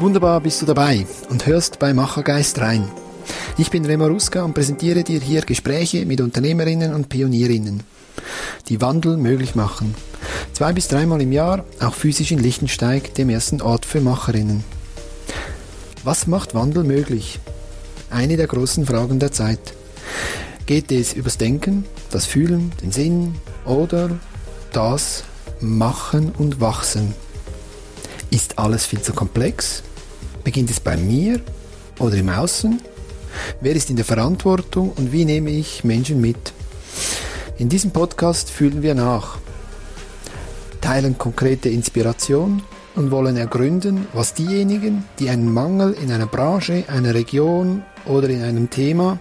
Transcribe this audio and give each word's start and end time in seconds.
Wunderbar 0.00 0.40
bist 0.40 0.62
du 0.62 0.66
dabei 0.66 1.06
und 1.28 1.44
hörst 1.44 1.78
bei 1.78 1.92
Machergeist 1.92 2.58
rein. 2.58 2.90
Ich 3.58 3.70
bin 3.70 3.84
Remo 3.84 4.06
Ruska 4.06 4.42
und 4.42 4.54
präsentiere 4.54 5.04
dir 5.04 5.20
hier 5.20 5.42
Gespräche 5.42 6.06
mit 6.06 6.22
Unternehmerinnen 6.22 6.94
und 6.94 7.10
Pionierinnen, 7.10 7.82
die 8.70 8.80
Wandel 8.80 9.18
möglich 9.18 9.54
machen. 9.56 9.94
Zwei 10.54 10.72
bis 10.72 10.88
dreimal 10.88 11.20
im 11.20 11.32
Jahr, 11.32 11.66
auch 11.80 11.92
physisch 11.92 12.32
in 12.32 12.38
Lichtensteig, 12.38 13.12
dem 13.12 13.28
ersten 13.28 13.60
Ort 13.60 13.84
für 13.84 14.00
Macherinnen. 14.00 14.64
Was 16.02 16.26
macht 16.26 16.54
Wandel 16.54 16.82
möglich? 16.82 17.38
Eine 18.08 18.38
der 18.38 18.46
großen 18.46 18.86
Fragen 18.86 19.18
der 19.18 19.32
Zeit. 19.32 19.74
Geht 20.64 20.90
es 20.92 21.12
übers 21.12 21.36
Denken, 21.36 21.84
das 22.10 22.24
Fühlen, 22.24 22.72
den 22.82 22.90
Sinn 22.90 23.34
oder 23.66 24.18
das 24.72 25.24
Machen 25.60 26.32
und 26.38 26.58
Wachsen? 26.58 27.14
Ist 28.30 28.58
alles 28.58 28.86
viel 28.86 29.02
zu 29.02 29.12
komplex? 29.12 29.82
Beginnt 30.44 30.70
es 30.70 30.80
bei 30.80 30.96
mir 30.96 31.40
oder 31.98 32.16
im 32.16 32.28
Außen? 32.28 32.80
Wer 33.60 33.74
ist 33.76 33.90
in 33.90 33.96
der 33.96 34.04
Verantwortung 34.04 34.92
und 34.96 35.12
wie 35.12 35.24
nehme 35.24 35.50
ich 35.50 35.84
Menschen 35.84 36.20
mit? 36.20 36.52
In 37.58 37.68
diesem 37.68 37.90
Podcast 37.90 38.50
fühlen 38.50 38.82
wir 38.82 38.94
nach, 38.94 39.38
teilen 40.80 41.18
konkrete 41.18 41.68
Inspiration 41.68 42.62
und 42.96 43.10
wollen 43.10 43.36
ergründen, 43.36 44.06
was 44.14 44.34
diejenigen, 44.34 45.04
die 45.18 45.28
einen 45.28 45.52
Mangel 45.52 45.92
in 45.92 46.10
einer 46.10 46.26
Branche, 46.26 46.84
einer 46.88 47.14
Region 47.14 47.82
oder 48.06 48.28
in 48.28 48.42
einem 48.42 48.70
Thema 48.70 49.18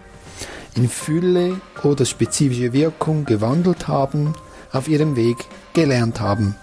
in 0.75 0.89
Fülle 0.89 1.59
oder 1.83 2.05
spezifische 2.05 2.73
Wirkung 2.73 3.25
gewandelt 3.25 3.87
haben, 3.87 4.33
auf 4.71 4.87
ihrem 4.87 5.15
Weg 5.15 5.37
gelernt 5.73 6.19
haben. 6.19 6.55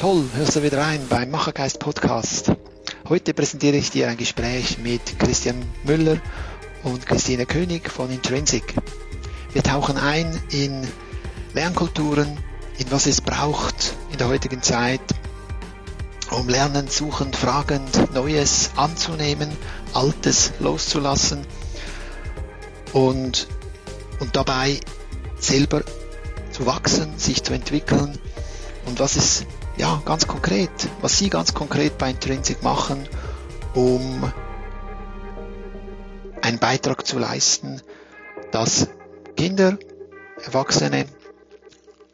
Toll, 0.00 0.24
hörst 0.34 0.56
du 0.56 0.62
wieder 0.62 0.78
rein 0.78 1.00
beim 1.08 1.30
Machergeist 1.30 1.78
Podcast. 1.78 2.52
Heute 3.10 3.34
präsentiere 3.34 3.76
ich 3.76 3.90
dir 3.90 4.06
ein 4.06 4.16
Gespräch 4.16 4.78
mit 4.78 5.18
Christian 5.18 5.60
Müller 5.82 6.18
und 6.84 7.04
Christine 7.06 7.44
König 7.44 7.90
von 7.90 8.08
Intrinsic. 8.08 8.76
Wir 9.52 9.64
tauchen 9.64 9.96
ein 9.96 10.40
in 10.50 10.86
Lernkulturen, 11.52 12.38
in 12.78 12.92
was 12.92 13.06
es 13.06 13.20
braucht 13.20 13.94
in 14.12 14.18
der 14.18 14.28
heutigen 14.28 14.62
Zeit, 14.62 15.00
um 16.30 16.48
lernend, 16.48 16.92
suchend, 16.92 17.34
fragend, 17.34 18.14
Neues 18.14 18.70
anzunehmen, 18.76 19.50
Altes 19.92 20.52
loszulassen 20.60 21.44
und, 22.92 23.48
und 24.20 24.36
dabei 24.36 24.78
selber 25.36 25.82
zu 26.52 26.64
wachsen, 26.64 27.18
sich 27.18 27.42
zu 27.42 27.54
entwickeln 27.54 28.16
und 28.86 29.00
was 29.00 29.16
es 29.16 29.46
ja, 29.80 30.02
ganz 30.04 30.26
konkret, 30.26 30.70
was 31.00 31.16
Sie 31.16 31.30
ganz 31.30 31.54
konkret 31.54 31.96
bei 31.96 32.10
Intrinsic 32.10 32.62
machen, 32.62 33.08
um 33.74 34.30
einen 36.42 36.58
Beitrag 36.58 37.06
zu 37.06 37.18
leisten, 37.18 37.80
dass 38.52 38.88
Kinder, 39.38 39.78
Erwachsene 40.44 41.06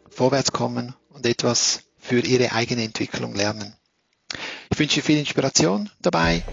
vorwärts 0.09 0.53
kommen 0.53 0.95
und 1.09 1.27
etwas 1.27 1.81
für 1.99 2.21
ihre 2.21 2.53
eigene 2.53 2.85
Entwicklung 2.85 3.35
lernen. 3.35 3.75
Ich 4.71 4.79
wünsche 4.79 5.03
viel 5.03 5.19
Inspiration 5.19 5.91
dabei. 6.01 6.45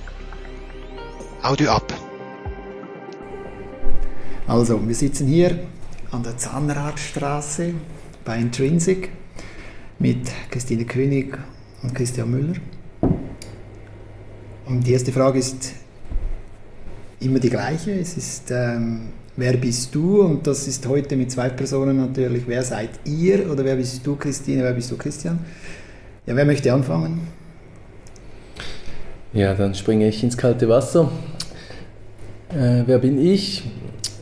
Audio 1.44 1.74
ab. 1.74 1.94
Also, 4.48 4.88
wir 4.88 4.96
sitzen 4.96 5.28
hier 5.28 5.60
an 6.10 6.24
der 6.24 6.38
Zahnradstraße 6.40 7.76
bei 8.26 8.40
Intrinsic 8.40 9.12
mit 10.04 10.30
Christine 10.52 10.84
König 10.84 11.38
und 11.82 11.96
Christian 11.96 12.30
Müller. 12.30 12.56
Und 14.66 14.86
die 14.86 14.92
erste 14.92 15.14
Frage 15.14 15.40
ist 15.40 15.72
immer 17.22 17.40
die 17.40 17.50
gleiche. 17.50 17.92
Es 17.92 18.18
ist, 18.18 18.52
ähm, 18.52 19.04
wer 19.38 19.54
bist 19.54 19.96
du? 19.96 20.22
Und 20.24 20.46
das 20.46 20.68
ist 20.68 20.86
heute 20.90 21.16
mit 21.16 21.32
zwei 21.32 21.48
Personen 21.48 21.96
natürlich, 21.96 22.44
wer 22.48 22.64
seid 22.64 22.90
ihr? 23.06 23.50
Oder 23.50 23.64
wer 23.64 23.78
bist 23.78 24.06
du, 24.06 24.18
Christine? 24.18 24.64
Wer 24.64 24.74
bist 24.74 24.92
du, 24.92 24.98
Christian? 24.98 25.40
Ja, 26.26 26.36
wer 26.36 26.44
möchte 26.44 26.74
anfangen? 26.74 27.22
Ja, 29.32 29.54
dann 29.54 29.74
springe 29.74 30.10
ich 30.10 30.22
ins 30.22 30.36
kalte 30.36 30.68
Wasser. 30.68 31.10
Äh, 32.50 32.84
wer 32.86 33.00
bin 33.00 33.18
ich? 33.26 33.64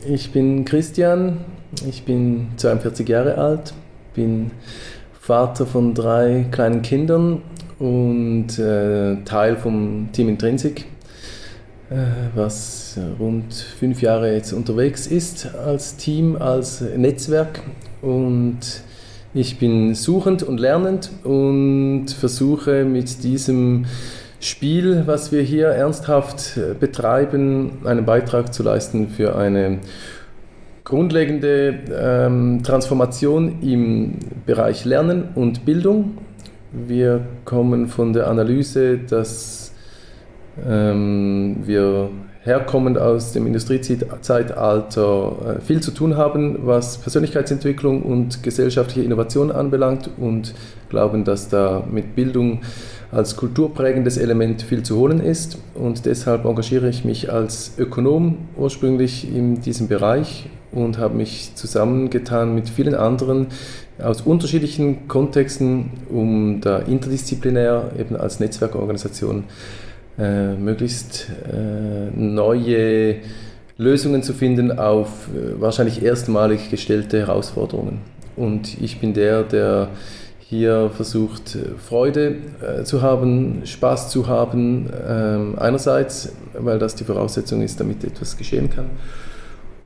Ich 0.06 0.30
bin 0.30 0.64
Christian, 0.64 1.38
ich 1.88 2.04
bin 2.04 2.50
42 2.56 3.08
Jahre 3.08 3.36
alt, 3.36 3.74
bin 4.14 4.52
Vater 5.22 5.66
von 5.66 5.94
drei 5.94 6.46
kleinen 6.50 6.82
Kindern 6.82 7.42
und 7.78 8.58
äh, 8.58 9.22
Teil 9.24 9.54
vom 9.54 10.08
Team 10.10 10.28
Intrinsic, 10.28 10.80
äh, 11.90 11.94
was 12.34 12.98
rund 13.20 13.54
fünf 13.54 14.02
Jahre 14.02 14.34
jetzt 14.34 14.52
unterwegs 14.52 15.06
ist 15.06 15.54
als 15.54 15.96
Team, 15.96 16.34
als 16.34 16.80
Netzwerk. 16.80 17.60
Und 18.00 18.58
ich 19.32 19.60
bin 19.60 19.94
suchend 19.94 20.42
und 20.42 20.58
lernend 20.58 21.12
und 21.22 22.08
versuche 22.08 22.84
mit 22.84 23.22
diesem 23.22 23.84
Spiel, 24.40 25.04
was 25.06 25.30
wir 25.30 25.42
hier 25.42 25.68
ernsthaft 25.68 26.58
betreiben, 26.80 27.78
einen 27.84 28.04
Beitrag 28.04 28.52
zu 28.52 28.64
leisten 28.64 29.08
für 29.08 29.36
eine 29.36 29.78
grundlegende 30.84 31.78
ähm, 31.92 32.62
Transformation 32.62 33.60
im 33.62 34.18
Bereich 34.46 34.84
Lernen 34.84 35.28
und 35.34 35.64
Bildung. 35.64 36.18
Wir 36.72 37.20
kommen 37.44 37.86
von 37.88 38.12
der 38.12 38.28
Analyse, 38.28 38.98
dass 38.98 39.72
ähm, 40.66 41.58
wir 41.64 42.10
herkommend 42.44 42.98
aus 42.98 43.32
dem 43.32 43.46
Industriezeitalter 43.46 45.32
äh, 45.58 45.60
viel 45.60 45.80
zu 45.80 45.92
tun 45.92 46.16
haben, 46.16 46.66
was 46.66 46.98
Persönlichkeitsentwicklung 46.98 48.02
und 48.02 48.42
gesellschaftliche 48.42 49.02
Innovation 49.02 49.52
anbelangt 49.52 50.10
und 50.16 50.52
glauben, 50.88 51.24
dass 51.24 51.48
da 51.48 51.84
mit 51.88 52.16
Bildung 52.16 52.62
als 53.12 53.36
kulturprägendes 53.36 54.16
Element 54.16 54.62
viel 54.62 54.82
zu 54.82 54.96
holen 54.96 55.20
ist. 55.20 55.58
Und 55.74 56.06
deshalb 56.06 56.46
engagiere 56.46 56.88
ich 56.88 57.04
mich 57.04 57.30
als 57.30 57.74
Ökonom 57.78 58.38
ursprünglich 58.56 59.32
in 59.32 59.60
diesem 59.60 59.86
Bereich 59.86 60.48
und 60.72 60.96
habe 60.96 61.14
mich 61.14 61.54
zusammengetan 61.54 62.54
mit 62.54 62.70
vielen 62.70 62.94
anderen 62.94 63.48
aus 64.02 64.22
unterschiedlichen 64.22 65.06
Kontexten, 65.06 65.90
um 66.10 66.62
da 66.62 66.78
interdisziplinär 66.78 67.92
eben 67.98 68.16
als 68.16 68.40
Netzwerkorganisation 68.40 69.44
äh, 70.18 70.54
möglichst 70.54 71.28
äh, 71.52 72.10
neue 72.18 73.16
Lösungen 73.76 74.22
zu 74.22 74.32
finden 74.32 74.78
auf 74.78 75.28
äh, 75.28 75.60
wahrscheinlich 75.60 76.02
erstmalig 76.02 76.70
gestellte 76.70 77.18
Herausforderungen. 77.18 78.00
Und 78.36 78.80
ich 78.80 78.98
bin 78.98 79.12
der, 79.12 79.42
der 79.42 79.90
hier 80.52 80.90
versucht, 80.94 81.56
Freude 81.78 82.36
äh, 82.60 82.84
zu 82.84 83.00
haben, 83.00 83.62
Spaß 83.64 84.10
zu 84.10 84.26
haben, 84.26 84.90
ähm, 85.08 85.54
einerseits, 85.58 86.34
weil 86.52 86.78
das 86.78 86.94
die 86.94 87.04
Voraussetzung 87.04 87.62
ist, 87.62 87.80
damit 87.80 88.04
etwas 88.04 88.36
geschehen 88.36 88.68
kann 88.68 88.90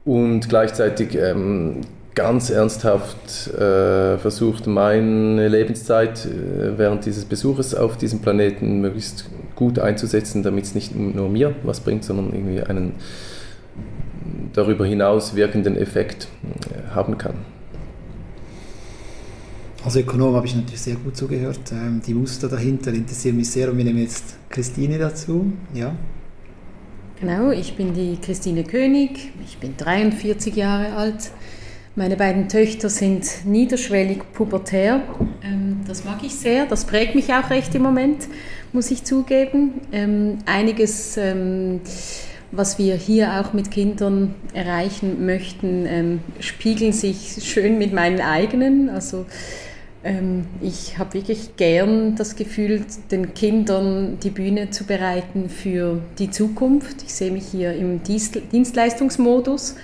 und 0.04 0.48
gleichzeitig 0.48 1.16
ähm, 1.16 1.82
ganz 2.16 2.50
ernsthaft 2.50 3.46
äh, 3.54 4.18
versucht, 4.18 4.66
meine 4.66 5.46
Lebenszeit 5.46 6.26
äh, 6.26 6.76
während 6.76 7.06
dieses 7.06 7.26
Besuches 7.26 7.76
auf 7.76 7.96
diesem 7.96 8.18
Planeten 8.18 8.80
möglichst 8.80 9.30
gut 9.54 9.78
einzusetzen, 9.78 10.42
damit 10.42 10.64
es 10.64 10.74
nicht 10.74 10.96
nur 10.96 11.28
mir 11.28 11.54
was 11.62 11.78
bringt, 11.78 12.02
sondern 12.02 12.32
irgendwie 12.32 12.62
einen 12.62 12.94
darüber 14.52 14.84
hinaus 14.84 15.36
wirkenden 15.36 15.76
Effekt 15.76 16.26
äh, 16.42 16.92
haben 16.92 17.18
kann. 17.18 17.55
Als 19.86 19.94
Ökonom 19.94 20.34
habe 20.34 20.44
ich 20.48 20.56
natürlich 20.56 20.80
sehr 20.80 20.96
gut 20.96 21.16
zugehört. 21.16 21.60
Ähm, 21.70 22.02
die 22.04 22.12
Muster 22.12 22.48
dahinter 22.48 22.92
interessieren 22.92 23.36
mich 23.36 23.48
sehr 23.48 23.70
und 23.70 23.78
wir 23.78 23.84
nehmen 23.84 24.00
jetzt 24.00 24.34
Christine 24.48 24.98
dazu. 24.98 25.52
Ja. 25.74 25.94
Genau, 27.20 27.52
ich 27.52 27.76
bin 27.76 27.94
die 27.94 28.18
Christine 28.20 28.64
König, 28.64 29.30
ich 29.46 29.58
bin 29.58 29.76
43 29.76 30.56
Jahre 30.56 30.96
alt. 30.96 31.30
Meine 31.94 32.16
beiden 32.16 32.48
Töchter 32.48 32.90
sind 32.90 33.28
niederschwellig 33.44 34.22
pubertär. 34.32 35.02
Ähm, 35.44 35.82
das 35.86 36.04
mag 36.04 36.18
ich 36.24 36.34
sehr, 36.34 36.66
das 36.66 36.84
prägt 36.84 37.14
mich 37.14 37.32
auch 37.32 37.48
recht 37.50 37.72
im 37.76 37.82
Moment, 37.82 38.26
muss 38.72 38.90
ich 38.90 39.04
zugeben. 39.04 39.82
Ähm, 39.92 40.38
einiges, 40.46 41.16
was 42.50 42.78
wir 42.80 42.96
hier 42.96 43.40
auch 43.40 43.52
mit 43.52 43.70
Kindern 43.70 44.34
erreichen 44.52 45.26
möchten, 45.26 46.20
spiegelt 46.40 46.94
sich 46.96 47.38
schön 47.44 47.78
mit 47.78 47.92
meinen 47.92 48.20
eigenen. 48.20 48.88
Also 48.88 49.26
ich 50.60 50.98
habe 50.98 51.14
wirklich 51.14 51.56
gern 51.56 52.14
das 52.16 52.36
Gefühl, 52.36 52.84
den 53.10 53.34
Kindern 53.34 54.18
die 54.22 54.30
Bühne 54.30 54.70
zu 54.70 54.84
bereiten 54.84 55.48
für 55.48 56.00
die 56.18 56.30
Zukunft. 56.30 57.02
Ich 57.02 57.14
sehe 57.14 57.30
mich 57.30 57.46
hier 57.46 57.74
im 57.74 58.02
Dienstleistungsmodus 58.02 59.76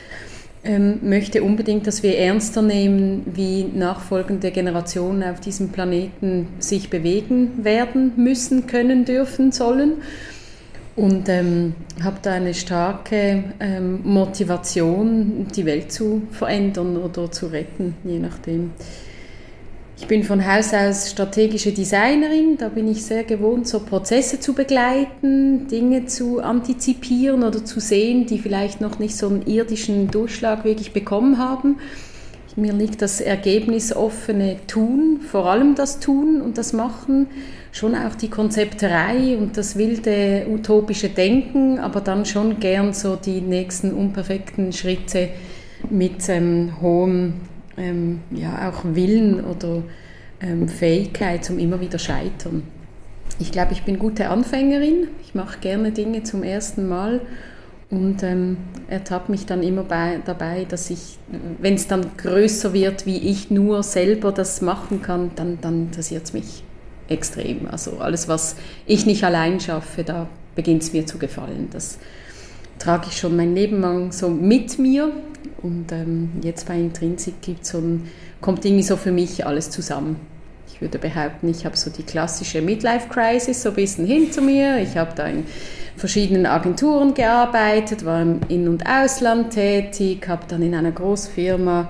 ähm, 0.64 1.00
möchte 1.02 1.42
unbedingt, 1.42 1.86
dass 1.86 2.02
wir 2.02 2.16
ernster 2.19 2.62
nehmen, 2.62 3.22
wie 3.34 3.64
nachfolgende 3.64 4.50
Generationen 4.50 5.24
auf 5.24 5.40
diesem 5.40 5.70
Planeten 5.70 6.48
sich 6.58 6.88
bewegen 6.88 7.64
werden 7.64 8.12
müssen, 8.16 8.66
können, 8.66 9.04
dürfen, 9.04 9.50
sollen. 9.50 9.94
Und 10.94 11.28
ähm, 11.28 11.75
habe 12.02 12.18
da 12.22 12.32
eine 12.32 12.54
starke 12.54 13.44
ähm, 13.60 14.00
Motivation, 14.04 15.46
die 15.54 15.64
Welt 15.64 15.90
zu 15.90 16.22
verändern 16.30 16.98
oder 16.98 17.30
zu 17.30 17.46
retten, 17.46 17.96
je 18.04 18.18
nachdem. 18.18 18.72
Ich 19.98 20.08
bin 20.08 20.24
von 20.24 20.44
Haus 20.46 20.72
aus 20.74 21.10
strategische 21.10 21.72
Designerin, 21.72 22.56
da 22.58 22.68
bin 22.68 22.90
ich 22.90 23.04
sehr 23.04 23.24
gewohnt, 23.24 23.68
so 23.68 23.80
Prozesse 23.80 24.40
zu 24.40 24.52
begleiten, 24.54 25.68
Dinge 25.68 26.06
zu 26.06 26.40
antizipieren 26.40 27.44
oder 27.44 27.64
zu 27.64 27.78
sehen, 27.78 28.26
die 28.26 28.38
vielleicht 28.38 28.80
noch 28.80 28.98
nicht 28.98 29.16
so 29.16 29.28
einen 29.28 29.46
irdischen 29.46 30.10
Durchschlag 30.10 30.64
wirklich 30.64 30.92
bekommen 30.92 31.38
haben. 31.38 31.76
Mir 32.56 32.72
liegt 32.74 33.00
das 33.00 33.20
ergebnisoffene 33.20 34.58
Tun, 34.66 35.20
vor 35.22 35.46
allem 35.46 35.74
das 35.74 36.00
Tun 36.00 36.42
und 36.42 36.58
das 36.58 36.74
Machen, 36.74 37.28
schon 37.70 37.94
auch 37.94 38.14
die 38.14 38.28
Konzepterei 38.28 39.38
und 39.38 39.56
das 39.56 39.76
wilde 39.76 40.46
utopische 40.50 41.08
Denken, 41.08 41.78
aber 41.78 42.02
dann 42.02 42.26
schon 42.26 42.60
gern 42.60 42.92
so 42.92 43.16
die 43.16 43.40
nächsten 43.40 43.94
unperfekten 43.94 44.72
Schritte 44.72 45.30
mit 45.88 46.28
ähm, 46.28 46.74
hohem 46.82 47.34
ähm, 47.76 48.20
ja, 48.30 48.70
auch 48.70 48.84
Willen 48.84 49.44
oder 49.44 49.82
ähm, 50.40 50.69
Fähigkeit 50.69 51.44
zum 51.44 51.58
immer 51.58 51.80
wieder 51.80 51.98
Scheitern. 51.98 52.62
Ich 53.38 53.52
glaube, 53.52 53.72
ich 53.72 53.82
bin 53.82 53.98
gute 53.98 54.28
Anfängerin. 54.28 55.08
Ich 55.22 55.34
mache 55.34 55.58
gerne 55.60 55.92
Dinge 55.92 56.22
zum 56.22 56.42
ersten 56.42 56.88
Mal 56.88 57.20
und 57.90 58.22
ähm, 58.22 58.56
ertappe 58.88 59.30
mich 59.30 59.46
dann 59.46 59.62
immer 59.62 59.84
bei, 59.84 60.20
dabei, 60.24 60.64
dass 60.69 60.90
ich, 60.90 61.19
wenn 61.60 61.74
es 61.74 61.88
dann 61.88 62.06
größer 62.16 62.72
wird, 62.72 63.04
wie 63.04 63.19
ich 63.19 63.50
nur 63.50 63.82
selber 63.82 64.32
das 64.32 64.62
machen 64.62 65.02
kann, 65.02 65.30
dann, 65.36 65.58
dann 65.60 65.82
interessiert 65.84 66.25
es 66.25 66.32
mich 66.32 66.64
extrem. 67.08 67.66
Also 67.70 67.98
alles, 67.98 68.28
was 68.28 68.56
ich 68.86 69.06
nicht 69.06 69.25
allein 69.25 69.60
schaffe, 69.60 70.04
da 70.04 70.28
beginnt 70.54 70.82
es 70.82 70.92
mir 70.92 71.04
zu 71.04 71.18
gefallen. 71.18 71.68
Das 71.70 71.98
trage 72.78 73.06
ich 73.08 73.19
schon 73.19 73.36
mein 73.36 73.54
Leben 73.54 73.80
lang 73.80 74.12
so 74.12 74.28
mit 74.28 74.78
mir 74.78 75.12
und 75.62 75.92
ähm, 75.92 76.30
jetzt 76.42 76.66
bei 76.66 76.78
Intrinsic 76.78 77.40
gibt 77.40 77.64
so 77.64 77.78
ein, 77.78 78.08
kommt 78.40 78.64
irgendwie 78.64 78.82
so 78.82 78.96
für 78.96 79.12
mich 79.12 79.46
alles 79.46 79.70
zusammen. 79.70 80.16
Ich 80.72 80.80
würde 80.80 80.98
behaupten, 80.98 81.48
ich 81.48 81.64
habe 81.64 81.76
so 81.76 81.90
die 81.90 82.02
klassische 82.02 82.60
Midlife-Crisis 82.60 83.62
so 83.62 83.69
ein 83.69 83.74
bisschen 83.76 84.06
hinter 84.06 84.40
mir. 84.40 84.78
Ich 84.78 84.96
habe 84.96 85.12
da 85.14 85.26
in 85.26 85.44
verschiedenen 85.96 86.46
Agenturen 86.46 87.14
gearbeitet, 87.14 88.04
war 88.04 88.22
im 88.22 88.40
In- 88.48 88.69
und 88.69 88.84
Ausland 88.86 89.50
tätig, 89.52 90.26
habe 90.28 90.42
dann 90.48 90.62
in 90.62 90.75
einer 90.75 90.90
Großfirma 90.90 91.88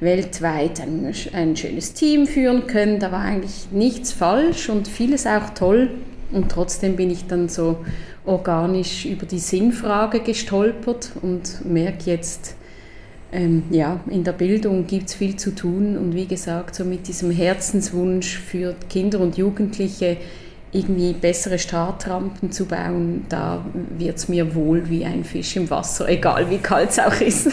weltweit 0.00 0.80
ein, 0.80 1.14
ein 1.32 1.56
schönes 1.56 1.92
Team 1.92 2.26
führen 2.26 2.66
können. 2.66 2.98
Da 2.98 3.12
war 3.12 3.20
eigentlich 3.20 3.68
nichts 3.70 4.12
falsch 4.12 4.68
und 4.68 4.88
vieles 4.88 5.26
auch 5.26 5.50
toll. 5.50 5.90
Und 6.32 6.50
trotzdem 6.50 6.96
bin 6.96 7.10
ich 7.10 7.26
dann 7.26 7.48
so 7.48 7.84
organisch 8.24 9.04
über 9.04 9.26
die 9.26 9.38
Sinnfrage 9.38 10.20
gestolpert 10.20 11.12
und 11.22 11.64
merke 11.64 12.10
jetzt, 12.10 12.54
ähm, 13.32 13.64
ja, 13.70 14.00
in 14.08 14.24
der 14.24 14.32
Bildung 14.32 14.86
gibt 14.86 15.08
es 15.08 15.14
viel 15.14 15.36
zu 15.36 15.54
tun 15.54 15.96
und 15.96 16.14
wie 16.14 16.26
gesagt, 16.26 16.74
so 16.74 16.84
mit 16.84 17.08
diesem 17.08 17.30
Herzenswunsch 17.30 18.38
für 18.38 18.74
Kinder 18.90 19.20
und 19.20 19.36
Jugendliche 19.36 20.18
irgendwie 20.70 21.12
bessere 21.12 21.58
Startrampen 21.58 22.50
zu 22.50 22.66
bauen, 22.66 23.26
da 23.28 23.64
wird 23.98 24.16
es 24.16 24.28
mir 24.28 24.54
wohl 24.54 24.88
wie 24.88 25.04
ein 25.04 25.24
Fisch 25.24 25.56
im 25.56 25.68
Wasser, 25.68 26.08
egal 26.08 26.48
wie 26.50 26.58
kalt 26.58 26.90
es 26.90 26.98
auch 26.98 27.20
ist. 27.20 27.50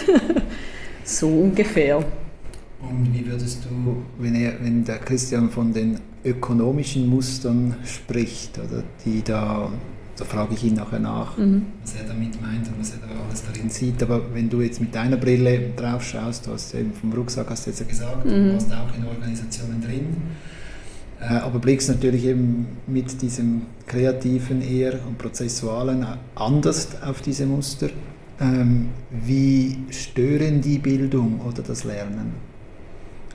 so 1.04 1.28
ungefähr. 1.28 1.98
Und 1.98 3.14
wie 3.14 3.26
würdest 3.26 3.66
du, 3.66 3.98
wenn, 4.20 4.36
er, 4.36 4.54
wenn 4.62 4.86
der 4.86 5.00
Christian 5.00 5.50
von 5.50 5.74
den 5.74 6.00
ökonomischen 6.24 7.10
Mustern 7.10 7.76
spricht, 7.84 8.58
oder 8.58 8.84
die 9.06 9.22
da 9.22 9.70
da 10.20 10.26
frage 10.26 10.54
ich 10.54 10.66
ihn 10.66 10.74
nachher 10.74 11.00
nach, 11.00 11.38
mhm. 11.38 11.68
was 11.82 11.96
er 11.96 12.04
damit 12.04 12.42
meint 12.42 12.68
und 12.68 12.80
was 12.80 12.92
er 12.92 12.98
da 12.98 13.08
alles 13.26 13.44
darin 13.46 13.70
sieht. 13.70 14.04
Aber 14.04 14.22
wenn 14.34 14.50
du 14.50 14.62
jetzt 14.62 14.82
mit 14.82 14.94
deiner 14.94 15.16
Brille 15.16 15.72
drauf 15.76 16.04
schaust, 16.04 16.46
du 16.46 16.52
hast 16.52 16.76
eben 16.76 16.94
vom 16.94 17.14
Rucksack 17.14 17.50
hast 17.50 17.66
du 17.66 17.70
jetzt 17.70 17.80
ja 17.80 17.86
gesagt, 17.86 18.26
mhm. 18.26 18.30
du 18.30 18.54
warst 18.54 18.72
auch 18.74 18.98
in 18.98 19.06
Organisationen 19.06 19.82
drin, 19.82 20.18
äh, 21.22 21.36
aber 21.36 21.60
blickst 21.60 21.88
natürlich 21.88 22.26
eben 22.26 22.68
mit 22.86 23.22
diesem 23.22 23.64
kreativen 23.88 24.62
eher 24.62 25.00
und 25.08 25.18
prozessualen 25.18 26.06
anders 26.36 27.02
auf 27.02 27.22
diese 27.22 27.46
Muster. 27.46 27.90
Ähm, 28.42 28.90
wie 29.10 29.78
stören 29.90 30.62
die 30.62 30.80
Bildung 30.80 31.42
oder 31.42 31.62
das 31.62 31.86
Lernen? 31.86 32.34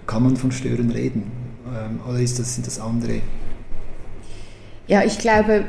Kann 0.06 0.22
man 0.22 0.36
von 0.36 0.52
Stören 0.52 0.90
reden? 0.90 1.30
Ähm, 1.66 2.00
oder 2.06 2.20
ist 2.20 2.38
das, 2.38 2.54
sind 2.54 2.66
das 2.66 2.78
andere? 2.78 3.20
Ja, 4.86 5.02
ich 5.02 5.18
glaube, 5.18 5.64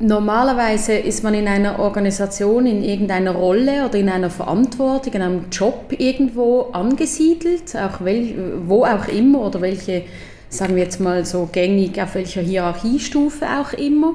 Normalerweise 0.00 0.94
ist 0.94 1.22
man 1.22 1.34
in 1.34 1.46
einer 1.46 1.78
Organisation 1.78 2.66
in 2.66 2.82
irgendeiner 2.82 3.30
Rolle 3.30 3.86
oder 3.86 3.96
in 3.96 4.08
einer 4.08 4.28
Verantwortung, 4.28 5.12
in 5.12 5.22
einem 5.22 5.44
Job 5.52 5.94
irgendwo 5.96 6.70
angesiedelt, 6.72 7.76
auch 7.76 8.04
wel, 8.04 8.34
wo 8.66 8.84
auch 8.84 9.06
immer 9.06 9.42
oder 9.42 9.60
welche, 9.60 10.02
sagen 10.48 10.74
wir 10.74 10.82
jetzt 10.82 11.00
mal 11.00 11.24
so 11.24 11.48
gängig, 11.50 12.02
auf 12.02 12.16
welcher 12.16 12.40
Hierarchiestufe 12.40 13.46
auch 13.46 13.72
immer. 13.72 14.14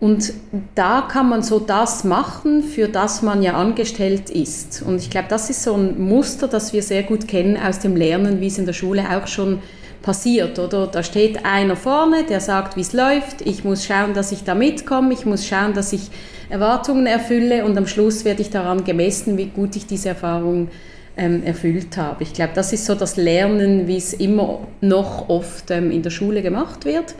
Und 0.00 0.32
da 0.74 1.06
kann 1.10 1.28
man 1.28 1.42
so 1.42 1.58
das 1.58 2.04
machen, 2.04 2.62
für 2.62 2.88
das 2.88 3.22
man 3.22 3.42
ja 3.42 3.54
angestellt 3.54 4.30
ist. 4.30 4.82
Und 4.82 4.96
ich 4.96 5.10
glaube, 5.10 5.28
das 5.28 5.50
ist 5.50 5.62
so 5.62 5.74
ein 5.74 6.00
Muster, 6.00 6.48
das 6.48 6.72
wir 6.72 6.82
sehr 6.82 7.02
gut 7.02 7.28
kennen 7.28 7.56
aus 7.56 7.78
dem 7.78 7.96
Lernen, 7.96 8.40
wie 8.40 8.46
es 8.46 8.58
in 8.58 8.66
der 8.66 8.74
Schule 8.74 9.04
auch 9.10 9.26
schon 9.26 9.60
passiert, 10.06 10.58
oder? 10.60 10.86
Da 10.86 11.02
steht 11.02 11.44
einer 11.44 11.74
vorne, 11.74 12.22
der 12.22 12.38
sagt, 12.40 12.76
wie 12.76 12.80
es 12.80 12.92
läuft. 12.92 13.40
Ich 13.44 13.64
muss 13.64 13.84
schauen, 13.84 14.14
dass 14.14 14.30
ich 14.30 14.44
da 14.44 14.54
mitkomme. 14.54 15.12
Ich 15.12 15.26
muss 15.26 15.44
schauen, 15.44 15.74
dass 15.74 15.92
ich 15.92 16.10
Erwartungen 16.48 17.06
erfülle 17.06 17.64
und 17.64 17.76
am 17.76 17.88
Schluss 17.88 18.24
werde 18.24 18.40
ich 18.40 18.50
daran 18.50 18.84
gemessen, 18.84 19.36
wie 19.36 19.46
gut 19.46 19.74
ich 19.74 19.86
diese 19.86 20.10
Erfahrung 20.10 20.68
ähm, 21.16 21.42
erfüllt 21.42 21.96
habe. 21.96 22.22
Ich 22.22 22.32
glaube, 22.32 22.52
das 22.54 22.72
ist 22.72 22.86
so 22.86 22.94
das 22.94 23.16
Lernen, 23.16 23.88
wie 23.88 23.96
es 23.96 24.12
immer 24.12 24.60
noch 24.80 25.28
oft 25.28 25.72
ähm, 25.72 25.90
in 25.90 26.02
der 26.02 26.10
Schule 26.10 26.40
gemacht 26.40 26.84
wird 26.84 27.16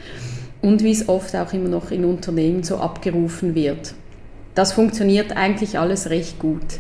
und 0.63 0.85
wie 0.85 0.93
es 0.93 1.09
oft 1.09 1.35
auch 1.35 1.53
immer 1.53 1.69
noch 1.69 1.91
in 1.91 2.05
Unternehmen 2.05 2.63
so 2.63 2.77
abgerufen 2.77 3.57
wird. 3.57 3.95
Das 4.55 4.73
funktioniert 4.73 5.37
eigentlich 5.37 5.77
alles 5.77 6.09
recht 6.09 6.39
gut. 6.39 6.79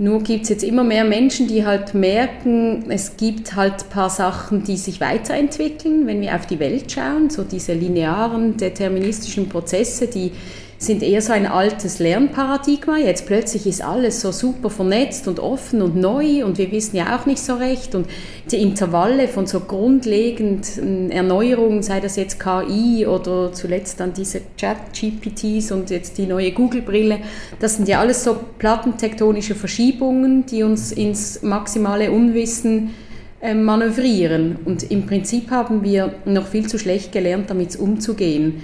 Nur 0.00 0.22
gibt 0.22 0.44
es 0.44 0.48
jetzt 0.48 0.62
immer 0.62 0.84
mehr 0.84 1.02
Menschen, 1.02 1.48
die 1.48 1.66
halt 1.66 1.92
merken, 1.92 2.88
es 2.88 3.16
gibt 3.16 3.56
halt 3.56 3.82
ein 3.82 3.88
paar 3.90 4.10
Sachen, 4.10 4.62
die 4.62 4.76
sich 4.76 5.00
weiterentwickeln, 5.00 6.06
wenn 6.06 6.20
wir 6.20 6.36
auf 6.36 6.46
die 6.46 6.60
Welt 6.60 6.92
schauen, 6.92 7.30
so 7.30 7.42
diese 7.42 7.72
linearen, 7.72 8.56
deterministischen 8.56 9.48
Prozesse, 9.48 10.06
die 10.06 10.30
sind 10.78 11.02
eher 11.02 11.20
so 11.20 11.32
ein 11.32 11.46
altes 11.46 11.98
Lernparadigma. 11.98 12.98
Jetzt 12.98 13.26
plötzlich 13.26 13.66
ist 13.66 13.82
alles 13.82 14.20
so 14.20 14.30
super 14.30 14.70
vernetzt 14.70 15.26
und 15.26 15.40
offen 15.40 15.82
und 15.82 15.96
neu 15.96 16.44
und 16.44 16.56
wir 16.56 16.70
wissen 16.70 16.96
ja 16.96 17.18
auch 17.18 17.26
nicht 17.26 17.40
so 17.40 17.56
recht. 17.56 17.96
Und 17.96 18.06
die 18.52 18.62
Intervalle 18.62 19.26
von 19.26 19.48
so 19.48 19.58
grundlegenden 19.58 21.10
Erneuerungen, 21.10 21.82
sei 21.82 21.98
das 21.98 22.14
jetzt 22.14 22.38
KI 22.38 23.06
oder 23.06 23.52
zuletzt 23.52 23.98
dann 23.98 24.12
diese 24.12 24.40
Chat-GPTs 24.56 25.72
und 25.72 25.90
jetzt 25.90 26.16
die 26.16 26.26
neue 26.26 26.52
Google-Brille, 26.52 27.18
das 27.58 27.76
sind 27.76 27.88
ja 27.88 27.98
alles 27.98 28.22
so 28.22 28.38
plattentektonische 28.58 29.56
Verschiebungen, 29.56 30.46
die 30.46 30.62
uns 30.62 30.92
ins 30.92 31.42
maximale 31.42 32.12
Unwissen 32.12 32.94
äh, 33.40 33.52
manövrieren. 33.52 34.58
Und 34.64 34.88
im 34.92 35.06
Prinzip 35.06 35.50
haben 35.50 35.82
wir 35.82 36.14
noch 36.24 36.46
viel 36.46 36.68
zu 36.68 36.78
schlecht 36.78 37.10
gelernt, 37.10 37.50
damit 37.50 37.74
umzugehen. 37.76 38.62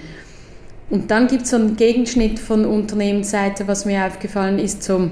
Und 0.89 1.09
dann 1.09 1.27
gibt 1.27 1.43
es 1.43 1.49
so 1.49 1.55
einen 1.55 1.75
Gegenschnitt 1.75 2.39
von 2.39 2.65
Unternehmensseite, 2.65 3.67
was 3.67 3.85
mir 3.85 4.05
aufgefallen 4.05 4.59
ist, 4.59 4.83
so, 4.83 5.09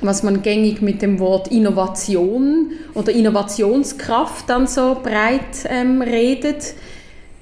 was 0.00 0.22
man 0.22 0.42
gängig 0.42 0.82
mit 0.82 1.02
dem 1.02 1.20
Wort 1.20 1.48
Innovation 1.48 2.72
oder 2.94 3.12
Innovationskraft 3.12 4.48
dann 4.50 4.66
so 4.66 4.96
breit 5.02 5.66
ähm, 5.68 6.02
redet, 6.02 6.74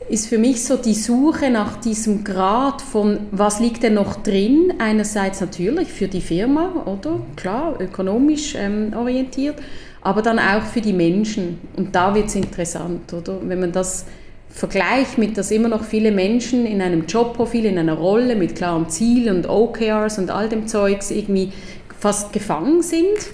ist 0.09 0.26
für 0.26 0.37
mich 0.37 0.64
so 0.64 0.76
die 0.76 0.95
Suche 0.95 1.49
nach 1.49 1.79
diesem 1.79 2.25
Grad 2.25 2.83
von, 2.83 3.21
was 3.31 3.61
liegt 3.61 3.83
denn 3.83 3.95
noch 3.95 4.23
drin? 4.23 4.75
Einerseits 4.79 5.41
natürlich 5.41 5.88
für 5.88 6.09
die 6.09 6.21
Firma, 6.21 6.85
oder? 6.85 7.21
Klar, 7.37 7.81
ökonomisch 7.81 8.55
ähm, 8.55 8.93
orientiert, 8.95 9.57
aber 10.02 10.21
dann 10.21 10.38
auch 10.38 10.64
für 10.64 10.83
die 10.83 10.93
Menschen. 10.93 11.59
Und 11.76 11.95
da 11.95 12.14
wird 12.14 12.26
es 12.26 12.35
interessant, 12.35 13.12
oder? 13.14 13.38
Wenn 13.43 13.61
man 13.61 13.73
das 13.73 14.05
Vergleich 14.53 15.17
mit, 15.17 15.39
dass 15.39 15.51
immer 15.51 15.69
noch 15.69 15.83
viele 15.83 16.13
Menschen 16.13 16.67
in 16.67 16.83
einem 16.83 17.07
Jobprofil, 17.07 17.65
in 17.65 17.79
einer 17.79 17.95
Rolle 17.95 18.37
mit 18.37 18.55
klarem 18.55 18.89
Ziel 18.89 19.31
und 19.31 19.49
OKRs 19.49 20.19
und 20.19 20.31
all 20.31 20.49
dem 20.49 20.67
Zeugs 20.67 21.11
irgendwie 21.11 21.53
fast 21.99 22.33
gefangen 22.33 22.83
sind, 22.83 23.31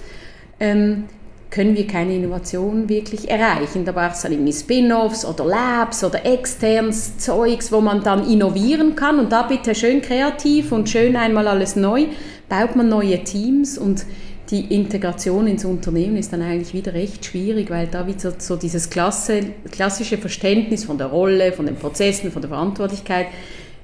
ähm, 0.59 1.05
können 1.51 1.75
wir 1.75 1.87
keine 1.87 2.15
Innovation 2.15 2.87
wirklich 2.87 3.29
erreichen. 3.29 3.83
Da 3.83 3.91
braucht 3.91 4.15
es 4.15 4.21
dann 4.21 4.31
irgendwie 4.31 4.53
Spin-offs 4.53 5.25
oder 5.25 5.45
Labs 5.45 6.03
oder 6.03 6.25
externes 6.25 7.17
Zeugs, 7.17 7.71
wo 7.71 7.81
man 7.81 8.03
dann 8.03 8.29
innovieren 8.29 8.95
kann 8.95 9.19
und 9.19 9.31
da 9.31 9.43
bitte 9.43 9.75
schön 9.75 10.01
kreativ 10.01 10.71
und 10.71 10.89
schön 10.89 11.15
einmal 11.15 11.47
alles 11.47 11.75
neu, 11.75 12.05
baut 12.47 12.75
man 12.75 12.87
neue 12.87 13.23
Teams 13.23 13.77
und 13.77 14.05
die 14.51 14.73
Integration 14.73 15.45
ins 15.45 15.63
Unternehmen 15.63 16.17
ist 16.17 16.33
dann 16.33 16.41
eigentlich 16.41 16.73
wieder 16.73 16.93
recht 16.93 17.23
schwierig, 17.23 17.69
weil 17.69 17.87
da 17.87 18.07
wieder 18.07 18.33
so 18.39 18.55
dieses 18.55 18.89
Klasse, 18.89 19.41
klassische 19.71 20.17
Verständnis 20.17 20.85
von 20.85 20.97
der 20.97 21.07
Rolle, 21.07 21.51
von 21.51 21.67
den 21.67 21.75
Prozessen, 21.75 22.31
von 22.31 22.41
der 22.41 22.49
Verantwortlichkeit 22.49 23.27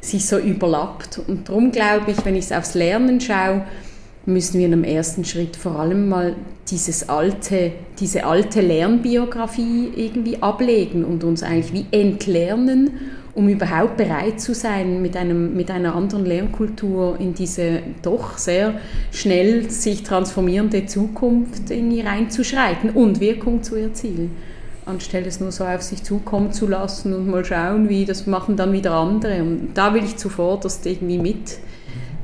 sich 0.02 0.26
so 0.26 0.38
überlappt. 0.38 1.20
Und 1.28 1.50
darum 1.50 1.72
glaube 1.72 2.12
ich, 2.12 2.26
wenn 2.26 2.36
ich 2.36 2.46
es 2.46 2.52
aufs 2.52 2.74
Lernen 2.74 3.22
schaue, 3.22 3.66
müssen 4.26 4.60
wir 4.60 4.66
in 4.66 4.74
einem 4.74 4.84
ersten 4.84 5.24
Schritt 5.24 5.56
vor 5.56 5.80
allem 5.80 6.10
mal 6.10 6.36
dieses 6.70 7.10
alte, 7.10 7.72
diese 8.00 8.26
alte 8.26 8.62
Lernbiografie 8.62 9.92
irgendwie 9.96 10.42
ablegen 10.42 11.06
und 11.06 11.24
uns 11.24 11.44
eigentlich 11.44 11.74
wie 11.74 11.86
entlernen, 11.92 12.92
um 13.36 13.50
überhaupt 13.50 13.98
bereit 13.98 14.40
zu 14.40 14.56
sein, 14.56 15.02
mit, 15.02 15.16
einem, 15.16 15.56
mit 15.56 15.70
einer 15.70 15.96
anderen 15.96 16.26
Lernkultur 16.26 17.20
in 17.20 17.34
diese 17.34 17.82
doch 18.02 18.38
sehr 18.38 18.80
schnell 19.12 19.70
sich 19.70 20.04
transformierende 20.04 20.86
Zukunft 20.86 21.70
irgendwie 21.70 22.02
reinzuschreiten 22.02 22.92
und 22.92 23.20
Wirkung 23.20 23.62
zu 23.62 23.76
erzielen 23.76 24.32
anstelle 24.86 25.28
es 25.28 25.40
nur 25.40 25.52
so 25.52 25.66
auf 25.66 25.82
sich 25.82 26.04
zukommen 26.04 26.52
zu 26.52 26.68
lassen 26.68 27.14
und 27.14 27.28
mal 27.28 27.44
schauen, 27.44 27.90
wie 27.90 28.06
das 28.06 28.28
machen 28.28 28.56
dann 28.56 28.72
wieder 28.72 28.94
andere. 28.94 29.42
Und 29.42 29.74
da 29.74 29.94
will 29.94 30.04
ich 30.04 30.18
zuvor 30.18 30.60
das 30.60 30.86
irgendwie 30.86 31.18
mit 31.18 31.58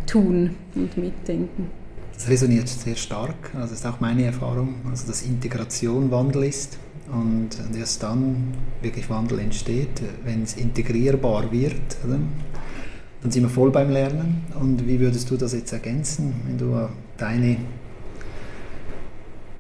tun 0.06 0.56
und 0.76 0.98
mitdenken. 0.98 1.70
Das 2.14 2.30
resoniert 2.30 2.68
sehr 2.68 2.96
stark. 2.96 3.52
Also 3.56 3.70
das 3.70 3.80
ist 3.80 3.86
auch 3.86 4.00
meine 4.00 4.26
Erfahrung, 4.26 4.76
also 4.90 5.08
dass 5.08 5.24
Integration 5.24 6.12
Wandel 6.12 6.44
ist 6.44 6.78
und 7.12 7.50
erst 7.78 8.04
dann 8.04 8.54
wirklich 8.82 9.10
Wandel 9.10 9.40
entsteht, 9.40 10.02
wenn 10.24 10.44
es 10.44 10.56
integrierbar 10.56 11.52
wird. 11.52 11.98
Oder? 12.06 12.20
Dann 13.22 13.32
sind 13.32 13.44
wir 13.44 13.50
voll 13.50 13.72
beim 13.72 13.90
Lernen. 13.92 14.44
Und 14.60 14.88
wie 14.88 15.00
würdest 15.00 15.30
du 15.30 15.38
das 15.38 15.54
jetzt 15.54 15.74
ergänzen, 15.74 16.34
wenn 16.48 16.58
du 16.58 16.90
deine 17.18 17.58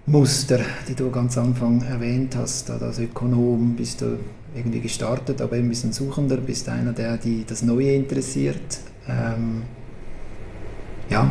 Muster, 0.06 0.60
die 0.88 0.96
du 0.96 1.12
ganz 1.12 1.38
Anfang 1.38 1.82
erwähnt 1.84 2.36
hast, 2.36 2.70
als 2.72 3.00
Ökonom 3.00 3.76
bist 3.76 4.02
du 4.02 4.18
irgendwie 4.56 4.82
gestartet, 4.82 5.42
aber 5.42 5.56
ein 5.56 5.70
bisschen 5.70 5.94
Suchender, 5.94 6.38
bist 6.38 6.68
einer, 6.68 6.92
der 6.92 7.18
die 7.18 7.46
das 7.48 7.62
Neue 7.62 7.94
interessiert. 7.94 8.80
Ähm, 9.08 9.64
ja, 11.10 11.30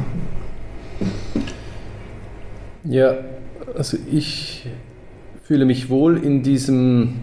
ja, 2.84 3.14
also 3.76 3.98
ich 4.10 4.66
fühle 5.50 5.64
mich 5.64 5.90
wohl 5.90 6.16
in 6.16 6.44
diesem 6.44 7.14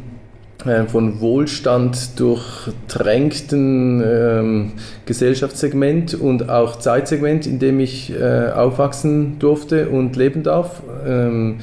äh, 0.66 0.84
von 0.84 1.22
Wohlstand 1.22 2.20
durchtränkten 2.20 4.04
ähm, 4.06 4.72
Gesellschaftssegment 5.06 6.14
und 6.14 6.50
auch 6.50 6.78
Zeitsegment, 6.78 7.48
in 7.48 7.60
dem 7.60 7.80
ich 7.80 8.12
äh, 8.12 8.50
aufwachsen 8.50 9.40
durfte 9.40 9.88
und 9.88 10.18
leben 10.18 10.44
darf. 10.44 10.84
Ähm, 11.08 11.60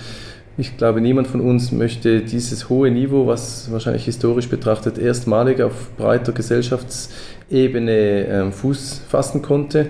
ich 0.57 0.79
glaube, 0.79 1.03
niemand 1.03 1.27
von 1.27 1.43
uns 1.43 1.71
möchte 1.71 2.23
dieses 2.23 2.71
hohe 2.71 2.91
Niveau, 2.91 3.27
was 3.27 3.71
wahrscheinlich 3.71 4.07
historisch 4.07 4.49
betrachtet 4.49 4.97
erstmalig 4.97 5.61
auf 5.61 5.95
breiter 5.99 6.33
Gesellschaftsebene 6.33 8.27
äh, 8.27 8.51
Fuß 8.51 9.03
fassen 9.07 9.43
konnte. 9.43 9.89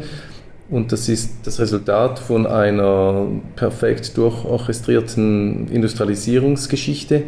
Und 0.70 0.92
das 0.92 1.08
ist 1.08 1.46
das 1.46 1.60
Resultat 1.60 2.18
von 2.18 2.46
einer 2.46 3.26
perfekt 3.54 4.16
durchorchestrierten 4.16 5.68
Industrialisierungsgeschichte 5.68 7.24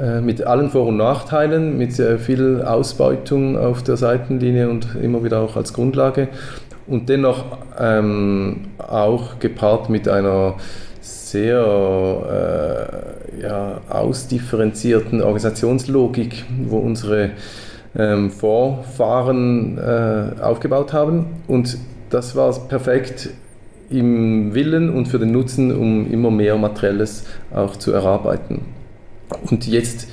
äh, 0.00 0.20
mit 0.20 0.44
allen 0.44 0.70
Vor- 0.70 0.86
und 0.86 0.96
Nachteilen, 0.96 1.76
mit 1.76 1.94
viel 1.94 2.62
Ausbeutung 2.62 3.58
auf 3.58 3.82
der 3.82 3.96
Seitenlinie 3.96 4.70
und 4.70 4.94
immer 5.02 5.24
wieder 5.24 5.40
auch 5.40 5.56
als 5.56 5.72
Grundlage. 5.72 6.28
Und 6.86 7.08
dennoch 7.08 7.44
ähm, 7.78 8.68
auch 8.78 9.38
gepaart 9.38 9.88
mit 9.88 10.08
einer 10.08 10.54
sehr 11.00 11.60
äh, 13.38 13.42
ja, 13.42 13.80
ausdifferenzierten 13.88 15.20
Organisationslogik, 15.20 16.44
wo 16.66 16.78
unsere 16.78 17.30
ähm, 17.96 18.30
Vorfahren 18.30 19.78
äh, 19.78 20.40
aufgebaut 20.40 20.92
haben. 20.92 21.26
Und 21.48 21.76
das 22.12 22.36
war 22.36 22.52
perfekt 22.68 23.30
im 23.90 24.54
Willen 24.54 24.90
und 24.90 25.08
für 25.08 25.18
den 25.18 25.32
Nutzen, 25.32 25.74
um 25.74 26.10
immer 26.10 26.30
mehr 26.30 26.56
Materielles 26.56 27.24
auch 27.54 27.76
zu 27.76 27.92
erarbeiten. 27.92 28.62
Und 29.50 29.66
jetzt 29.66 30.08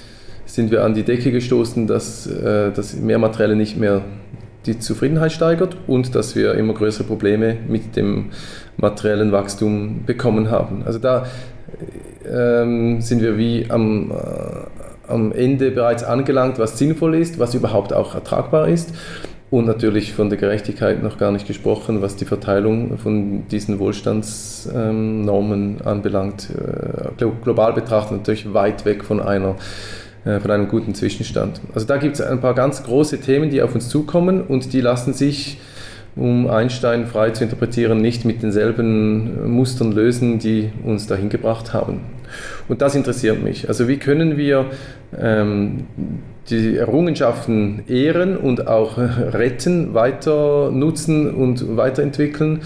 sind 0.46 0.72
wir 0.72 0.84
an 0.84 0.94
die 0.94 1.04
Decke 1.04 1.32
gestoßen, 1.32 1.88
dass 1.88 2.26
äh, 2.28 2.72
das 2.72 2.96
mehr 2.96 3.20
Materielle 3.20 3.56
nicht 3.56 3.78
mehr 3.78 4.02
die 4.66 4.80
Zufriedenheit 4.80 5.32
steigert 5.32 5.78
und 5.88 6.16
dass 6.16 6.36
wir 6.36 6.56
immer 6.56 6.74
größere 6.74 7.06
Probleme 7.06 7.58
mit 7.68 7.96
dem 7.96 8.32
materiellen 8.78 9.32
Wachstum 9.32 10.04
bekommen 10.06 10.52
haben. 10.52 10.84
Also 10.86 11.00
da 11.00 11.26
ähm, 12.30 13.02
sind 13.02 13.22
wir 13.22 13.38
wie 13.38 13.66
am, 13.70 14.12
äh, 14.12 15.12
am 15.12 15.32
Ende 15.32 15.72
bereits 15.72 16.04
angelangt, 16.04 16.60
was 16.60 16.78
sinnvoll 16.78 17.16
ist, 17.16 17.40
was 17.40 17.54
überhaupt 17.54 17.94
auch 17.94 18.16
ertragbar 18.16 18.68
ist. 18.68 18.94
Und 19.52 19.66
natürlich 19.66 20.14
von 20.14 20.30
der 20.30 20.38
Gerechtigkeit 20.38 21.02
noch 21.02 21.18
gar 21.18 21.32
nicht 21.32 21.48
gesprochen, 21.48 22.04
was 22.04 22.16
die 22.16 22.26
Verteilung 22.26 23.00
von 23.00 23.48
diesen 23.48 23.80
Wohlstandsnormen 23.80 25.82
anbelangt. 25.82 26.50
Äh, 26.52 27.26
global 27.44 27.74
betrachtet 27.74 28.18
natürlich 28.18 28.54
weit 28.54 28.86
weg 28.86 29.04
von, 29.04 29.20
einer, 29.20 29.56
äh, 30.24 30.40
von 30.40 30.52
einem 30.52 30.68
guten 30.68 30.94
Zwischenstand. 30.94 31.62
Also 31.74 31.88
da 31.88 31.98
gibt 31.98 32.20
es 32.20 32.22
ein 32.22 32.42
paar 32.42 32.54
ganz 32.54 32.84
große 32.84 33.22
Themen, 33.22 33.50
die 33.50 33.64
auf 33.64 33.74
uns 33.74 33.90
zukommen 33.90 34.42
und 34.42 34.72
die 34.72 34.82
lassen 34.82 35.14
sich, 35.14 35.58
um 36.16 36.48
Einstein 36.48 37.08
frei 37.08 37.32
zu 37.32 37.44
interpretieren, 37.44 38.02
nicht 38.02 38.26
mit 38.26 38.44
denselben 38.44 39.52
Mustern 39.52 39.92
lösen, 39.92 40.38
die 40.38 40.70
uns 40.84 41.08
dahin 41.08 41.30
gebracht 41.30 41.74
haben. 41.74 42.02
Und 42.68 42.82
das 42.82 42.96
interessiert 42.96 43.44
mich. 43.44 43.68
Also 43.68 43.88
wie 43.88 43.98
können 43.98 44.38
wir 44.38 44.66
ähm, 45.18 45.88
die 46.50 46.78
Errungenschaften 46.78 47.84
ehren 47.88 48.38
und 48.38 48.68
auch 48.68 48.98
retten, 48.98 49.94
weiter 49.94 50.72
nutzen 50.72 51.34
und 51.34 51.78
weiterentwickeln, 51.78 52.62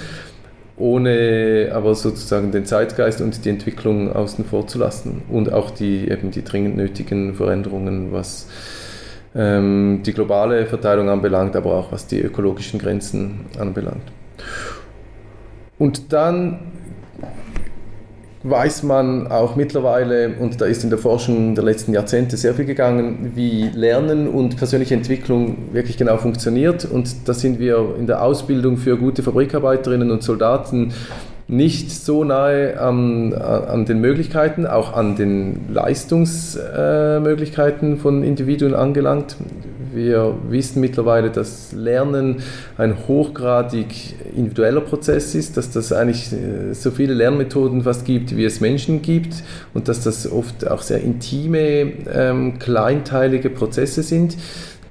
ohne 0.77 1.71
aber 1.73 1.95
sozusagen 1.95 2.51
den 2.51 2.65
Zeitgeist 2.65 3.21
und 3.21 3.45
die 3.45 3.49
Entwicklung 3.49 4.11
außen 4.11 4.45
vor 4.45 4.67
zu 4.67 4.79
lassen 4.79 5.21
und 5.29 5.53
auch 5.53 5.71
die, 5.71 6.09
eben 6.09 6.31
die 6.31 6.43
dringend 6.43 6.77
nötigen 6.77 7.35
Veränderungen, 7.35 8.11
was 8.11 8.47
ähm, 9.35 10.01
die 10.05 10.13
globale 10.13 10.65
Verteilung 10.65 11.09
anbelangt, 11.09 11.55
aber 11.55 11.73
auch 11.73 11.91
was 11.91 12.07
die 12.07 12.19
ökologischen 12.19 12.79
Grenzen 12.79 13.41
anbelangt. 13.59 14.11
Und 15.77 16.13
dann 16.13 16.59
weiß 18.43 18.83
man 18.83 19.27
auch 19.27 19.55
mittlerweile, 19.55 20.33
und 20.39 20.59
da 20.59 20.65
ist 20.65 20.83
in 20.83 20.89
der 20.89 20.99
Forschung 20.99 21.55
der 21.55 21.63
letzten 21.63 21.93
Jahrzehnte 21.93 22.35
sehr 22.35 22.53
viel 22.53 22.65
gegangen, 22.65 23.31
wie 23.35 23.69
Lernen 23.73 24.27
und 24.27 24.57
persönliche 24.57 24.95
Entwicklung 24.95 25.69
wirklich 25.71 25.95
genau 25.95 26.17
funktioniert. 26.17 26.83
Und 26.85 27.27
da 27.27 27.33
sind 27.33 27.59
wir 27.59 27.95
in 27.97 28.05
der 28.05 28.21
Ausbildung 28.21 28.75
für 28.77 28.97
gute 28.97 29.23
Fabrikarbeiterinnen 29.23 30.11
und 30.11 30.23
Soldaten 30.23 30.91
nicht 31.47 31.91
so 31.91 32.23
nahe 32.23 32.79
an, 32.79 33.33
an 33.33 33.85
den 33.85 33.99
Möglichkeiten, 34.01 34.65
auch 34.65 34.93
an 34.93 35.15
den 35.15 35.67
Leistungsmöglichkeiten 35.69 37.97
von 37.97 38.23
Individuen 38.23 38.73
angelangt. 38.73 39.35
Wir 39.93 40.35
wissen 40.49 40.81
mittlerweile, 40.81 41.29
dass 41.29 41.71
Lernen 41.71 42.41
ein 42.77 43.07
hochgradig 43.07 43.87
individueller 44.35 44.81
Prozess 44.81 45.35
ist, 45.35 45.55
dass 45.57 45.69
das 45.69 45.91
eigentlich 45.91 46.33
äh, 46.33 46.73
so 46.73 46.89
viele 46.91 47.13
Lernmethoden 47.13 47.83
fast 47.83 48.05
gibt, 48.05 48.35
wie 48.35 48.45
es 48.45 48.59
Menschen 48.59 49.01
gibt 49.01 49.43
und 49.73 49.87
dass 49.87 50.01
das 50.01 50.31
oft 50.31 50.67
auch 50.67 50.81
sehr 50.81 51.01
intime, 51.01 51.93
ähm, 52.11 52.57
kleinteilige 52.57 53.49
Prozesse 53.49 54.01
sind, 54.01 54.35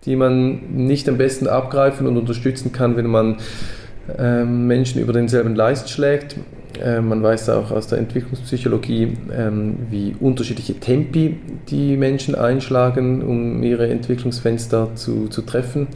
die 0.05 0.15
man 0.15 0.75
nicht 0.75 1.09
am 1.09 1.19
besten 1.19 1.49
abgreifen 1.49 2.07
und 2.07 2.17
unterstützen 2.17 2.71
kann, 2.71 2.97
wenn 2.97 3.07
man 3.07 3.39
Menschen 4.45 5.01
über 5.01 5.13
denselben 5.13 5.55
Leist 5.55 5.91
schlägt. 5.91 6.37
Ähm, 6.83 7.09
man 7.09 7.23
weiß 7.23 7.51
auch 7.51 7.71
aus 7.71 7.87
der 7.87 7.99
Entwicklungspsychologie, 7.99 9.17
ähm, 9.37 9.77
wie 9.91 10.17
unterschiedliche 10.19 10.75
Tempi 10.75 11.39
die 11.69 11.97
Menschen 11.97 12.35
einschlagen, 12.35 13.23
um 13.23 13.63
ihre 13.63 13.89
Entwicklungsfenster 13.89 14.95
zu, 14.95 15.29
zu 15.29 15.43
treffen. 15.43 15.89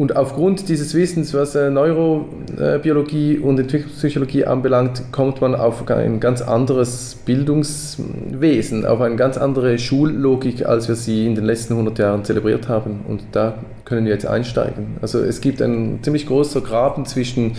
Und 0.00 0.16
aufgrund 0.16 0.70
dieses 0.70 0.94
Wissens, 0.94 1.34
was 1.34 1.54
äh, 1.54 1.68
Neurobiologie 1.68 3.36
und 3.36 3.60
Entwicklungspsychologie 3.60 4.46
anbelangt, 4.46 5.02
kommt 5.12 5.42
man 5.42 5.54
auf 5.54 5.86
ein 5.90 6.20
ganz 6.20 6.40
anderes 6.40 7.18
Bildungswesen, 7.26 8.86
auf 8.86 9.02
eine 9.02 9.16
ganz 9.16 9.36
andere 9.36 9.78
Schullogik, 9.78 10.64
als 10.64 10.88
wir 10.88 10.94
sie 10.94 11.26
in 11.26 11.34
den 11.34 11.44
letzten 11.44 11.74
100 11.74 11.98
Jahren 11.98 12.24
zelebriert 12.24 12.66
haben. 12.66 13.00
Und 13.08 13.24
da 13.32 13.58
können 13.84 14.06
wir 14.06 14.14
jetzt 14.14 14.24
einsteigen. 14.24 14.96
Also 15.02 15.18
es 15.18 15.42
gibt 15.42 15.60
einen 15.60 16.02
ziemlich 16.02 16.26
großer 16.26 16.62
Graben 16.62 17.04
zwischen 17.04 17.56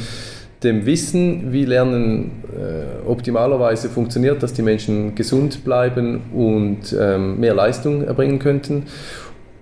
dem 0.63 0.87
Wissen, 0.87 1.53
wie 1.53 1.65
Lernen 1.65 2.31
äh, 2.57 3.07
optimalerweise 3.07 3.87
funktioniert, 3.87 4.41
dass 4.41 4.53
die 4.53 4.63
Menschen 4.63 5.13
gesund 5.13 5.63
bleiben 5.63 6.21
und 6.33 6.97
ähm, 6.99 7.39
mehr 7.39 7.53
Leistung 7.53 8.03
erbringen 8.03 8.39
könnten 8.39 8.87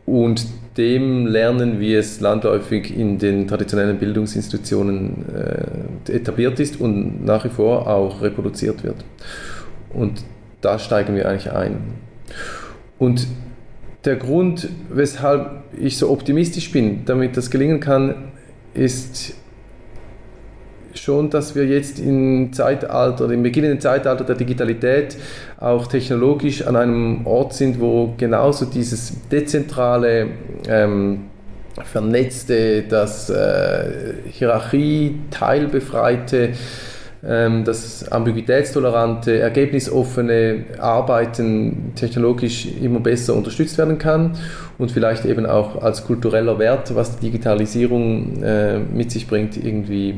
und 0.05 0.47
dem 0.79 1.27
lernen, 1.27 1.81
wie 1.81 1.93
es 1.93 2.21
landläufig 2.21 2.97
in 2.97 3.19
den 3.19 3.47
traditionellen 3.47 3.99
Bildungsinstitutionen 3.99 5.25
äh, 6.07 6.13
etabliert 6.13 6.59
ist 6.61 6.79
und 6.79 7.25
nach 7.25 7.43
wie 7.43 7.49
vor 7.49 7.87
auch 7.87 8.21
reproduziert 8.21 8.83
wird. 8.83 9.03
Und 9.93 10.23
da 10.61 10.79
steigen 10.79 11.15
wir 11.15 11.27
eigentlich 11.27 11.51
ein. 11.51 11.77
Und 12.97 13.27
der 14.05 14.15
Grund, 14.15 14.69
weshalb 14.89 15.63
ich 15.77 15.97
so 15.97 16.09
optimistisch 16.09 16.71
bin, 16.71 17.03
damit 17.05 17.35
das 17.35 17.51
gelingen 17.51 17.81
kann, 17.81 18.31
ist 18.73 19.35
schon, 20.93 21.29
dass 21.29 21.55
wir 21.55 21.65
jetzt 21.65 21.99
im 21.99 22.51
Zeitalter, 22.53 23.29
im 23.29 23.43
beginnenden 23.43 23.79
Zeitalter 23.79 24.23
der 24.23 24.35
Digitalität 24.35 25.17
auch 25.59 25.87
technologisch 25.87 26.65
an 26.65 26.75
einem 26.75 27.25
Ort 27.25 27.53
sind, 27.53 27.79
wo 27.79 28.13
genauso 28.17 28.65
dieses 28.65 29.13
dezentrale, 29.29 30.27
ähm, 30.67 31.21
vernetzte, 31.83 32.83
das 32.83 33.29
äh, 33.29 34.13
Hierarchie 34.31 35.19
teilbefreite, 35.31 36.49
ähm, 37.25 37.63
das 37.65 38.09
ambiguitätstolerante, 38.09 39.39
ergebnisoffene 39.39 40.65
Arbeiten 40.79 41.91
technologisch 41.95 42.67
immer 42.81 42.99
besser 42.99 43.35
unterstützt 43.35 43.77
werden 43.77 43.97
kann 43.97 44.37
und 44.77 44.91
vielleicht 44.91 45.25
eben 45.25 45.45
auch 45.45 45.81
als 45.81 46.05
kultureller 46.05 46.59
Wert, 46.59 46.95
was 46.95 47.17
die 47.17 47.27
Digitalisierung 47.27 48.41
äh, 48.41 48.79
mit 48.79 49.11
sich 49.11 49.27
bringt, 49.27 49.57
irgendwie 49.57 50.15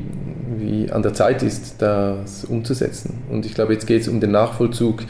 wie 0.62 0.92
an 0.92 1.02
der 1.02 1.14
Zeit 1.14 1.44
ist, 1.44 1.82
das 1.82 2.46
umzusetzen. 2.46 3.24
Und 3.30 3.46
ich 3.46 3.54
glaube, 3.54 3.74
jetzt 3.74 3.88
geht 3.88 4.02
es 4.02 4.08
um 4.08 4.20
den 4.20 4.32
Nachvollzug 4.32 5.04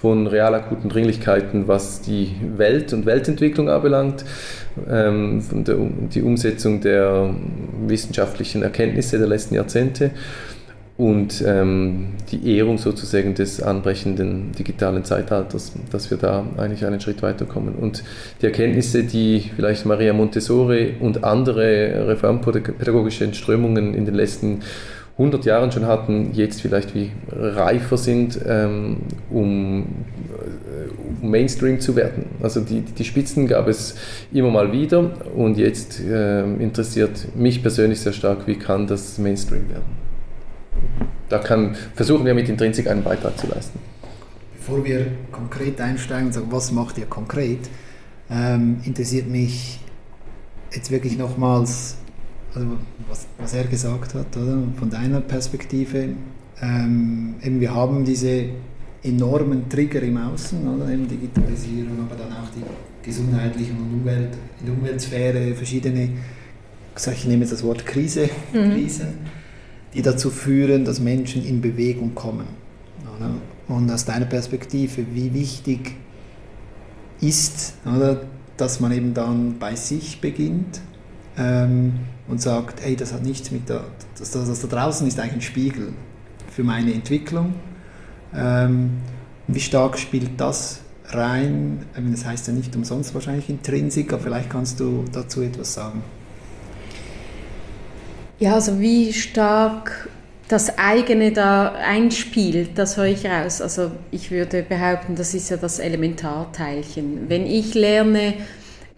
von 0.00 0.26
real 0.26 0.54
akuten 0.54 0.90
Dringlichkeiten, 0.90 1.68
was 1.68 2.02
die 2.02 2.34
Welt 2.56 2.92
und 2.92 3.06
Weltentwicklung 3.06 3.68
anbelangt, 3.68 4.24
ähm, 4.88 5.42
die 6.14 6.22
Umsetzung 6.22 6.80
der 6.80 7.34
wissenschaftlichen 7.86 8.62
Erkenntnisse 8.62 9.18
der 9.18 9.26
letzten 9.26 9.54
Jahrzehnte 9.54 10.10
und 10.98 11.44
ähm, 11.46 12.14
die 12.30 12.56
Ehrung 12.56 12.78
sozusagen 12.78 13.34
des 13.34 13.62
anbrechenden 13.62 14.52
digitalen 14.52 15.04
Zeitalters, 15.04 15.72
dass 15.90 16.10
wir 16.10 16.16
da 16.16 16.46
eigentlich 16.56 16.86
einen 16.86 17.00
Schritt 17.00 17.22
weiterkommen. 17.22 17.74
Und 17.74 18.02
die 18.40 18.46
Erkenntnisse, 18.46 19.04
die 19.04 19.50
vielleicht 19.54 19.84
Maria 19.84 20.14
Montessori 20.14 20.94
und 20.98 21.22
andere 21.22 22.08
reformpädagogische 22.08 23.32
Strömungen 23.34 23.92
in 23.92 24.06
den 24.06 24.14
letzten 24.14 24.60
100 25.18 25.44
Jahren 25.44 25.70
schon 25.70 25.86
hatten, 25.86 26.30
jetzt 26.32 26.62
vielleicht 26.62 26.94
wie 26.94 27.10
reifer 27.30 27.96
sind, 27.98 28.38
ähm, 28.46 28.98
um, 29.30 29.86
äh, 30.30 31.22
um, 31.22 31.30
Mainstream 31.30 31.80
zu 31.80 31.96
werden. 31.96 32.26
Also 32.42 32.60
die, 32.60 32.80
die 32.80 33.04
Spitzen 33.04 33.48
gab 33.48 33.68
es 33.68 33.96
immer 34.32 34.50
mal 34.50 34.72
wieder 34.72 35.10
und 35.34 35.58
jetzt 35.58 36.00
äh, 36.00 36.42
interessiert 36.42 37.34
mich 37.34 37.62
persönlich 37.62 38.00
sehr 38.00 38.12
stark, 38.12 38.46
wie 38.46 38.56
kann 38.56 38.86
das 38.86 39.18
Mainstream 39.18 39.68
werden 39.70 40.05
da 41.28 41.38
kann, 41.38 41.76
versuchen 41.94 42.24
wir 42.24 42.34
mit 42.34 42.48
Intrinsik 42.48 42.88
einen 42.88 43.02
Beitrag 43.02 43.38
zu 43.38 43.46
leisten. 43.48 43.78
Bevor 44.56 44.84
wir 44.84 45.06
konkret 45.32 45.80
einsteigen 45.80 46.26
und 46.26 46.32
sagen, 46.32 46.46
was 46.50 46.72
macht 46.72 46.98
ihr 46.98 47.06
konkret, 47.06 47.68
ähm, 48.30 48.78
interessiert 48.84 49.28
mich 49.28 49.80
jetzt 50.72 50.90
wirklich 50.90 51.16
nochmals, 51.16 51.96
also 52.54 52.66
was, 53.08 53.26
was, 53.38 53.54
er 53.54 53.64
gesagt 53.64 54.14
hat, 54.14 54.36
oder? 54.36 54.62
von 54.78 54.90
deiner 54.90 55.20
Perspektive. 55.20 56.08
Ähm, 56.60 57.34
eben 57.42 57.60
wir 57.60 57.74
haben 57.74 58.04
diese 58.04 58.46
enormen 59.02 59.68
Trigger 59.68 60.02
im 60.02 60.16
Außen, 60.16 60.66
oder? 60.66 60.90
Eben 60.90 61.06
Digitalisierung, 61.06 62.08
aber 62.08 62.16
dann 62.16 62.32
auch 62.32 62.48
die 62.56 62.62
gesundheitlichen 63.04 63.76
und 63.76 64.00
Umwelt, 64.00 64.30
in 64.60 64.66
der 64.66 64.74
Umweltsphäre 64.74 65.54
verschiedene, 65.54 66.10
ich 66.96 67.26
nehme 67.26 67.42
jetzt 67.42 67.52
das 67.52 67.62
Wort 67.62 67.86
Krise, 67.86 68.28
mhm. 68.52 68.72
Krisen 68.72 69.35
die 69.96 70.02
dazu 70.02 70.30
führen, 70.30 70.84
dass 70.84 71.00
Menschen 71.00 71.44
in 71.44 71.62
Bewegung 71.62 72.14
kommen. 72.14 72.46
Und 73.66 73.90
aus 73.90 74.04
deiner 74.04 74.26
Perspektive, 74.26 75.06
wie 75.14 75.32
wichtig 75.32 75.96
ist, 77.20 77.74
oder, 77.86 78.20
dass 78.58 78.78
man 78.78 78.92
eben 78.92 79.14
dann 79.14 79.58
bei 79.58 79.74
sich 79.74 80.20
beginnt 80.20 80.80
ähm, 81.38 81.94
und 82.28 82.42
sagt, 82.42 82.82
hey, 82.82 82.94
das 82.94 83.14
hat 83.14 83.24
nichts 83.24 83.50
mit 83.50 83.70
der, 83.70 83.84
das, 84.18 84.32
das, 84.32 84.46
das 84.46 84.60
da 84.60 84.68
draußen 84.68 85.06
ist 85.06 85.18
eigentlich 85.18 85.34
ein 85.34 85.40
Spiegel 85.40 85.92
für 86.50 86.62
meine 86.62 86.92
Entwicklung. 86.92 87.54
Ähm, 88.34 88.90
wie 89.48 89.60
stark 89.60 89.98
spielt 89.98 90.38
das 90.38 90.80
rein? 91.06 91.86
Das 92.12 92.26
heißt 92.26 92.48
ja 92.48 92.52
nicht 92.52 92.76
umsonst 92.76 93.14
wahrscheinlich 93.14 93.48
Intrinsik, 93.48 94.12
aber 94.12 94.22
vielleicht 94.22 94.50
kannst 94.50 94.78
du 94.78 95.04
dazu 95.10 95.40
etwas 95.40 95.72
sagen. 95.72 96.02
Ja, 98.38 98.54
also 98.54 98.80
wie 98.80 99.14
stark 99.14 100.08
das 100.48 100.78
eigene 100.78 101.32
da 101.32 101.72
einspielt, 101.72 102.70
das 102.76 102.96
höre 102.96 103.06
ich 103.06 103.24
raus. 103.24 103.60
Also 103.62 103.90
ich 104.10 104.30
würde 104.30 104.62
behaupten, 104.62 105.16
das 105.16 105.34
ist 105.34 105.48
ja 105.48 105.56
das 105.56 105.78
Elementarteilchen. 105.78 107.28
Wenn 107.28 107.46
ich 107.46 107.74
lerne, 107.74 108.34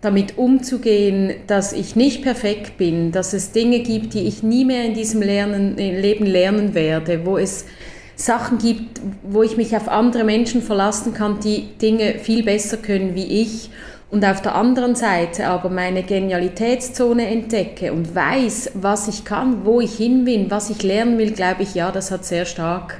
damit 0.00 0.38
umzugehen, 0.38 1.34
dass 1.46 1.72
ich 1.72 1.96
nicht 1.96 2.22
perfekt 2.22 2.78
bin, 2.78 3.10
dass 3.10 3.32
es 3.32 3.50
Dinge 3.52 3.80
gibt, 3.80 4.14
die 4.14 4.28
ich 4.28 4.42
nie 4.42 4.64
mehr 4.64 4.84
in 4.84 4.94
diesem 4.94 5.22
Lernen, 5.22 5.76
Leben 5.76 6.26
lernen 6.26 6.74
werde, 6.74 7.24
wo 7.24 7.36
es 7.36 7.64
Sachen 8.14 8.58
gibt, 8.58 9.00
wo 9.22 9.42
ich 9.42 9.56
mich 9.56 9.76
auf 9.76 9.88
andere 9.88 10.24
Menschen 10.24 10.62
verlassen 10.62 11.14
kann, 11.14 11.40
die 11.40 11.68
Dinge 11.80 12.18
viel 12.18 12.44
besser 12.44 12.76
können 12.76 13.14
wie 13.14 13.42
ich 13.42 13.70
und 14.10 14.24
auf 14.24 14.40
der 14.40 14.54
anderen 14.54 14.94
Seite 14.94 15.48
aber 15.48 15.68
meine 15.68 16.02
Genialitätszone 16.02 17.26
entdecke 17.26 17.92
und 17.92 18.14
weiß, 18.14 18.72
was 18.74 19.08
ich 19.08 19.24
kann, 19.24 19.64
wo 19.64 19.80
ich 19.80 19.96
hin 19.96 20.24
will, 20.26 20.46
was 20.50 20.70
ich 20.70 20.82
lernen 20.82 21.18
will, 21.18 21.32
glaube 21.32 21.62
ich, 21.62 21.74
ja, 21.74 21.90
das 21.90 22.10
hat 22.10 22.24
sehr 22.24 22.46
stark 22.46 22.98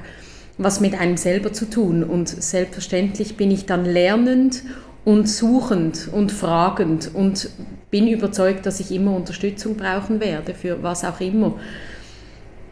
was 0.59 0.81
mit 0.81 0.93
einem 0.93 1.17
selber 1.17 1.51
zu 1.51 1.67
tun. 1.67 2.03
Und 2.03 2.27
selbstverständlich 2.27 3.37
bin 3.37 3.49
ich 3.49 3.65
dann 3.65 3.85
lernend 3.85 4.63
und 5.05 5.27
suchend 5.27 6.09
und 6.11 6.31
fragend 6.31 7.09
und 7.15 7.49
bin 7.89 8.07
überzeugt, 8.07 8.65
dass 8.67 8.79
ich 8.79 8.91
immer 8.91 9.15
Unterstützung 9.15 9.75
brauchen 9.75 10.19
werde, 10.19 10.53
für 10.53 10.83
was 10.83 11.03
auch 11.05 11.21
immer. 11.21 11.55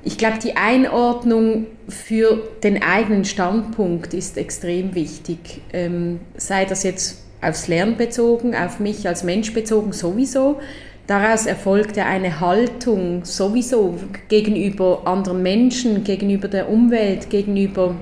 Ich 0.03 0.17
glaube, 0.17 0.37
die 0.37 0.57
Einordnung 0.57 1.65
für 1.87 2.43
den 2.61 2.83
eigenen 2.83 3.25
Standpunkt 3.25 4.13
ist 4.13 4.37
extrem 4.37 4.93
wichtig. 4.93 5.61
Ähm, 5.73 6.19
sei 6.35 6.65
das 6.65 6.83
jetzt 6.83 7.23
aufs 7.41 7.67
Lernen 7.67 7.97
bezogen, 7.97 8.55
auf 8.55 8.79
mich 8.79 9.07
als 9.07 9.23
Mensch 9.23 9.53
bezogen 9.53 9.93
sowieso. 9.93 10.59
Daraus 11.07 11.45
erfolgt 11.45 11.95
ja 11.95 12.05
eine 12.05 12.41
Haltung 12.41 13.23
sowieso 13.23 13.97
gegenüber 14.27 15.03
anderen 15.05 15.41
Menschen, 15.41 16.03
gegenüber 16.03 16.49
der 16.49 16.69
Umwelt, 16.69 17.29
gegenüber 17.29 17.95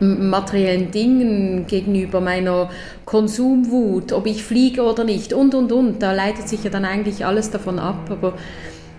materiellen 0.00 0.90
Dingen, 0.90 1.66
gegenüber 1.66 2.20
meiner 2.20 2.68
Konsumwut, 3.04 4.12
ob 4.12 4.26
ich 4.26 4.42
fliege 4.42 4.82
oder 4.82 5.04
nicht 5.04 5.32
und, 5.32 5.54
und, 5.54 5.72
und. 5.72 6.02
Da 6.02 6.12
leitet 6.12 6.48
sich 6.48 6.64
ja 6.64 6.70
dann 6.70 6.84
eigentlich 6.84 7.24
alles 7.24 7.50
davon 7.50 7.78
ab. 7.78 8.10
Aber 8.10 8.34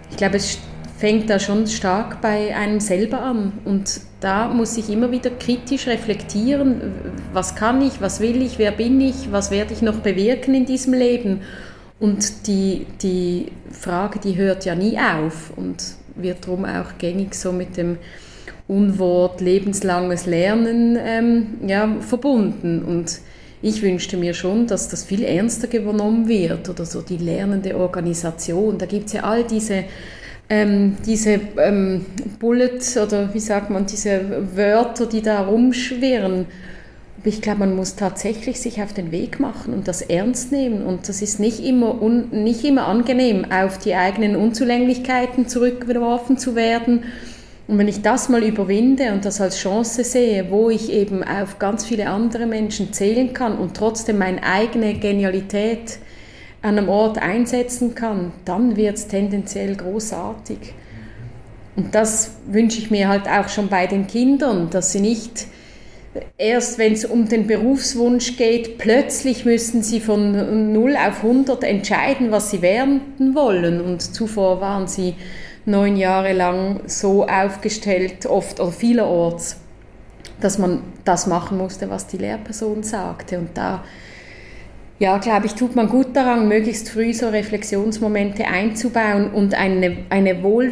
ich 0.09 0.17
glaube, 0.17 0.38
es 0.38 0.57
fängt 0.97 1.29
da 1.29 1.39
schon 1.39 1.67
stark 1.67 2.21
bei 2.21 2.55
einem 2.55 2.79
selber 2.79 3.21
an. 3.21 3.53
Und 3.65 4.01
da 4.21 4.47
muss 4.47 4.77
ich 4.77 4.89
immer 4.89 5.12
wieder 5.12 5.29
kritisch 5.29 5.88
reflektieren, 5.88 6.93
was 7.34 7.55
kann 7.55 7.81
ich, 7.81 8.01
was 8.01 8.19
will 8.19 8.41
ich, 8.41 8.58
wer 8.58 8.71
bin 8.71 9.01
ich, 9.01 9.31
was 9.31 9.51
werde 9.51 9.73
ich 9.73 9.81
noch 9.81 9.99
bewirken 9.99 10.53
in 10.53 10.65
diesem 10.65 10.93
Leben. 10.93 11.41
Und 11.99 12.47
die, 12.47 12.86
die 13.01 13.51
Frage, 13.71 14.19
die 14.19 14.36
hört 14.36 14.65
ja 14.65 14.75
nie 14.75 14.97
auf 14.97 15.51
und 15.55 15.84
wird 16.15 16.45
darum 16.45 16.65
auch 16.65 16.97
gängig 16.97 17.36
so 17.36 17.51
mit 17.51 17.77
dem 17.77 17.97
Unwort 18.67 19.41
lebenslanges 19.41 20.25
Lernen 20.25 20.97
ähm, 20.99 21.47
ja, 21.67 21.97
verbunden. 21.99 22.84
Und 22.84 23.19
ich 23.62 23.81
wünschte 23.81 24.17
mir 24.17 24.34
schon, 24.34 24.67
dass 24.67 24.89
das 24.89 25.03
viel 25.03 25.23
ernster 25.23 25.67
genommen 25.67 26.27
wird 26.27 26.69
oder 26.69 26.86
so 26.86 27.01
die 27.01 27.17
lernende 27.17 27.77
Organisation. 27.77 28.77
Da 28.77 28.86
gibt 28.86 29.08
es 29.08 29.13
ja 29.13 29.23
all 29.23 29.43
diese 29.43 29.84
ähm, 30.49 30.97
diese 31.05 31.39
ähm, 31.58 32.05
Bullets 32.39 32.97
oder 32.97 33.34
wie 33.34 33.39
sagt 33.39 33.69
man, 33.69 33.86
diese 33.86 34.47
Wörter, 34.55 35.08
die 35.08 35.21
da 35.21 35.41
rumschwirren. 35.41 36.45
Ich 37.23 37.41
glaube, 37.41 37.62
man 37.62 37.75
muss 37.75 37.95
tatsächlich 37.95 38.60
sich 38.60 38.84
auf 38.84 38.93
den 38.93 39.12
Weg 39.12 39.39
machen 39.39 39.73
und 39.73 39.88
das 39.88 40.03
ernst 40.03 40.51
nehmen. 40.51 40.86
Und 40.86 41.10
das 41.10 41.23
ist 41.23 41.39
nicht 41.39 41.60
immer, 41.60 41.99
un, 41.99 42.29
nicht 42.43 42.63
immer 42.63 42.88
angenehm, 42.88 43.45
auf 43.51 43.79
die 43.79 43.95
eigenen 43.95 44.36
Unzulänglichkeiten 44.36 45.47
zurückgeworfen 45.47 46.38
zu 46.38 46.55
werden. 46.55 47.03
Und 47.67 47.79
wenn 47.79 47.88
ich 47.88 48.03
das 48.03 48.29
mal 48.29 48.43
überwinde 48.43 49.12
und 49.12 49.25
das 49.25 49.41
als 49.41 49.58
Chance 49.58 50.03
sehe, 50.03 50.51
wo 50.51 50.69
ich 50.69 50.91
eben 50.91 51.23
auf 51.23 51.58
ganz 51.58 51.84
viele 51.84 52.08
andere 52.10 52.45
Menschen 52.45 52.93
zählen 52.93 53.34
kann 53.34 53.58
und 53.58 53.75
trotzdem 53.75 54.19
meine 54.19 54.43
eigene 54.43 54.93
Genialität 54.93 55.97
an 56.65 56.80
einem 56.80 56.89
Ort 56.89 57.19
einsetzen 57.19 57.93
kann, 57.93 58.32
dann 58.43 58.75
wird 58.75 58.97
es 58.97 59.08
tendenziell 59.08 59.75
großartig. 59.75 60.73
Und 61.75 61.93
das 61.93 62.32
wünsche 62.47 62.80
ich 62.80 62.89
mir 62.89 63.08
halt 63.08 63.28
auch 63.28 63.49
schon 63.49 63.67
bei 63.67 63.86
den 63.86 64.08
Kindern, 64.08 64.69
dass 64.71 64.91
sie 64.91 64.99
nicht 64.99 65.47
erst 66.38 66.78
wenn 66.78 66.93
es 66.93 67.06
um 67.06 67.28
den 67.28 67.45
Berufswunsch 67.45 68.38
geht, 68.38 68.78
plötzlich 68.78 69.45
müssen 69.45 69.84
sie 69.84 69.99
von 69.99 70.71
0 70.73 70.95
auf 70.95 71.23
100 71.23 71.63
entscheiden, 71.63 72.32
was 72.32 72.49
sie 72.51 72.62
werden 72.62 73.36
wollen. 73.36 73.82
Und 73.82 74.01
zuvor 74.01 74.62
waren 74.62 74.88
sie 74.88 75.15
neun 75.65 75.97
Jahre 75.97 76.34
lang 76.34 76.82
so 76.88 77.28
aufgestellt, 77.28 78.25
oft 78.25 78.60
oder 78.60 78.71
vielerorts, 78.71 79.58
dass 80.39 80.58
man 80.58 80.82
das 81.04 81.28
machen 81.28 81.58
musste, 81.58 81.89
was 81.89 82.08
die 82.08 82.17
Lehrperson 82.17 82.82
sagte. 82.82 83.38
Und 83.38 83.49
da, 83.56 83.84
ja, 84.99 85.17
glaube 85.17 85.45
ich, 85.45 85.53
tut 85.55 85.75
man 85.75 85.89
gut 85.89 86.15
daran, 86.15 86.47
möglichst 86.47 86.89
früh 86.89 87.13
so 87.13 87.29
Reflexionsmomente 87.29 88.45
einzubauen 88.45 89.31
und 89.31 89.53
eine, 89.53 89.97
eine 90.10 90.41
wohl, 90.41 90.71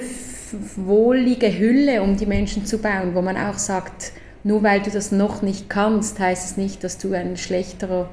wohlige 0.75 1.57
Hülle 1.57 2.01
um 2.01 2.15
die 2.15 2.25
Menschen 2.25 2.65
zu 2.65 2.77
bauen, 2.77 3.15
wo 3.15 3.21
man 3.21 3.35
auch 3.35 3.57
sagt, 3.57 4.13
nur 4.43 4.63
weil 4.63 4.81
du 4.81 4.91
das 4.91 5.11
noch 5.11 5.41
nicht 5.41 5.69
kannst, 5.69 6.19
heißt 6.19 6.51
es 6.51 6.57
nicht, 6.57 6.83
dass 6.83 6.97
du 6.97 7.13
ein 7.13 7.37
schlechterer 7.37 8.09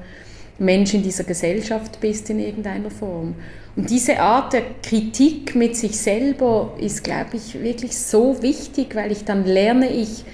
Mensch 0.59 0.93
in 0.93 1.01
dieser 1.01 1.23
Gesellschaft 1.23 1.99
bist 2.01 2.29
in 2.29 2.39
irgendeiner 2.39 2.91
Form. 2.91 3.35
Und 3.75 3.89
diese 3.89 4.19
Art 4.19 4.53
der 4.53 4.63
Kritik 4.83 5.55
mit 5.55 5.75
sich 5.77 5.97
selber 5.97 6.73
ist, 6.77 7.03
glaube 7.03 7.37
ich, 7.37 7.61
wirklich 7.61 7.97
so 7.97 8.41
wichtig, 8.41 8.95
weil 8.95 9.11
ich 9.11 9.23
dann 9.23 9.45
lerne 9.45 9.89
ich 9.89 10.25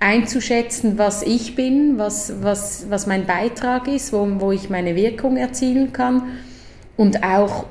einzuschätzen, 0.00 0.98
was 0.98 1.22
ich 1.22 1.54
bin, 1.54 1.98
was, 1.98 2.42
was, 2.42 2.86
was 2.88 3.06
mein 3.06 3.26
Beitrag 3.26 3.88
ist, 3.88 4.12
wo, 4.12 4.26
wo 4.38 4.52
ich 4.52 4.70
meine 4.70 4.94
Wirkung 4.94 5.36
erzielen 5.36 5.92
kann 5.92 6.22
und 6.96 7.24
auch 7.24 7.66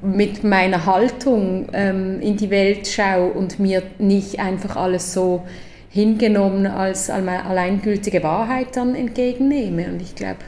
mit 0.00 0.44
meiner 0.44 0.86
Haltung 0.86 1.68
ähm, 1.72 2.20
in 2.20 2.36
die 2.36 2.50
Welt 2.50 2.86
schaue 2.86 3.32
und 3.32 3.58
mir 3.58 3.82
nicht 3.98 4.38
einfach 4.40 4.76
alles 4.76 5.12
so 5.12 5.42
hingenommen 5.90 6.66
als 6.66 7.10
alleingültige 7.10 8.22
Wahrheit 8.22 8.76
dann 8.76 8.94
entgegennehme. 8.94 9.86
Und 9.86 10.00
ich 10.00 10.14
glaube, 10.14 10.40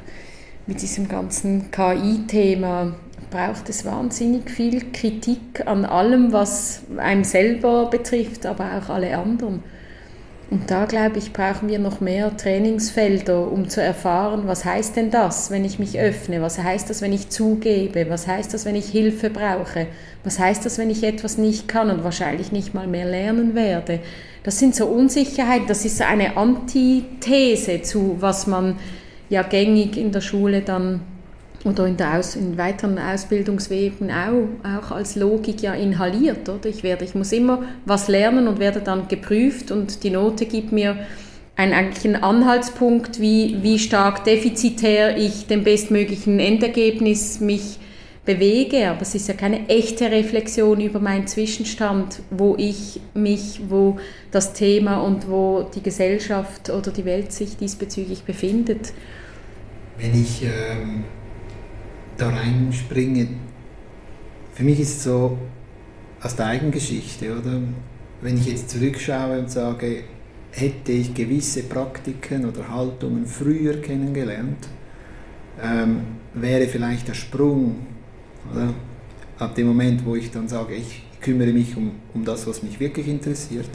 mit 0.67 0.83
diesem 0.83 1.09
ganzen 1.09 1.71
KI-Thema 1.71 2.95
braucht 3.31 3.69
es 3.69 3.85
wahnsinnig 3.85 4.51
viel 4.51 4.93
Kritik 4.93 5.67
an 5.67 5.85
allem, 5.85 6.33
was 6.33 6.83
einem 6.97 7.25
selber 7.25 7.87
betrifft, 7.87 8.47
aber 8.47 8.79
auch 8.79 8.89
alle 8.91 9.17
anderen. 9.17 9.63
Und 10.51 10.71
da 10.71 10.87
glaube 10.87 11.19
ich, 11.19 11.35
brauchen 11.35 11.69
wir 11.69 11.79
noch 11.79 12.01
mehr 12.01 12.35
Trainingsfelder, 12.35 13.53
um 13.53 13.69
zu 13.69 13.83
erfahren, 13.83 14.47
was 14.47 14.65
heißt 14.65 14.97
denn 14.97 15.11
das, 15.11 15.51
wenn 15.51 15.65
ich 15.67 15.79
mich 15.79 16.01
öffne? 16.01 16.41
Was 16.41 16.59
heißt 16.59 16.89
das, 16.89 17.03
wenn 17.03 17.13
ich 17.13 17.29
zugebe? 17.29 18.09
Was 18.09 18.27
heißt 18.27 18.55
das, 18.55 18.65
wenn 18.65 18.75
ich 18.75 18.87
Hilfe 18.89 19.29
brauche? 19.29 19.89
Was 20.25 20.39
heißt 20.39 20.65
das, 20.65 20.79
wenn 20.79 20.89
ich 20.89 21.05
etwas 21.05 21.37
nicht 21.37 21.69
kann 21.69 21.91
und 21.91 22.03
wahrscheinlich 22.03 22.51
nicht 22.51 22.73
mal 22.73 22.87
mehr 22.87 23.05
lernen 23.05 23.55
werde? 23.55 24.01
Das 24.43 24.59
sind 24.59 24.75
so 24.75 24.87
Unsicherheiten, 24.87 25.67
das 25.67 25.85
ist 25.85 26.01
eine 26.01 26.39
Antithese 26.39 27.83
zu, 27.83 28.17
was 28.21 28.47
man 28.47 28.79
ja 29.29 29.43
gängig 29.43 29.99
in 29.99 30.13
der 30.13 30.23
Schule 30.23 30.63
dann 30.63 31.01
oder 31.65 31.87
in, 31.87 31.97
der 31.97 32.19
Aus, 32.19 32.37
in 32.37 32.57
weiteren 32.57 32.99
Ausbildungswegen 32.99 34.11
auch, 34.11 34.49
auch 34.65 34.91
als 34.93 35.17
Logik 35.17 35.63
ja 35.63 35.75
inhaliert. 35.75 36.49
Oder? 36.49 36.67
Ich, 36.67 36.83
werde, 36.83 37.05
ich 37.05 37.15
muss 37.15 37.33
immer 37.33 37.63
was 37.85 38.09
lernen 38.09 38.47
und 38.49 38.61
werde 38.61 38.81
dann 38.81 39.09
geprüft 39.09 39.71
und 39.71 40.05
die 40.05 40.11
Note 40.11 40.47
gibt 40.47 40.73
mir 40.73 40.97
einen, 41.57 41.73
eigentlich 41.73 42.05
einen 42.05 42.23
Anhaltspunkt, 42.23 43.21
wie, 43.21 43.59
wie 43.63 43.79
stark 43.79 44.25
defizitär 44.25 45.17
ich 45.17 45.47
dem 45.49 45.65
bestmöglichen 45.65 46.39
Endergebnis 46.39 47.41
mich 47.41 47.79
bewege, 48.25 48.91
aber 48.91 49.03
es 49.03 49.15
ist 49.15 49.27
ja 49.27 49.35
keine 49.35 49.69
echte 49.69 50.11
Reflexion 50.11 50.81
über 50.83 51.01
meinen 51.01 51.27
Zwischenstand, 51.27 52.21
wo 52.31 52.57
ich 52.59 53.01
mich, 53.15 53.63
wo 53.69 53.99
das 54.31 54.53
Thema 54.53 55.01
und 55.01 55.31
wo 55.31 55.69
die 55.75 55.83
Gesellschaft 55.83 56.69
oder 56.69 56.91
die 56.93 57.07
Welt 57.07 57.33
sich 57.33 57.57
diesbezüglich 57.57 58.25
befindet. 58.25 58.93
Wenn 59.97 60.15
ich 60.15 60.43
ähm, 60.43 61.05
da 62.19 62.29
reinspringe, 62.29 63.29
für 64.55 64.65
mich 64.65 64.81
ist 64.81 64.99
es 64.99 65.05
so 65.05 65.39
aus 66.21 66.37
der 66.37 66.47
Eigengeschichte, 66.47 67.33
oder? 67.39 67.61
Wenn 68.21 68.37
ich 68.37 68.47
jetzt 68.47 68.71
zurückschaue 68.71 69.39
und 69.39 69.51
sage, 69.51 70.03
hätte 70.51 70.93
ich 70.93 71.15
gewisse 71.15 71.63
Praktiken 71.63 72.45
oder 72.45 72.69
Haltungen 72.69 73.27
früher 73.27 73.81
kennengelernt, 73.81 74.69
ähm, 75.63 76.01
wäre 76.35 76.67
vielleicht 76.67 77.09
der 77.09 77.15
Sprung 77.15 77.87
oder? 78.53 78.75
Ab 79.39 79.55
dem 79.55 79.69
Moment, 79.69 80.05
wo 80.05 80.17
ich 80.17 80.31
dann 80.31 80.49
sage, 80.49 80.75
ich 80.75 81.03
kümmere 81.21 81.53
mich 81.53 81.77
um, 81.77 81.93
um 82.15 82.25
das, 82.25 82.47
was 82.47 82.63
mich 82.63 82.81
wirklich 82.81 83.07
interessiert, 83.07 83.69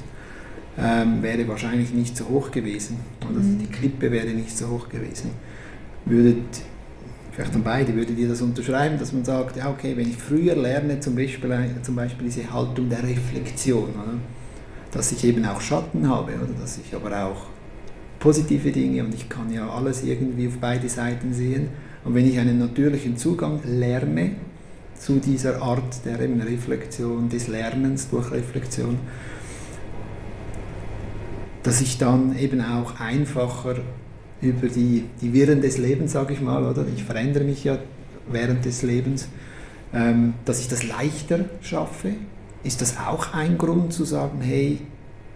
ähm, 0.77 1.21
wäre 1.21 1.47
wahrscheinlich 1.47 1.93
nicht 1.93 2.17
so 2.17 2.27
hoch 2.27 2.51
gewesen. 2.51 2.97
Oder 3.29 3.39
mhm. 3.39 3.59
die 3.59 3.67
Klippe 3.67 4.11
wäre 4.11 4.27
nicht 4.27 4.55
so 4.57 4.67
hoch 4.67 4.89
gewesen. 4.89 5.31
Würdet, 6.05 6.61
vielleicht 7.33 7.55
dann 7.55 7.63
beide, 7.63 7.95
würdet 7.95 8.17
ihr 8.17 8.29
das 8.29 8.41
unterschreiben, 8.41 8.97
dass 8.99 9.11
man 9.11 9.25
sagt, 9.25 9.57
ja 9.57 9.69
okay, 9.69 9.97
wenn 9.97 10.09
ich 10.09 10.17
früher 10.17 10.55
lerne, 10.55 10.99
zum 10.99 11.15
Beispiel, 11.15 11.51
zum 11.81 11.95
Beispiel 11.95 12.25
diese 12.27 12.51
Haltung 12.51 12.89
der 12.89 13.03
Reflexion, 13.03 13.89
oder? 13.89 14.13
dass 14.91 15.11
ich 15.11 15.23
eben 15.23 15.43
auch 15.45 15.59
Schatten 15.59 16.07
habe, 16.07 16.33
oder 16.33 16.53
dass 16.61 16.77
ich 16.77 16.93
aber 16.95 17.25
auch 17.25 17.47
positive 18.19 18.71
Dinge 18.71 19.03
und 19.03 19.13
ich 19.13 19.27
kann 19.27 19.51
ja 19.51 19.67
alles 19.67 20.03
irgendwie 20.03 20.47
auf 20.47 20.57
beide 20.61 20.87
Seiten 20.87 21.33
sehen. 21.33 21.69
Und 22.05 22.15
wenn 22.15 22.27
ich 22.27 22.37
einen 22.37 22.59
natürlichen 22.59 23.17
Zugang 23.17 23.59
lerne, 23.65 24.31
zu 24.97 25.19
dieser 25.19 25.61
Art 25.61 26.05
der 26.05 26.21
eben 26.21 26.39
Reflexion, 26.39 27.27
des 27.27 27.47
Lernens 27.47 28.09
durch 28.09 28.31
Reflexion, 28.31 28.99
dass 31.63 31.81
ich 31.81 31.97
dann 31.97 32.37
eben 32.37 32.61
auch 32.61 32.99
einfacher 32.99 33.77
über 34.43 34.67
die, 34.67 35.05
die 35.21 35.33
Wirren 35.33 35.61
des 35.61 35.77
Lebens, 35.77 36.11
sage 36.11 36.33
ich 36.33 36.41
mal, 36.41 36.63
oder 36.63 36.85
ich 36.93 37.03
verändere 37.03 37.43
mich 37.43 37.63
ja 37.63 37.77
während 38.31 38.65
des 38.65 38.83
Lebens, 38.83 39.27
ähm, 39.93 40.33
dass 40.45 40.59
ich 40.59 40.67
das 40.67 40.83
leichter 40.83 41.45
schaffe. 41.61 42.09
Ist 42.63 42.81
das 42.81 42.97
auch 42.97 43.33
ein 43.33 43.57
Grund 43.57 43.93
zu 43.93 44.05
sagen, 44.05 44.41
hey, 44.41 44.79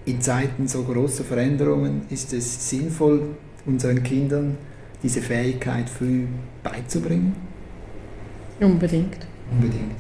in 0.06 0.22
Zeiten 0.22 0.68
so 0.68 0.84
großer 0.84 1.24
Veränderungen 1.24 2.04
ist 2.10 2.32
es 2.34 2.70
sinnvoll, 2.70 3.36
unseren 3.66 4.04
Kindern 4.04 4.58
diese 5.04 5.22
Fähigkeit 5.22 5.90
früh 5.90 6.26
beizubringen? 6.64 7.36
Unbedingt 8.60 9.28
unbedingt. 9.52 9.96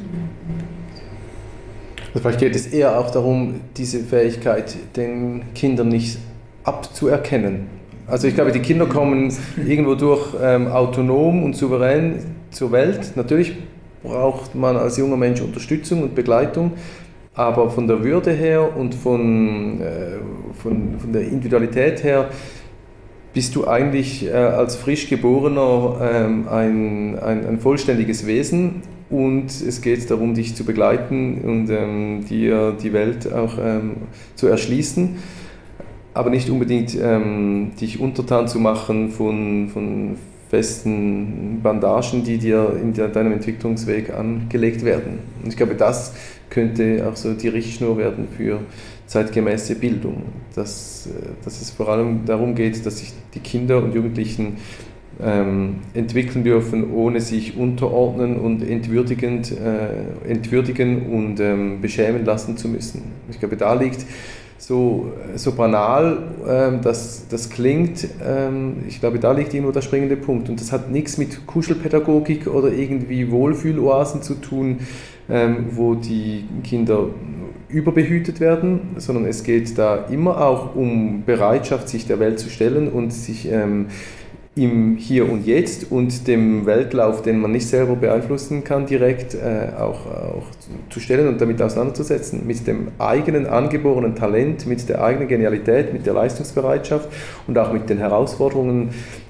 Also 2.08 2.20
vielleicht 2.20 2.39
geht 2.39 2.56
es 2.56 2.67
eher 2.67 2.98
auch 2.98 3.12
darum, 3.12 3.62
diese 3.76 4.00
Fähigkeit 4.00 4.76
den 4.96 5.54
Kindern 5.54 5.89
nicht 5.89 6.17
abzuerkennen. 6.63 7.67
Also 8.08 8.30
ich 8.30 8.36
glaube, 8.36 8.54
die 8.54 8.60
Kinder 8.60 8.86
kommen 8.86 9.34
irgendwo 9.67 9.96
durch 9.96 10.34
ähm, 10.41 10.67
autonom 10.67 11.43
und 11.43 11.58
souverän 11.58 12.20
zur 12.52 12.72
Welt. 12.72 13.12
Natürlich 13.15 13.58
braucht 14.02 14.56
man 14.56 14.78
als 14.78 14.98
junger 14.98 15.17
Mensch 15.17 15.41
Unterstützung 15.41 16.04
und 16.04 16.15
Begleitung, 16.15 16.72
aber 17.34 17.70
von 17.70 17.86
der 17.86 18.04
Würde 18.04 18.32
her 18.32 18.78
und 18.78 18.96
von, 18.96 19.82
äh, 19.82 20.20
von, 20.62 21.00
von 21.00 21.12
der 21.12 21.24
Individualität 21.24 22.02
her 22.04 22.30
bist 23.34 23.56
du 23.58 23.67
eigentlich 23.67 24.26
äh, 24.26 24.32
als 24.32 24.78
frisch 24.78 25.10
geborener 25.10 26.00
ähm, 26.02 26.48
ein, 26.48 27.20
ein, 27.20 27.46
ein 27.46 27.60
vollständiges 27.60 28.26
Wesen 28.26 28.84
und 29.10 29.48
es 29.48 29.82
geht 29.82 30.10
darum, 30.10 30.34
dich 30.34 30.56
zu 30.56 30.63
begleiten 30.63 31.41
und 31.41 31.70
ähm, 31.70 32.26
dir 32.28 32.72
die 32.82 32.93
Welt 32.93 33.32
auch 33.32 33.58
ähm, 33.62 33.98
zu 34.36 34.48
erschließen, 34.48 35.17
aber 36.17 36.30
nicht 36.30 36.49
unbedingt 36.49 36.97
ähm, 36.99 37.71
dich 37.80 37.99
untertan 37.99 38.47
zu 38.47 38.60
machen 38.60 39.10
von, 39.10 39.69
von 39.69 40.17
festen 40.49 41.60
Bandagen, 41.62 42.23
die 42.23 42.38
dir 42.38 42.75
in 42.82 42.93
der, 42.93 43.10
deinem 43.10 43.34
Entwicklungsweg 43.34 44.13
angelegt 44.13 44.84
werden. 44.84 45.19
Und 45.43 45.49
ich 45.49 45.58
glaube, 45.58 45.75
das 45.75 46.13
könnte 46.49 47.08
auch 47.08 47.15
so 47.15 47.34
die 47.34 47.49
Richtschnur 47.49 47.97
werden 47.97 48.27
für 48.36 48.60
zeitgemäße 49.06 49.75
Bildung, 49.75 50.23
dass, 50.56 51.08
äh, 51.08 51.43
dass 51.43 51.62
es 51.62 51.69
vor 51.69 51.89
allem 51.89 52.25
darum 52.25 52.56
geht, 52.56 52.86
dass 52.86 52.99
sich 52.99 53.13
die 53.34 53.39
Kinder 53.39 53.77
und 53.84 53.93
Jugendlichen 53.93 54.58
ähm, 55.21 55.77
entwickeln 55.93 56.43
dürfen, 56.43 56.93
ohne 56.93 57.21
sich 57.21 57.58
unterordnen 57.58 58.38
und 58.38 58.67
entwürdigend, 58.67 59.51
äh, 59.51 60.30
entwürdigen 60.30 61.08
und 61.08 61.39
ähm, 61.39 61.82
beschämen 61.82 62.25
lassen 62.25 62.58
zu 62.58 62.67
müssen. 62.67 63.03
Ich 63.30 63.39
glaube, 63.39 63.58
da 63.58 63.73
liegt 63.73 64.06
so, 64.58 65.12
so 65.36 65.52
banal 65.52 66.24
ähm, 66.48 66.82
das, 66.82 67.28
das 67.30 67.50
klingt, 67.50 68.08
ähm, 68.26 68.84
ich 68.88 69.00
glaube, 69.00 69.20
da 69.20 69.32
liegt 69.32 69.54
irgendwo 69.54 69.72
der 69.72 69.82
springende 69.82 70.17
Punkt. 70.17 70.50
Und 70.50 70.60
das 70.60 70.72
hat 70.72 70.89
nichts 70.89 71.17
mit 71.17 71.46
Kuschelpädagogik 71.46 72.48
oder 72.48 72.72
irgendwie 72.72 73.32
Wohlfühloasen 73.32 74.22
zu 74.22 74.36
tun, 74.36 74.80
ähm, 75.30 75.67
wo 75.72 75.96
die 75.96 76.46
Kinder 76.63 77.10
überbehütet 77.70 78.39
werden, 78.39 78.96
sondern 78.98 79.26
es 79.26 79.43
geht 79.43 79.78
da 79.78 80.06
immer 80.10 80.41
auch 80.41 80.76
um 80.76 81.24
Bereitschaft, 81.26 81.89
sich 81.89 82.08
der 82.08 82.20
Welt 82.20 82.39
zu 82.39 82.50
stellen 82.50 82.88
und 82.88 83.12
sich 83.12 83.52
ähm, 83.52 83.88
im 84.58 84.98
Hier 84.98 85.32
und 85.32 85.46
Jetzt 85.46 85.91
und 85.91 86.28
dem 86.28 86.65
Weltlauf, 86.65 87.22
den 87.22 87.39
man 87.39 87.52
nicht 87.52 87.67
selber 87.67 87.96
beeinflussen 87.96 88.63
kann, 88.63 88.86
direkt 88.86 89.36
äh, 89.36 89.70
auch, 89.78 90.06
auch 90.06 90.48
zu 90.89 91.00
stellen 91.00 91.28
und 91.28 91.39
damit 91.39 91.62
auseinanderzusetzen. 91.62 92.46
Mit 92.46 92.65
dem 92.65 92.89
eigenen 92.98 93.46
angeborenen 93.46 94.15
Talent, 94.15 94.65
mit 94.65 94.89
der 94.89 95.04
eigenen 95.04 95.28
Genialität, 95.28 95.93
mit 95.93 96.06
der 96.06 96.13
Leistungsbereitschaft 96.13 97.10
und 97.48 97.58
auch 97.58 97.72
mit 97.72 97.89
den 97.89 98.00
Herausforderungen, 98.00 98.89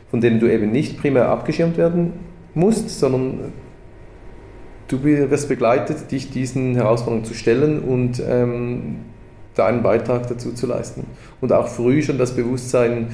von 0.10 0.22
denen 0.22 0.40
du 0.40 0.52
eben 0.52 0.72
nicht 0.72 1.00
primär 1.00 1.28
abgeschirmt 1.28 1.78
werden 1.78 2.14
musst, 2.54 2.90
sondern 2.90 3.52
du 4.88 5.04
wirst 5.04 5.50
begleitet, 5.50 6.12
dich 6.12 6.32
diesen 6.32 6.76
Herausforderungen 6.76 7.26
zu 7.26 7.34
stellen 7.34 7.80
und 7.80 8.22
ähm, 8.26 8.98
deinen 9.56 9.84
Beitrag 9.84 10.28
dazu 10.28 10.54
zu 10.54 10.68
leisten. 10.68 11.06
Und 11.42 11.52
auch 11.52 11.68
früh 11.68 12.02
schon 12.02 12.18
das 12.18 12.36
Bewusstsein 12.36 13.08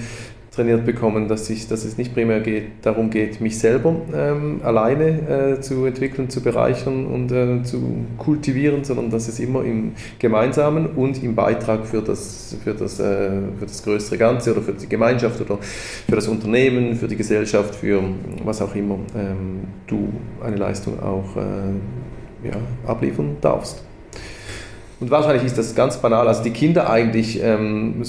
trainiert 0.55 0.85
bekommen, 0.85 1.27
dass, 1.27 1.49
ich, 1.49 1.67
dass 1.67 1.83
es 1.83 1.97
nicht 1.97 2.13
primär 2.13 2.39
geht, 2.39 2.65
darum 2.83 3.09
geht, 3.09 3.41
mich 3.41 3.57
selber 3.57 3.95
ähm, 4.13 4.61
alleine 4.63 5.55
äh, 5.57 5.61
zu 5.61 5.85
entwickeln, 5.85 6.29
zu 6.29 6.41
bereichern 6.41 7.07
und 7.07 7.31
äh, 7.31 7.63
zu 7.63 8.05
kultivieren, 8.17 8.83
sondern 8.83 9.09
dass 9.09 9.27
es 9.27 9.39
immer 9.39 9.63
im 9.63 9.93
Gemeinsamen 10.19 10.85
und 10.87 11.23
im 11.23 11.33
Beitrag 11.35 11.87
für 11.87 12.01
das, 12.01 12.55
für, 12.63 12.75
das, 12.75 12.99
äh, 12.99 13.29
für 13.57 13.65
das 13.65 13.83
größere 13.83 14.17
Ganze 14.17 14.51
oder 14.51 14.61
für 14.61 14.73
die 14.73 14.87
Gemeinschaft 14.87 15.41
oder 15.41 15.57
für 15.59 16.15
das 16.15 16.27
Unternehmen, 16.27 16.95
für 16.95 17.07
die 17.07 17.17
Gesellschaft, 17.17 17.73
für 17.73 18.01
was 18.43 18.61
auch 18.61 18.75
immer 18.75 18.99
ähm, 19.15 19.61
du 19.87 20.09
eine 20.43 20.57
Leistung 20.57 20.99
auch 21.01 21.35
äh, 21.35 22.47
ja, 22.47 22.57
abliefern 22.85 23.37
darfst. 23.41 23.83
Und 24.99 25.11
wahrscheinlich 25.11 25.43
ist 25.43 25.57
das 25.57 25.75
ganz 25.75 25.97
banal, 25.97 26.27
also 26.27 26.43
die 26.43 26.51
Kinder 26.51 26.89
eigentlich 26.89 27.41
ähm, 27.41 28.03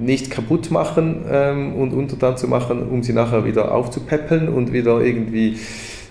nicht 0.00 0.30
kaputt 0.30 0.70
machen 0.70 1.24
ähm, 1.30 1.74
und 1.74 1.92
untertan 1.92 2.36
zu 2.36 2.48
machen, 2.48 2.88
um 2.88 3.02
sie 3.02 3.12
nachher 3.12 3.44
wieder 3.44 3.72
aufzupäppeln 3.72 4.48
und 4.48 4.72
wieder 4.72 5.00
irgendwie 5.00 5.56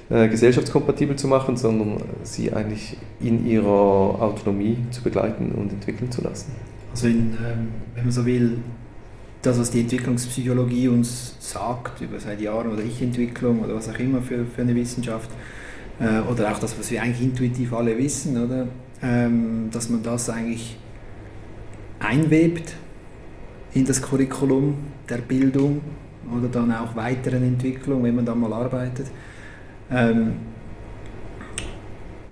äh, 0.09 0.27
gesellschaftskompatibel 0.27 1.15
zu 1.15 1.27
machen, 1.27 1.57
sondern 1.57 1.97
sie 2.23 2.53
eigentlich 2.53 2.97
in 3.19 3.45
ihrer 3.45 4.21
Autonomie 4.21 4.77
zu 4.91 5.01
begleiten 5.01 5.51
und 5.51 5.73
entwickeln 5.73 6.11
zu 6.11 6.21
lassen. 6.21 6.51
Also 6.91 7.07
in, 7.07 7.15
ähm, 7.15 7.69
wenn 7.95 8.03
man 8.03 8.11
so 8.11 8.25
will, 8.25 8.59
das, 9.41 9.59
was 9.59 9.71
die 9.71 9.81
Entwicklungspsychologie 9.81 10.87
uns 10.87 11.35
sagt, 11.39 12.01
über 12.01 12.19
seit 12.19 12.39
Jahren 12.39 12.71
oder 12.71 12.83
Ich-Entwicklung 12.83 13.61
oder 13.61 13.75
was 13.75 13.89
auch 13.89 13.99
immer 13.99 14.21
für, 14.21 14.45
für 14.45 14.61
eine 14.61 14.75
Wissenschaft, 14.75 15.29
äh, 15.99 16.19
oder 16.31 16.51
auch 16.51 16.59
das, 16.59 16.77
was 16.77 16.89
wir 16.91 17.01
eigentlich 17.01 17.23
intuitiv 17.23 17.73
alle 17.73 17.97
wissen, 17.97 18.41
oder? 18.43 18.67
Ähm, 19.03 19.69
dass 19.71 19.89
man 19.89 20.01
das 20.01 20.29
eigentlich 20.29 20.77
einwebt 21.99 22.75
in 23.73 23.85
das 23.85 24.01
Curriculum 24.01 24.77
der 25.09 25.17
Bildung 25.17 25.81
oder 26.35 26.47
dann 26.47 26.71
auch 26.71 26.95
weiteren 26.95 27.43
Entwicklung, 27.43 28.03
wenn 28.03 28.15
man 28.15 28.25
dann 28.25 28.39
mal 28.39 28.53
arbeitet. 28.53 29.07
Ähm, 29.91 30.33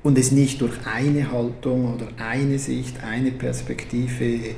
und 0.03 0.17
es 0.17 0.31
nicht 0.31 0.61
durch 0.61 0.73
eine 0.85 1.31
Haltung 1.31 1.93
oder 1.93 2.07
eine 2.17 2.57
Sicht, 2.57 3.03
eine 3.03 3.31
Perspektive 3.31 4.55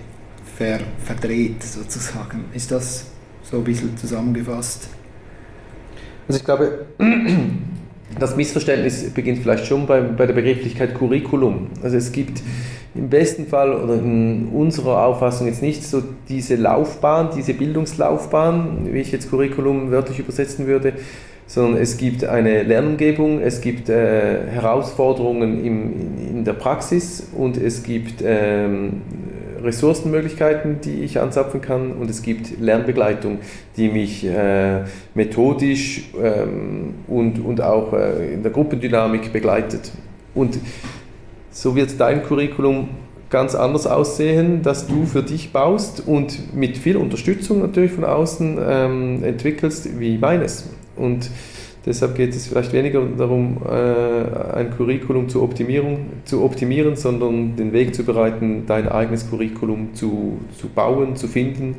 ver 0.55 0.79
verdreht 1.03 1.63
sozusagen. 1.63 2.45
Ist 2.53 2.71
das 2.71 3.07
so 3.41 3.57
ein 3.57 3.63
bisschen 3.63 3.97
zusammengefasst? 3.97 4.87
Also 6.27 6.39
ich 6.39 6.45
glaube, 6.45 6.85
das 8.19 8.35
Missverständnis 8.35 9.09
beginnt 9.11 9.39
vielleicht 9.39 9.65
schon 9.65 9.85
bei, 9.85 10.01
bei 10.01 10.25
der 10.25 10.33
Begrifflichkeit 10.33 10.95
Curriculum. 10.95 11.67
Also 11.81 11.97
es 11.97 12.11
gibt 12.11 12.41
im 12.95 13.09
besten 13.09 13.47
Fall 13.47 13.73
oder 13.73 13.95
in 13.95 14.49
unserer 14.49 15.05
Auffassung 15.05 15.47
jetzt 15.47 15.61
nicht 15.61 15.83
so 15.83 16.03
diese 16.29 16.55
Laufbahn, 16.55 17.29
diese 17.35 17.53
Bildungslaufbahn, 17.53 18.87
wie 18.91 18.99
ich 18.99 19.11
jetzt 19.11 19.29
Curriculum 19.29 19.89
wörtlich 19.91 20.19
übersetzen 20.19 20.67
würde, 20.67 20.93
sondern 21.47 21.81
es 21.81 21.97
gibt 21.97 22.23
eine 22.23 22.63
Lernumgebung, 22.63 23.41
es 23.41 23.61
gibt 23.61 23.89
äh, 23.89 24.47
Herausforderungen 24.47 25.63
im, 25.65 25.93
in 26.29 26.43
der 26.45 26.53
Praxis 26.53 27.27
und 27.35 27.57
es 27.57 27.83
gibt 27.83 28.23
ähm, 28.23 29.01
Ressourcenmöglichkeiten, 29.63 30.81
die 30.81 31.03
ich 31.03 31.19
anzapfen 31.19 31.61
kann 31.61 31.93
und 31.93 32.09
es 32.09 32.21
gibt 32.21 32.59
Lernbegleitung, 32.59 33.39
die 33.77 33.89
mich 33.89 34.25
äh, 34.25 34.81
methodisch 35.15 36.09
ähm, 36.21 36.95
und, 37.07 37.39
und 37.43 37.61
auch 37.61 37.93
äh, 37.93 38.33
in 38.33 38.43
der 38.43 38.51
Gruppendynamik 38.51 39.31
begleitet. 39.31 39.91
Und 40.35 40.59
so 41.51 41.75
wird 41.75 41.99
dein 41.99 42.23
Curriculum 42.23 42.89
ganz 43.29 43.55
anders 43.55 43.87
aussehen, 43.87 44.61
dass 44.61 44.87
du 44.87 45.05
für 45.05 45.23
dich 45.23 45.51
baust 45.51 46.03
und 46.05 46.53
mit 46.55 46.77
viel 46.77 46.97
Unterstützung 46.97 47.61
natürlich 47.61 47.91
von 47.91 48.03
außen 48.03 48.59
ähm, 48.63 49.23
entwickelst 49.23 49.99
wie 49.99 50.17
meines. 50.17 50.69
Und 50.95 51.29
Deshalb 51.85 52.15
geht 52.15 52.33
es 52.33 52.47
vielleicht 52.47 52.71
weniger 52.71 53.01
darum, 53.17 53.57
äh, 53.65 54.55
ein 54.55 54.71
Curriculum 54.71 55.27
zu, 55.27 55.49
zu 56.23 56.43
optimieren, 56.43 56.95
sondern 56.95 57.55
den 57.57 57.73
Weg 57.73 57.93
zu 57.93 58.03
bereiten, 58.03 58.63
dein 58.65 58.87
eigenes 58.87 59.29
Curriculum 59.29 59.93
zu, 59.93 60.39
zu 60.57 60.69
bauen, 60.69 61.17
zu 61.17 61.27
finden, 61.27 61.75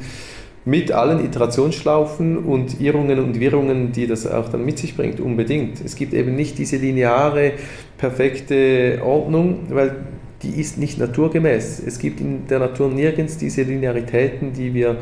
mit 0.66 0.92
allen 0.92 1.24
Iterationsschlaufen 1.24 2.38
und 2.38 2.80
Irrungen 2.80 3.18
und 3.18 3.38
Wirrungen, 3.40 3.92
die 3.92 4.06
das 4.06 4.26
auch 4.26 4.48
dann 4.48 4.64
mit 4.64 4.78
sich 4.78 4.96
bringt, 4.96 5.20
unbedingt. 5.20 5.80
Es 5.84 5.94
gibt 5.96 6.14
eben 6.14 6.34
nicht 6.34 6.58
diese 6.58 6.76
lineare, 6.76 7.52
perfekte 7.98 9.00
Ordnung, 9.04 9.66
weil 9.70 9.96
die 10.42 10.60
ist 10.60 10.78
nicht 10.78 10.98
naturgemäß. 10.98 11.82
Es 11.86 11.98
gibt 11.98 12.20
in 12.20 12.46
der 12.46 12.58
Natur 12.58 12.90
nirgends 12.90 13.38
diese 13.38 13.62
Linearitäten, 13.62 14.52
die 14.52 14.74
wir 14.74 14.96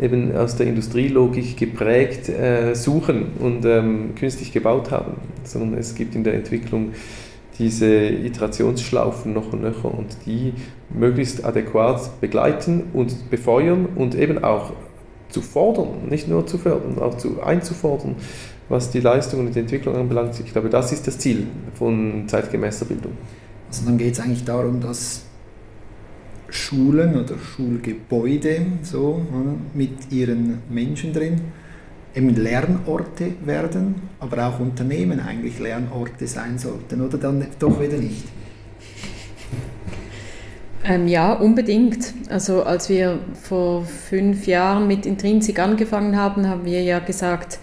eben 0.00 0.34
aus 0.34 0.56
der 0.56 0.66
Industrielogik 0.66 1.56
geprägt 1.56 2.28
äh, 2.28 2.74
suchen 2.74 3.26
und 3.38 3.64
ähm, 3.64 4.14
künstlich 4.14 4.52
gebaut 4.52 4.90
haben, 4.90 5.14
sondern 5.44 5.78
es 5.78 5.94
gibt 5.94 6.14
in 6.14 6.24
der 6.24 6.34
Entwicklung 6.34 6.92
diese 7.58 7.86
Iterationsschlaufen 7.86 9.34
noch 9.34 9.52
und 9.52 9.62
nöcher 9.62 9.92
und 9.92 10.16
die 10.24 10.54
möglichst 10.90 11.44
adäquat 11.44 12.20
begleiten 12.20 12.84
und 12.94 13.30
befeuern 13.30 13.86
und 13.94 14.14
eben 14.14 14.42
auch 14.42 14.72
zu 15.28 15.42
fordern, 15.42 16.08
nicht 16.08 16.28
nur 16.28 16.46
zu 16.46 16.58
fördern, 16.58 16.98
auch 16.98 17.16
zu 17.16 17.42
einzufordern, 17.42 18.16
was 18.68 18.90
die 18.90 19.00
Leistung 19.00 19.40
und 19.40 19.54
die 19.54 19.60
Entwicklung 19.60 19.96
anbelangt. 19.96 20.38
Ich 20.40 20.52
glaube, 20.52 20.70
das 20.70 20.92
ist 20.92 21.06
das 21.06 21.18
Ziel 21.18 21.46
von 21.74 22.24
zeitgemäßer 22.26 22.86
Bildung. 22.86 23.12
Also 23.68 23.84
dann 23.86 23.98
geht 23.98 24.14
es 24.14 24.20
eigentlich 24.20 24.44
darum, 24.44 24.80
dass 24.80 25.24
Schulen 26.52 27.16
oder 27.16 27.34
Schulgebäude 27.38 28.66
so, 28.82 29.20
mit 29.74 30.12
ihren 30.12 30.58
Menschen 30.70 31.12
drin 31.12 31.40
eben 32.14 32.36
Lernorte 32.36 33.32
werden, 33.44 33.94
aber 34.20 34.46
auch 34.46 34.60
Unternehmen 34.60 35.18
eigentlich 35.20 35.58
Lernorte 35.58 36.26
sein 36.26 36.58
sollten, 36.58 37.00
oder 37.00 37.18
dann 37.18 37.46
doch 37.58 37.80
wieder 37.80 37.96
nicht? 37.96 38.24
Ähm, 40.84 41.06
ja, 41.06 41.32
unbedingt. 41.32 42.12
Also 42.28 42.64
als 42.64 42.88
wir 42.88 43.20
vor 43.40 43.84
fünf 43.84 44.46
Jahren 44.46 44.88
mit 44.88 45.06
Intrinsik 45.06 45.58
angefangen 45.58 46.16
haben, 46.16 46.48
haben 46.48 46.64
wir 46.64 46.82
ja 46.82 46.98
gesagt, 46.98 47.60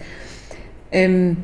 ähm, 0.90 1.36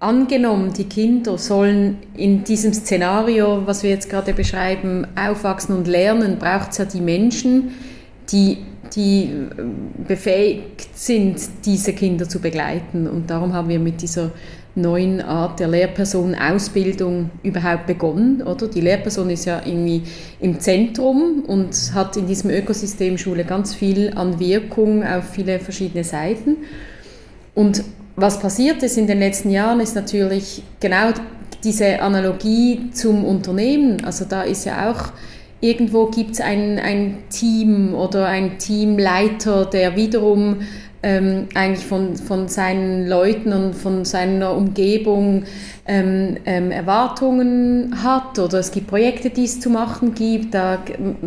Angenommen, 0.00 0.72
die 0.74 0.84
Kinder 0.84 1.38
sollen 1.38 1.98
in 2.16 2.44
diesem 2.44 2.72
Szenario, 2.72 3.66
was 3.66 3.82
wir 3.82 3.90
jetzt 3.90 4.08
gerade 4.08 4.32
beschreiben, 4.32 5.08
aufwachsen 5.16 5.76
und 5.76 5.88
lernen, 5.88 6.38
braucht 6.38 6.70
es 6.70 6.78
ja 6.78 6.84
die 6.84 7.00
Menschen, 7.00 7.72
die, 8.30 8.58
die 8.94 9.24
äh, 9.24 10.06
befähigt 10.06 10.96
sind, 10.96 11.40
diese 11.64 11.94
Kinder 11.94 12.28
zu 12.28 12.38
begleiten. 12.38 13.08
Und 13.08 13.28
darum 13.28 13.54
haben 13.54 13.68
wir 13.68 13.80
mit 13.80 14.00
dieser 14.00 14.30
neuen 14.76 15.20
Art 15.20 15.58
der 15.58 15.66
Lehrpersonenausbildung 15.66 17.30
überhaupt 17.42 17.88
begonnen, 17.88 18.42
oder? 18.42 18.68
Die 18.68 18.80
Lehrperson 18.80 19.30
ist 19.30 19.46
ja 19.46 19.62
irgendwie 19.64 20.04
im 20.38 20.60
Zentrum 20.60 21.42
und 21.44 21.74
hat 21.92 22.16
in 22.16 22.28
diesem 22.28 22.50
Ökosystem 22.50 23.18
Schule 23.18 23.44
ganz 23.44 23.74
viel 23.74 24.12
an 24.14 24.38
Wirkung 24.38 25.02
auf 25.02 25.30
viele 25.30 25.58
verschiedene 25.58 26.04
Seiten. 26.04 26.58
Und 27.56 27.82
was 28.20 28.38
passiert 28.38 28.82
ist 28.82 28.98
in 28.98 29.06
den 29.06 29.18
letzten 29.18 29.50
Jahren, 29.50 29.80
ist 29.80 29.94
natürlich 29.94 30.62
genau 30.80 31.10
diese 31.64 32.00
Analogie 32.00 32.90
zum 32.92 33.24
Unternehmen. 33.24 34.04
Also 34.04 34.24
da 34.24 34.42
ist 34.42 34.64
ja 34.64 34.90
auch 34.90 35.12
irgendwo 35.60 36.06
gibt 36.06 36.32
es 36.32 36.40
ein, 36.40 36.78
ein 36.78 37.18
Team 37.30 37.94
oder 37.94 38.26
ein 38.26 38.58
Teamleiter, 38.58 39.66
der 39.66 39.96
wiederum 39.96 40.58
ähm, 41.02 41.48
eigentlich 41.54 41.86
von, 41.86 42.16
von 42.16 42.48
seinen 42.48 43.08
Leuten 43.08 43.52
und 43.52 43.74
von 43.74 44.04
seiner 44.04 44.54
Umgebung 44.56 45.44
ähm, 45.86 46.36
ähm, 46.44 46.72
Erwartungen 46.72 48.02
hat 48.02 48.38
oder 48.38 48.58
es 48.58 48.72
gibt 48.72 48.88
Projekte, 48.88 49.30
die 49.30 49.44
es 49.44 49.60
zu 49.60 49.70
machen 49.70 50.14
gibt, 50.14 50.54
da, 50.54 50.78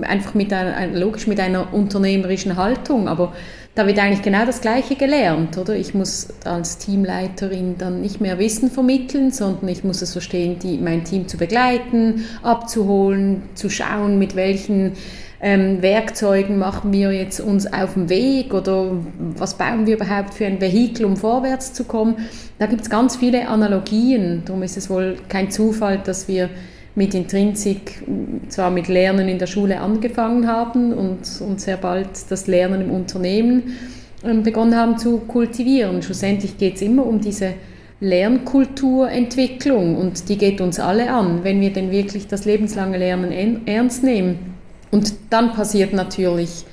einfach 0.02 0.34
mit 0.34 0.52
einer, 0.52 0.88
logisch 0.88 1.28
mit 1.28 1.40
einer 1.40 1.74
unternehmerischen 1.74 2.58
Haltung, 2.58 3.08
aber 3.08 3.34
da 3.74 3.88
wird 3.88 4.00
eigentlich 4.00 4.22
genau 4.22 4.46
das 4.46 4.60
Gleiche 4.60 4.96
gelernt, 4.96 5.58
oder? 5.58 5.76
Ich 5.76 5.94
muss 5.94 6.28
als 6.44 6.78
Teamleiterin 6.78 7.78
dann 7.78 8.02
nicht 8.02 8.20
mehr 8.20 8.38
Wissen 8.38 8.70
vermitteln, 8.70 9.32
sondern 9.32 9.70
ich 9.70 9.84
muss 9.86 10.02
es 10.02 10.12
verstehen, 10.12 10.60
die, 10.60 10.78
mein 10.78 11.06
Team 11.06 11.28
zu 11.28 11.38
begleiten, 11.38 12.26
abzuholen, 12.44 13.44
zu 13.56 13.70
schauen, 13.70 14.20
mit 14.20 14.36
welchen 14.36 14.94
ähm, 15.42 15.82
Werkzeugen 15.82 16.60
machen 16.60 16.92
wir 16.92 17.14
jetzt 17.14 17.40
uns 17.40 17.72
auf 17.72 17.94
den 17.94 18.10
Weg 18.10 18.54
oder 18.54 18.92
was 19.18 19.58
bauen 19.58 19.88
wir 19.88 19.96
überhaupt 19.96 20.34
für 20.34 20.46
ein 20.46 20.60
Vehikel, 20.60 21.06
um 21.06 21.16
vorwärts 21.16 21.74
zu 21.74 21.86
kommen. 21.86 22.18
Da 22.60 22.66
gibt 22.66 22.82
es 22.82 22.90
ganz 22.90 23.16
viele 23.16 23.48
Analogien. 23.48 24.44
Darum 24.46 24.64
ist 24.64 24.78
es 24.78 24.90
wohl 24.90 25.18
kein 25.30 25.50
Zufall, 25.50 25.98
dass 25.98 26.28
wir 26.28 26.50
mit 26.96 27.14
Intrinsik 27.14 28.04
zwar 28.50 28.70
mit 28.70 28.88
Lernen 28.88 29.30
in 29.30 29.40
der 29.40 29.48
Schule 29.48 29.80
angefangen 29.80 30.48
haben 30.48 30.94
und, 30.94 31.42
und 31.42 31.62
sehr 31.62 31.78
bald 31.78 32.10
das 32.30 32.48
Lernen 32.48 32.82
im 32.82 32.92
Unternehmen 32.92 33.78
ähm, 34.24 34.44
begonnen 34.44 34.76
haben 34.76 34.98
zu 34.98 35.20
kultivieren. 35.20 36.02
Schlussendlich 36.02 36.58
geht 36.58 36.76
es 36.76 36.82
immer 36.82 37.06
um 37.06 37.22
diese 37.22 37.54
Lernkulturentwicklung 38.02 39.96
und 39.96 40.28
die 40.28 40.38
geht 40.38 40.60
uns 40.60 40.80
alle 40.80 41.12
an, 41.12 41.44
wenn 41.44 41.62
wir 41.62 41.72
denn 41.72 41.92
wirklich 41.92 42.28
das 42.28 42.46
lebenslange 42.46 42.98
Lernen 42.98 43.66
ernst 43.68 44.04
nehmen. 44.04 44.56
Und 44.90 45.14
dann 45.30 45.54
passiert 45.54 45.94
natürlich 45.94 46.66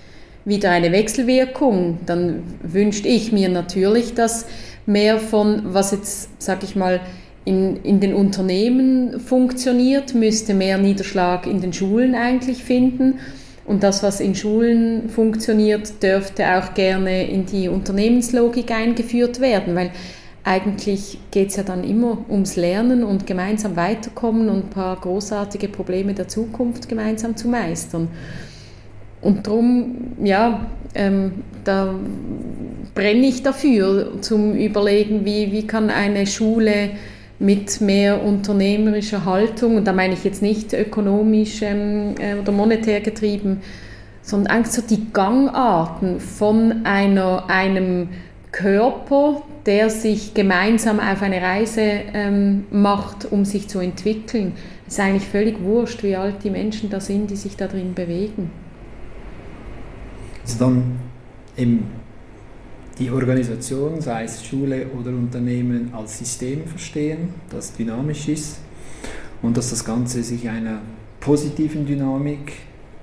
wieder 0.44 0.70
eine 0.70 0.90
Wechselwirkung. 0.90 1.98
Dann 2.06 2.42
wünschte 2.62 3.08
ich 3.08 3.30
mir 3.30 3.48
natürlich, 3.50 4.14
dass 4.14 4.46
mehr 4.86 5.18
von, 5.18 5.62
was 5.74 5.92
jetzt, 5.92 6.30
sag 6.42 6.64
ich 6.64 6.74
mal, 6.74 7.00
in, 7.48 7.76
in 7.82 7.98
den 7.98 8.12
Unternehmen 8.12 9.20
funktioniert, 9.20 10.14
müsste 10.14 10.52
mehr 10.52 10.76
Niederschlag 10.76 11.46
in 11.46 11.62
den 11.62 11.72
Schulen 11.72 12.14
eigentlich 12.14 12.62
finden. 12.62 13.20
Und 13.64 13.82
das, 13.82 14.02
was 14.02 14.20
in 14.20 14.34
Schulen 14.34 15.08
funktioniert, 15.08 16.02
dürfte 16.02 16.44
auch 16.46 16.74
gerne 16.74 17.26
in 17.26 17.46
die 17.46 17.68
Unternehmenslogik 17.68 18.70
eingeführt 18.70 19.40
werden, 19.40 19.74
weil 19.74 19.90
eigentlich 20.44 21.18
geht 21.30 21.48
es 21.48 21.56
ja 21.56 21.62
dann 21.62 21.84
immer 21.84 22.18
ums 22.30 22.56
Lernen 22.56 23.02
und 23.02 23.26
gemeinsam 23.26 23.76
weiterkommen 23.76 24.50
und 24.50 24.66
ein 24.66 24.70
paar 24.70 24.96
großartige 24.96 25.68
Probleme 25.68 26.12
der 26.12 26.28
Zukunft 26.28 26.88
gemeinsam 26.88 27.36
zu 27.36 27.48
meistern. 27.48 28.08
Und 29.20 29.46
darum, 29.46 30.12
ja, 30.22 30.66
ähm, 30.94 31.42
da 31.64 31.94
brenne 32.94 33.26
ich 33.26 33.42
dafür, 33.42 34.20
zum 34.20 34.54
Überlegen, 34.54 35.24
wie, 35.24 35.50
wie 35.50 35.66
kann 35.66 35.90
eine 35.90 36.26
Schule 36.26 36.90
mit 37.38 37.80
mehr 37.80 38.22
unternehmerischer 38.22 39.24
Haltung, 39.24 39.76
und 39.76 39.84
da 39.86 39.92
meine 39.92 40.14
ich 40.14 40.24
jetzt 40.24 40.42
nicht 40.42 40.72
ökonomisch 40.72 41.62
ähm, 41.62 42.14
äh, 42.18 42.34
oder 42.34 42.52
monetär 42.52 43.00
getrieben, 43.00 43.60
sondern 44.22 44.52
eigentlich 44.52 44.74
so 44.74 44.82
die 44.82 45.12
Gangarten 45.12 46.20
von 46.20 46.84
einer, 46.84 47.48
einem 47.48 48.08
Körper, 48.50 49.42
der 49.66 49.90
sich 49.90 50.34
gemeinsam 50.34 50.98
auf 50.98 51.22
eine 51.22 51.40
Reise 51.40 51.82
ähm, 51.82 52.64
macht, 52.70 53.30
um 53.30 53.44
sich 53.44 53.68
zu 53.68 53.78
entwickeln. 53.78 54.52
Es 54.86 54.94
ist 54.94 55.00
eigentlich 55.00 55.28
völlig 55.28 55.62
wurscht, 55.62 56.02
wie 56.02 56.16
alt 56.16 56.42
die 56.42 56.50
Menschen 56.50 56.90
da 56.90 57.00
sind, 57.00 57.30
die 57.30 57.36
sich 57.36 57.56
da 57.56 57.66
drin 57.68 57.94
bewegen. 57.94 58.50
Also 60.42 60.58
dann 60.58 60.98
eben 61.56 61.84
die 62.98 63.10
Organisation, 63.10 64.00
sei 64.00 64.24
es 64.24 64.44
Schule 64.44 64.86
oder 64.98 65.10
Unternehmen, 65.10 65.92
als 65.92 66.18
System 66.18 66.66
verstehen, 66.66 67.34
das 67.50 67.74
dynamisch 67.74 68.28
ist 68.28 68.58
und 69.42 69.56
dass 69.56 69.70
das 69.70 69.84
Ganze 69.84 70.22
sich 70.22 70.48
einer 70.48 70.80
positiven 71.20 71.86
Dynamik 71.86 72.52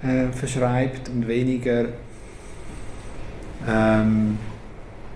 äh, 0.03 0.27
verschreibt 0.31 1.10
und 1.10 1.27
weniger, 1.27 1.86
ähm, 3.67 4.38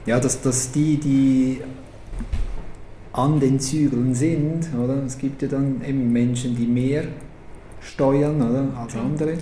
ja, 0.06 0.20
dass, 0.20 0.42
dass 0.42 0.72
die, 0.72 0.98
die 0.98 1.62
an 3.12 3.40
den 3.40 3.60
Zügeln 3.60 4.14
sind, 4.16 4.70
oder? 4.82 5.04
Es 5.06 5.18
gibt 5.18 5.42
ja 5.42 5.48
dann 5.48 5.82
eben 5.86 6.12
Menschen, 6.12 6.56
die 6.56 6.66
mehr 6.66 7.04
steuern 7.82 8.42
oder, 8.42 8.68
als 8.80 8.96
andere. 8.96 9.34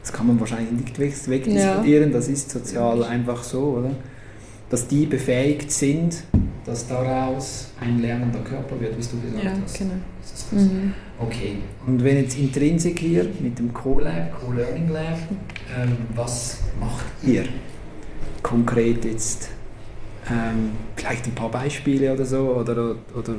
Das 0.00 0.12
kann 0.12 0.28
man 0.28 0.40
wahrscheinlich 0.40 0.72
nicht 0.72 0.98
wegdiskutieren, 0.98 2.10
ja. 2.10 2.16
das 2.16 2.28
ist 2.28 2.50
sozial 2.50 3.04
einfach 3.04 3.42
so, 3.42 3.78
oder? 3.78 3.90
Dass 4.70 4.86
die 4.86 5.04
befähigt 5.04 5.70
sind, 5.70 6.22
dass 6.64 6.86
daraus 6.86 7.70
ein 7.80 8.00
lernender 8.00 8.40
Körper 8.40 8.80
wird, 8.80 8.92
wie 8.96 9.02
du 9.02 9.20
gesagt 9.20 9.44
ja, 9.44 9.52
hast. 9.62 9.78
Genau. 9.78 9.94
Mhm. 10.52 10.94
Okay. 11.18 11.56
Und 11.86 12.02
wenn 12.02 12.16
jetzt 12.16 12.38
Intrinsik 12.38 13.00
hier 13.00 13.26
mit 13.40 13.58
dem 13.58 13.74
Co-Lab, 13.74 14.40
Co-Learning 14.40 14.88
Lab, 14.88 15.18
ähm, 15.76 15.96
was 16.14 16.58
macht 16.78 17.04
ihr 17.22 17.44
konkret 18.42 19.04
jetzt? 19.04 19.48
Ähm, 20.30 20.70
vielleicht 20.96 21.26
ein 21.26 21.34
paar 21.34 21.50
Beispiele 21.50 22.12
oder 22.12 22.24
so? 22.24 22.38
Oder, 22.50 22.94
oder, 23.14 23.34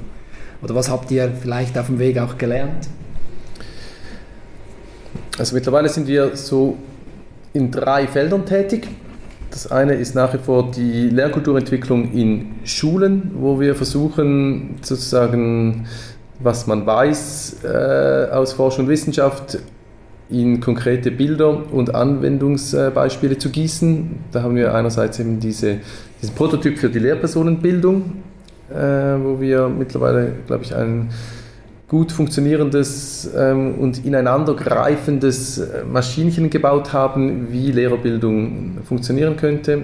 oder 0.62 0.76
was 0.76 0.90
habt 0.90 1.10
ihr 1.12 1.32
vielleicht 1.32 1.78
auf 1.78 1.88
dem 1.88 2.00
Weg 2.00 2.18
auch 2.20 2.38
gelernt? 2.38 2.90
Also 5.38 5.56
mittlerweile 5.56 5.88
sind 5.88 6.08
wir 6.08 6.36
so 6.36 6.78
in 7.54 7.72
drei 7.72 8.08
Feldern 8.08 8.46
tätig. 8.46 8.88
Das 9.52 9.70
eine 9.70 9.96
ist 9.96 10.16
nach 10.16 10.34
wie 10.34 10.38
vor 10.38 10.72
die 10.72 11.10
Lehrkulturentwicklung 11.10 12.14
in 12.14 12.52
Schulen, 12.64 13.32
wo 13.36 13.60
wir 13.60 13.76
versuchen, 13.76 14.76
sozusagen, 14.82 15.88
was 16.40 16.68
man 16.68 16.86
weiß 16.86 17.58
äh, 17.66 18.32
aus 18.32 18.54
Forschung 18.54 18.86
und 18.86 18.92
Wissenschaft, 18.92 19.60
in 20.30 20.62
konkrete 20.62 21.12
Bilder 21.12 21.70
und 21.74 21.94
Anwendungsbeispiele 21.94 23.38
zu 23.38 23.50
gießen. 23.50 24.20
Da 24.32 24.42
haben 24.44 24.56
wir 24.56 24.74
einerseits 24.74 25.20
eben 25.20 25.42
diese, 25.42 25.80
diesen 26.22 26.34
Prototyp 26.34 26.78
für 26.78 26.90
die 26.90 27.00
Lehrpersonenbildung, 27.00 28.24
äh, 28.70 28.74
wo 28.74 29.42
wir 29.42 29.68
mittlerweile, 29.68 30.32
glaube 30.48 30.64
ich, 30.64 30.74
einen 30.74 31.10
gut 31.92 32.14
funktionierendes 32.14 33.30
ähm, 33.36 33.76
und 33.76 34.06
ineinandergreifendes 34.06 35.58
äh, 35.58 35.84
Maschinchen 35.84 36.50
gebaut 36.50 36.94
haben, 36.94 37.52
wie 37.52 37.70
Lehrerbildung 37.70 38.78
funktionieren 38.86 39.36
könnte. 39.36 39.84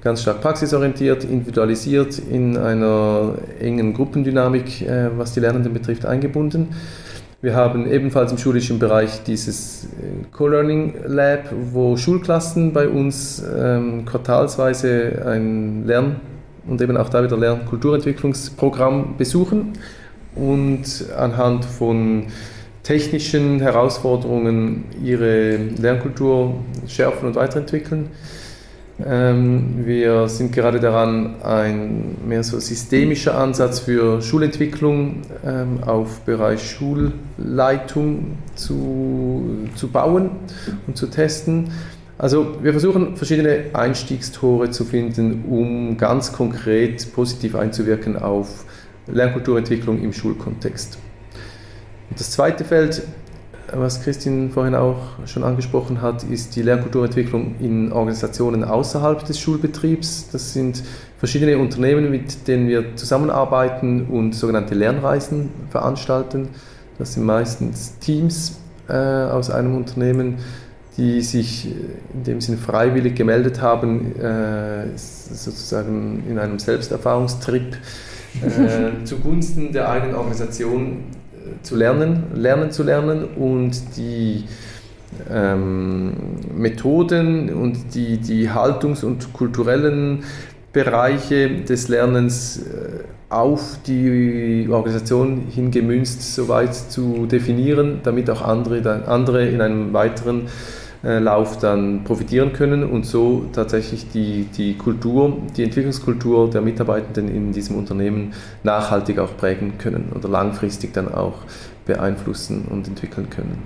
Ganz 0.00 0.22
stark 0.22 0.40
praxisorientiert, 0.40 1.24
individualisiert, 1.24 2.20
in 2.20 2.56
einer 2.56 3.34
engen 3.58 3.94
Gruppendynamik, 3.94 4.82
äh, 4.82 5.10
was 5.18 5.32
die 5.32 5.40
Lernenden 5.40 5.72
betrifft, 5.72 6.06
eingebunden. 6.06 6.68
Wir 7.42 7.56
haben 7.56 7.90
ebenfalls 7.90 8.30
im 8.30 8.38
schulischen 8.38 8.78
Bereich 8.78 9.24
dieses 9.24 9.86
äh, 9.86 10.26
Co-Learning 10.30 10.94
Lab, 11.04 11.52
wo 11.72 11.96
Schulklassen 11.96 12.72
bei 12.72 12.88
uns 12.88 13.42
ähm, 13.58 14.04
quartalsweise 14.04 15.26
ein 15.26 15.84
Lern- 15.84 16.20
und 16.68 16.80
eben 16.80 16.96
auch 16.96 17.08
da 17.08 17.24
wieder 17.24 17.36
Lernkulturentwicklungsprogramm 17.36 19.16
besuchen 19.18 19.72
und 20.34 21.06
anhand 21.16 21.64
von 21.64 22.26
technischen 22.82 23.60
Herausforderungen 23.60 24.84
ihre 25.02 25.56
Lernkultur 25.56 26.56
schärfen 26.86 27.28
und 27.28 27.34
weiterentwickeln. 27.34 28.10
Ähm, 29.04 29.84
wir 29.84 30.28
sind 30.28 30.52
gerade 30.52 30.78
daran, 30.78 31.42
ein 31.42 32.16
mehr 32.28 32.44
so 32.44 32.60
systemischer 32.60 33.36
Ansatz 33.36 33.80
für 33.80 34.22
Schulentwicklung 34.22 35.22
ähm, 35.44 35.82
auf 35.84 36.20
Bereich 36.20 36.70
Schulleitung 36.70 38.38
zu, 38.54 39.66
zu 39.74 39.88
bauen 39.88 40.30
und 40.86 40.96
zu 40.96 41.08
testen. 41.08 41.72
Also 42.18 42.62
wir 42.62 42.70
versuchen 42.70 43.16
verschiedene 43.16 43.64
Einstiegstore 43.72 44.70
zu 44.70 44.84
finden, 44.84 45.44
um 45.50 45.96
ganz 45.96 46.32
konkret 46.32 47.12
positiv 47.12 47.56
einzuwirken 47.56 48.16
auf 48.16 48.64
Lernkulturentwicklung 49.06 50.02
im 50.02 50.12
Schulkontext. 50.12 50.98
Und 52.10 52.20
das 52.20 52.30
zweite 52.30 52.64
Feld, 52.64 53.02
was 53.72 54.02
Christine 54.02 54.50
vorhin 54.50 54.74
auch 54.74 54.98
schon 55.26 55.42
angesprochen 55.42 56.02
hat, 56.02 56.22
ist 56.24 56.54
die 56.56 56.62
Lernkulturentwicklung 56.62 57.56
in 57.60 57.92
Organisationen 57.92 58.62
außerhalb 58.62 59.24
des 59.24 59.38
Schulbetriebs. 59.40 60.28
Das 60.30 60.52
sind 60.52 60.82
verschiedene 61.18 61.58
Unternehmen, 61.58 62.10
mit 62.10 62.46
denen 62.46 62.68
wir 62.68 62.96
zusammenarbeiten 62.96 64.06
und 64.06 64.34
sogenannte 64.34 64.74
Lernreisen 64.74 65.50
veranstalten. 65.70 66.48
Das 66.98 67.14
sind 67.14 67.24
meistens 67.24 67.98
Teams 67.98 68.58
äh, 68.88 68.92
aus 68.94 69.50
einem 69.50 69.74
Unternehmen, 69.74 70.36
die 70.96 71.22
sich 71.22 71.66
in 72.12 72.22
dem 72.24 72.40
Sinne 72.40 72.58
freiwillig 72.58 73.16
gemeldet 73.16 73.60
haben, 73.60 74.14
äh, 74.16 74.96
sozusagen 74.96 76.22
in 76.28 76.38
einem 76.38 76.58
Selbsterfahrungstrip 76.58 77.76
äh, 78.42 79.04
zugunsten 79.04 79.72
der 79.72 79.88
eigenen 79.88 80.16
Organisation 80.16 81.04
äh, 81.32 81.62
zu 81.62 81.76
lernen, 81.76 82.24
lernen 82.34 82.70
zu 82.70 82.82
lernen 82.82 83.24
und 83.36 83.96
die 83.96 84.44
ähm, 85.30 86.12
Methoden 86.54 87.52
und 87.52 87.94
die, 87.94 88.18
die 88.18 88.50
Haltungs- 88.50 89.04
und 89.04 89.32
kulturellen 89.32 90.24
Bereiche 90.72 91.62
des 91.62 91.88
Lernens 91.88 92.58
äh, 92.58 93.04
auf 93.30 93.78
die 93.86 94.68
Organisation 94.70 95.46
hingemünzt 95.50 96.34
soweit 96.34 96.74
zu 96.74 97.26
definieren, 97.26 98.00
damit 98.02 98.30
auch 98.30 98.42
andere, 98.42 99.06
andere 99.06 99.46
in 99.48 99.60
einem 99.60 99.92
weiteren 99.92 100.48
Lauf 101.04 101.58
dann 101.58 102.04
profitieren 102.04 102.54
können 102.54 102.82
und 102.82 103.04
so 103.04 103.44
tatsächlich 103.52 104.08
die, 104.08 104.44
die 104.56 104.78
Kultur, 104.78 105.36
die 105.54 105.62
Entwicklungskultur 105.62 106.48
der 106.48 106.62
Mitarbeitenden 106.62 107.28
in 107.28 107.52
diesem 107.52 107.76
Unternehmen 107.76 108.32
nachhaltig 108.62 109.18
auch 109.18 109.36
prägen 109.36 109.76
können 109.76 110.12
oder 110.14 110.30
langfristig 110.30 110.94
dann 110.94 111.12
auch 111.12 111.40
beeinflussen 111.84 112.64
und 112.70 112.88
entwickeln 112.88 113.28
können. 113.28 113.58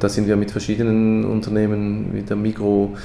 Da 0.00 0.08
sind 0.08 0.26
wir 0.26 0.36
mit 0.36 0.50
verschiedenen 0.50 1.24
Unternehmen 1.24 2.10
wie 2.12 2.22
der 2.22 2.36
Migro, 2.36 2.96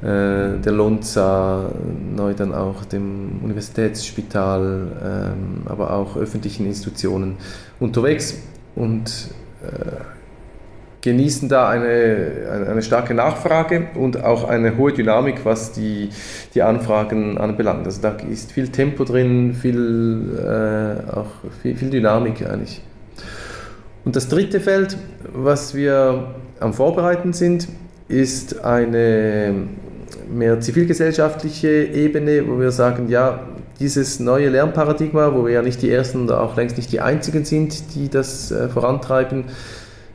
äh, 0.00 0.58
der 0.58 0.72
Lonza, 0.72 1.70
neu 2.16 2.32
dann 2.32 2.54
auch 2.54 2.84
dem 2.84 3.40
Universitätsspital, 3.42 4.88
ähm, 5.04 5.62
aber 5.66 5.92
auch 5.92 6.16
öffentlichen 6.16 6.66
Institutionen 6.66 7.36
unterwegs 7.78 8.38
und 8.74 9.28
äh, 9.62 10.21
genießen 11.02 11.48
da 11.48 11.68
eine, 11.68 12.66
eine 12.70 12.82
starke 12.82 13.12
Nachfrage 13.12 13.88
und 13.96 14.22
auch 14.24 14.48
eine 14.48 14.76
hohe 14.76 14.92
Dynamik, 14.92 15.44
was 15.44 15.72
die, 15.72 16.10
die 16.54 16.62
Anfragen 16.62 17.38
anbelangt. 17.38 17.84
Also 17.86 18.00
da 18.00 18.16
ist 18.30 18.52
viel 18.52 18.68
Tempo 18.68 19.04
drin, 19.04 19.54
viel, 19.54 20.38
äh, 20.38 21.10
auch 21.12 21.26
viel, 21.60 21.76
viel 21.76 21.90
Dynamik 21.90 22.46
eigentlich. 22.48 22.80
Und 24.04 24.16
das 24.16 24.28
dritte 24.28 24.60
Feld, 24.60 24.96
was 25.32 25.74
wir 25.74 26.34
am 26.60 26.72
Vorbereiten 26.72 27.32
sind, 27.32 27.68
ist 28.08 28.64
eine 28.64 29.54
mehr 30.30 30.60
zivilgesellschaftliche 30.60 31.68
Ebene, 31.68 32.46
wo 32.46 32.60
wir 32.60 32.70
sagen, 32.70 33.08
ja, 33.08 33.40
dieses 33.80 34.20
neue 34.20 34.48
Lernparadigma, 34.48 35.34
wo 35.34 35.46
wir 35.46 35.54
ja 35.54 35.62
nicht 35.62 35.82
die 35.82 35.90
Ersten 35.90 36.22
und 36.22 36.32
auch 36.32 36.56
längst 36.56 36.76
nicht 36.76 36.92
die 36.92 37.00
Einzigen 37.00 37.44
sind, 37.44 37.94
die 37.96 38.08
das 38.08 38.52
äh, 38.52 38.68
vorantreiben, 38.68 39.44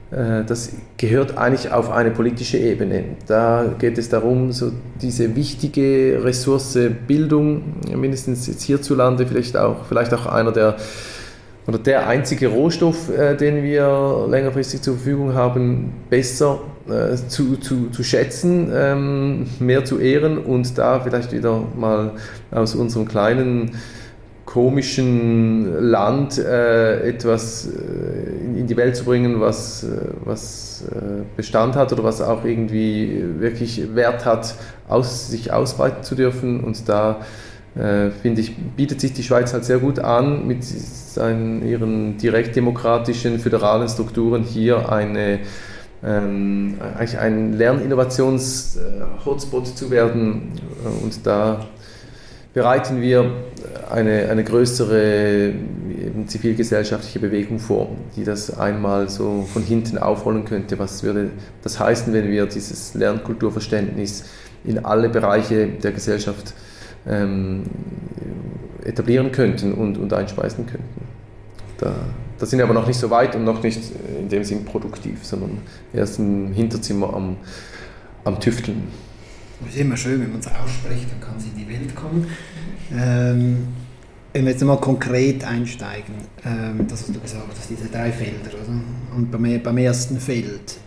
das 0.09 0.71
gehört 0.95 1.37
eigentlich 1.37 1.71
auf 1.73 1.91
eine 1.91 2.11
politische 2.11 2.57
Ebene. 2.57 3.03
Da 3.27 3.65
geht 3.77 3.97
es 3.97 4.07
darum, 4.07 4.53
so 4.53 4.71
diese 5.01 5.35
wichtige 5.35 6.21
Ressource 6.23 6.79
Bildung, 7.05 7.75
mindestens 7.93 8.47
jetzt 8.47 8.63
hierzulande, 8.63 9.27
vielleicht 9.27 9.57
auch, 9.57 9.85
vielleicht 9.85 10.13
auch 10.13 10.25
einer 10.25 10.53
der 10.53 10.77
oder 11.67 11.77
der 11.77 12.07
einzige 12.07 12.47
Rohstoff, 12.47 13.09
äh, 13.09 13.35
den 13.35 13.61
wir 13.61 14.25
längerfristig 14.29 14.81
zur 14.81 14.95
Verfügung 14.95 15.33
haben, 15.33 15.91
besser 16.09 16.61
äh, 16.87 17.15
zu, 17.27 17.57
zu, 17.57 17.89
zu 17.89 18.03
schätzen, 18.03 18.71
ähm, 18.73 19.47
mehr 19.59 19.83
zu 19.83 19.99
ehren 19.99 20.37
und 20.37 20.77
da 20.77 21.01
vielleicht 21.01 21.33
wieder 21.33 21.61
mal 21.77 22.11
aus 22.51 22.73
unserem 22.73 23.05
kleinen 23.05 23.71
komischen 24.57 25.91
Land 25.91 26.39
äh, 26.39 27.07
etwas 27.07 27.67
äh, 27.67 28.59
in 28.59 28.65
die 28.65 28.75
Welt 28.75 28.95
zu 28.95 29.03
bringen, 29.03 29.39
was, 29.39 29.83
äh, 29.83 29.89
was 30.25 30.83
äh, 30.89 31.21
Bestand 31.35 31.75
hat 31.75 31.93
oder 31.93 32.03
was 32.03 32.23
auch 32.23 32.43
irgendwie 32.43 33.23
wirklich 33.37 33.93
Wert 33.93 34.25
hat, 34.25 34.55
aus, 34.87 35.29
sich 35.29 35.53
ausbreiten 35.53 36.01
zu 36.03 36.15
dürfen. 36.15 36.61
Und 36.61 36.89
da 36.89 37.17
finde 38.23 38.41
ich, 38.41 38.57
bietet 38.57 39.01
sich 39.01 39.13
die 39.13 39.21
Schweiz 39.21 39.53
halt 39.53 39.63
sehr 39.63 39.77
gut 39.77 39.99
an, 39.99 40.47
mit 40.47 40.63
seinen, 40.63 41.63
ihren 41.63 42.17
direktdemokratischen, 42.17 43.37
föderalen 43.37 43.87
Strukturen 43.87 44.41
hier 44.41 44.91
eine 44.91 45.41
ähm, 46.03 46.77
eigentlich 46.97 47.19
ein 47.19 47.53
Lerninnovations-Hotspot 47.53 49.67
zu 49.67 49.91
werden 49.91 50.53
und 51.03 51.27
da 51.27 51.67
bereiten 52.57 53.01
wir 53.01 53.33
eine, 53.91 54.29
eine 54.29 54.43
größere 54.43 55.53
zivilgesellschaftliche 56.25 57.19
Bewegung 57.19 57.59
vor, 57.59 57.89
die 58.15 58.23
das 58.23 58.57
einmal 58.57 59.09
so 59.09 59.47
von 59.53 59.61
hinten 59.61 59.99
aufrollen 59.99 60.43
könnte. 60.43 60.79
Was 60.79 61.03
würde 61.03 61.29
das 61.61 61.79
heißen, 61.79 62.11
wenn 62.13 62.31
wir 62.31 62.47
dieses 62.47 62.95
Lernkulturverständnis 62.95 64.25
in 64.65 64.83
alle 64.83 65.07
Bereiche 65.09 65.67
der 65.67 65.91
Gesellschaft 65.91 66.55
ähm, 67.07 67.65
etablieren 68.83 69.31
könnten 69.31 69.73
und, 69.73 69.99
und 69.99 70.11
einspeisen 70.11 70.65
könnten? 70.65 71.01
Da, 71.77 71.93
da 72.39 72.45
sind 72.47 72.57
wir 72.57 72.65
aber 72.65 72.73
noch 72.73 72.87
nicht 72.87 72.99
so 72.99 73.11
weit 73.11 73.35
und 73.35 73.43
noch 73.43 73.61
nicht 73.61 73.83
in 74.19 74.29
dem 74.29 74.43
Sinn 74.43 74.65
produktiv, 74.65 75.23
sondern 75.23 75.59
erst 75.93 76.17
im 76.17 76.51
Hinterzimmer 76.53 77.13
am, 77.13 77.37
am 78.23 78.39
Tüfteln. 78.39 78.87
Es 79.65 79.73
ist 79.73 79.81
immer 79.81 79.97
schön, 79.97 80.21
wenn 80.21 80.31
man 80.31 80.39
es 80.39 80.47
ausspricht, 80.47 81.11
dann 81.11 81.19
kann 81.19 81.37
es 81.37 81.45
in 81.45 81.55
die 81.57 81.67
Welt 81.67 81.95
kommen. 81.95 82.27
Ähm, 82.93 83.67
wenn 84.33 84.45
wir 84.45 84.51
jetzt 84.51 84.63
mal 84.63 84.77
konkret 84.77 85.43
einsteigen, 85.43 86.13
ähm, 86.45 86.85
das 86.87 87.01
hast 87.01 87.15
du 87.15 87.19
gesagt, 87.19 87.57
dass 87.57 87.67
diese 87.67 87.89
drei 87.89 88.11
Felder, 88.11 88.49
oder? 88.53 89.15
und 89.15 89.31
beim, 89.31 89.61
beim 89.63 89.77
ersten 89.77 90.19
Feld, 90.19 90.77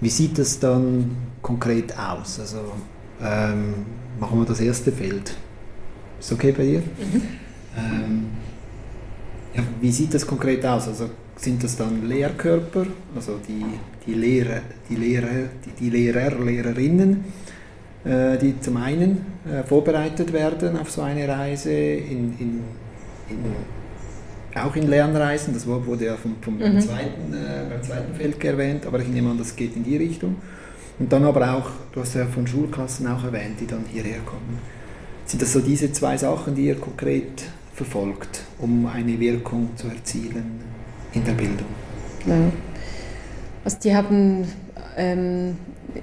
wie 0.00 0.08
sieht 0.08 0.38
das 0.38 0.60
dann 0.60 1.16
konkret 1.42 1.92
aus? 1.98 2.38
Also 2.38 2.72
ähm, 3.22 3.74
machen 4.18 4.38
wir 4.38 4.46
das 4.46 4.60
erste 4.60 4.92
Feld. 4.92 5.34
Ist 6.20 6.32
okay 6.32 6.52
bei 6.52 6.64
dir? 6.64 6.78
Mhm. 6.80 7.22
Ähm, 7.76 8.26
ja, 9.54 9.62
wie 9.80 9.90
sieht 9.90 10.14
das 10.14 10.26
konkret 10.26 10.64
aus? 10.64 10.86
Also 10.86 11.10
sind 11.40 11.64
das 11.64 11.76
dann 11.76 12.06
Lehrkörper, 12.06 12.86
also 13.14 13.38
die, 13.48 13.64
die 14.06 14.14
Lehrer, 14.14 14.60
die 14.88 14.96
Lehrer, 14.96 15.48
die, 15.64 15.84
die 15.84 15.90
Lehrer, 15.90 16.38
Lehrerinnen, 16.38 17.24
äh, 18.04 18.36
die 18.36 18.60
zum 18.60 18.76
einen 18.76 19.24
äh, 19.50 19.62
vorbereitet 19.62 20.32
werden 20.32 20.78
auf 20.78 20.90
so 20.90 21.00
eine 21.02 21.26
Reise, 21.26 21.72
in, 21.72 22.34
in, 22.38 22.60
in, 23.30 23.38
auch 24.54 24.76
in 24.76 24.88
Lernreisen, 24.88 25.54
das 25.54 25.66
wurde 25.66 26.06
ja 26.06 26.16
vom, 26.16 26.36
vom 26.42 26.58
mhm. 26.58 26.80
zweiten, 26.80 27.32
äh, 27.32 27.70
beim 27.70 27.82
zweiten 27.82 28.14
Feld 28.14 28.44
erwähnt, 28.44 28.84
aber 28.86 29.00
ich 29.00 29.08
nehme 29.08 29.30
an, 29.30 29.38
das 29.38 29.56
geht 29.56 29.76
in 29.76 29.84
die 29.84 29.96
Richtung. 29.96 30.36
Und 30.98 31.10
dann 31.10 31.24
aber 31.24 31.54
auch, 31.54 31.70
du 31.92 32.00
hast 32.00 32.14
ja 32.14 32.26
von 32.26 32.46
Schulklassen 32.46 33.06
auch 33.06 33.24
erwähnt, 33.24 33.58
die 33.58 33.66
dann 33.66 33.84
hierher 33.90 34.18
kommen. 34.26 34.58
Sind 35.24 35.40
das 35.40 35.54
so 35.54 35.60
diese 35.60 35.90
zwei 35.92 36.18
Sachen, 36.18 36.54
die 36.54 36.66
ihr 36.66 36.74
konkret 36.74 37.44
verfolgt, 37.74 38.42
um 38.58 38.84
eine 38.84 39.18
Wirkung 39.18 39.70
zu 39.76 39.86
erzielen 39.86 40.79
in 41.12 41.24
der 41.24 41.32
Bildung? 41.32 41.66
Ja. 42.26 42.34
Also 43.64 43.78
die 43.82 43.94
haben 43.94 44.48
ähm, 44.96 45.56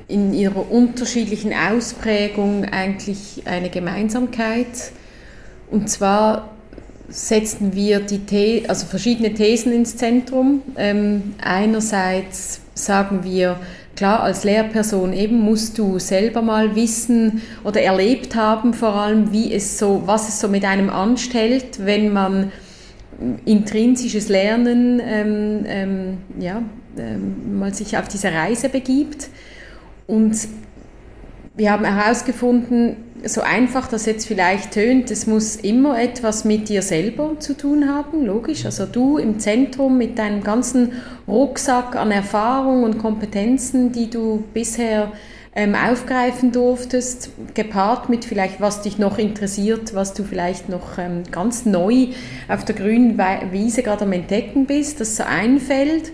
in 0.08 0.34
ihrer 0.34 0.70
unterschiedlichen 0.70 1.53
Ausprägung 1.53 2.66
eigentlich 2.66 3.43
eine 3.45 3.70
Gemeinsamkeit. 3.70 4.91
Und 5.70 5.89
zwar 5.89 6.49
setzen 7.10 7.74
wir 7.74 7.99
die 8.01 8.22
The 8.28 8.64
also 8.68 8.86
verschiedene 8.86 9.34
Thesen 9.34 9.72
ins 9.72 9.95
Zentrum. 9.97 10.62
Ähm, 10.76 11.36
einerseits 11.41 12.62
sagen 12.74 13.24
wir, 13.24 13.60
klar, 13.95 14.22
als 14.22 14.43
Lehrperson 14.43 15.14
eben 15.14 15.39
musst 15.39 15.78
du 15.78 15.99
selber 15.99 16.41
mal 16.41 16.76
wissen 16.76 17.41
oder 17.64 17.82
erlebt 17.82 18.36
haben, 18.36 18.74
vor 18.74 18.93
allem, 18.93 19.32
wie 19.32 19.53
es 19.53 19.78
so, 19.78 20.03
was 20.05 20.28
es 20.28 20.39
so 20.39 20.47
mit 20.47 20.66
einem 20.66 20.89
anstellt, 20.89 21.86
wenn 21.86 22.14
man 22.14 22.51
intrinsisches 23.45 24.30
Lernen 24.30 25.01
ähm, 25.03 25.65
ähm, 25.65 26.18
ja, 26.39 26.61
ähm, 26.97 27.59
mal 27.59 27.74
sich 27.74 27.97
auf 27.97 28.07
diese 28.07 28.32
Reise 28.32 28.70
begibt. 28.70 29.30
Und 30.05 30.47
wir 31.55 31.72
haben 31.72 31.86
herausgefunden, 31.86 32.97
so 33.26 33.41
einfach 33.41 33.88
das 33.88 34.05
jetzt 34.05 34.28
vielleicht 34.28 34.74
tönt, 34.74 35.09
es 35.09 35.26
muss 35.26 35.55
immer 35.55 35.99
etwas 35.99 36.45
mit 36.45 36.70
dir 36.70 36.84
selber 36.84 37.39
zu 37.39 37.57
tun 37.57 37.89
haben, 37.89 38.26
logisch. 38.26 38.65
Also 38.65 38.86
du 38.86 39.18
im 39.18 39.39
Zentrum 39.39 39.97
mit 39.97 40.20
deinem 40.20 40.43
ganzen 40.43 40.91
Rucksack 41.28 41.95
an 41.95 42.11
Erfahrung 42.11 42.84
und 42.84 42.99
Kompetenzen, 42.99 43.91
die 43.91 44.09
du 44.09 44.43
bisher 44.53 45.11
ähm, 45.58 45.74
aufgreifen 45.74 46.51
durftest, 46.51 47.32
gepaart 47.55 48.10
mit 48.10 48.26
vielleicht, 48.26 48.62
was 48.62 48.84
dich 48.84 48.99
noch 48.99 49.18
interessiert, 49.18 49.95
was 49.95 50.14
du 50.14 50.24
vielleicht 50.24 50.70
noch 50.70 50.99
ähm, 50.99 51.24
ganz 51.32 51.66
neu 51.66 52.10
auf 52.47 52.64
der 52.64 52.76
grünen 52.76 53.18
Wiese 53.51 53.82
gerade 53.82 54.05
am 54.05 54.14
Entdecken 54.14 54.68
bist, 54.68 55.01
das 55.01 55.16
so 55.16 55.24
einfällt 55.24 56.12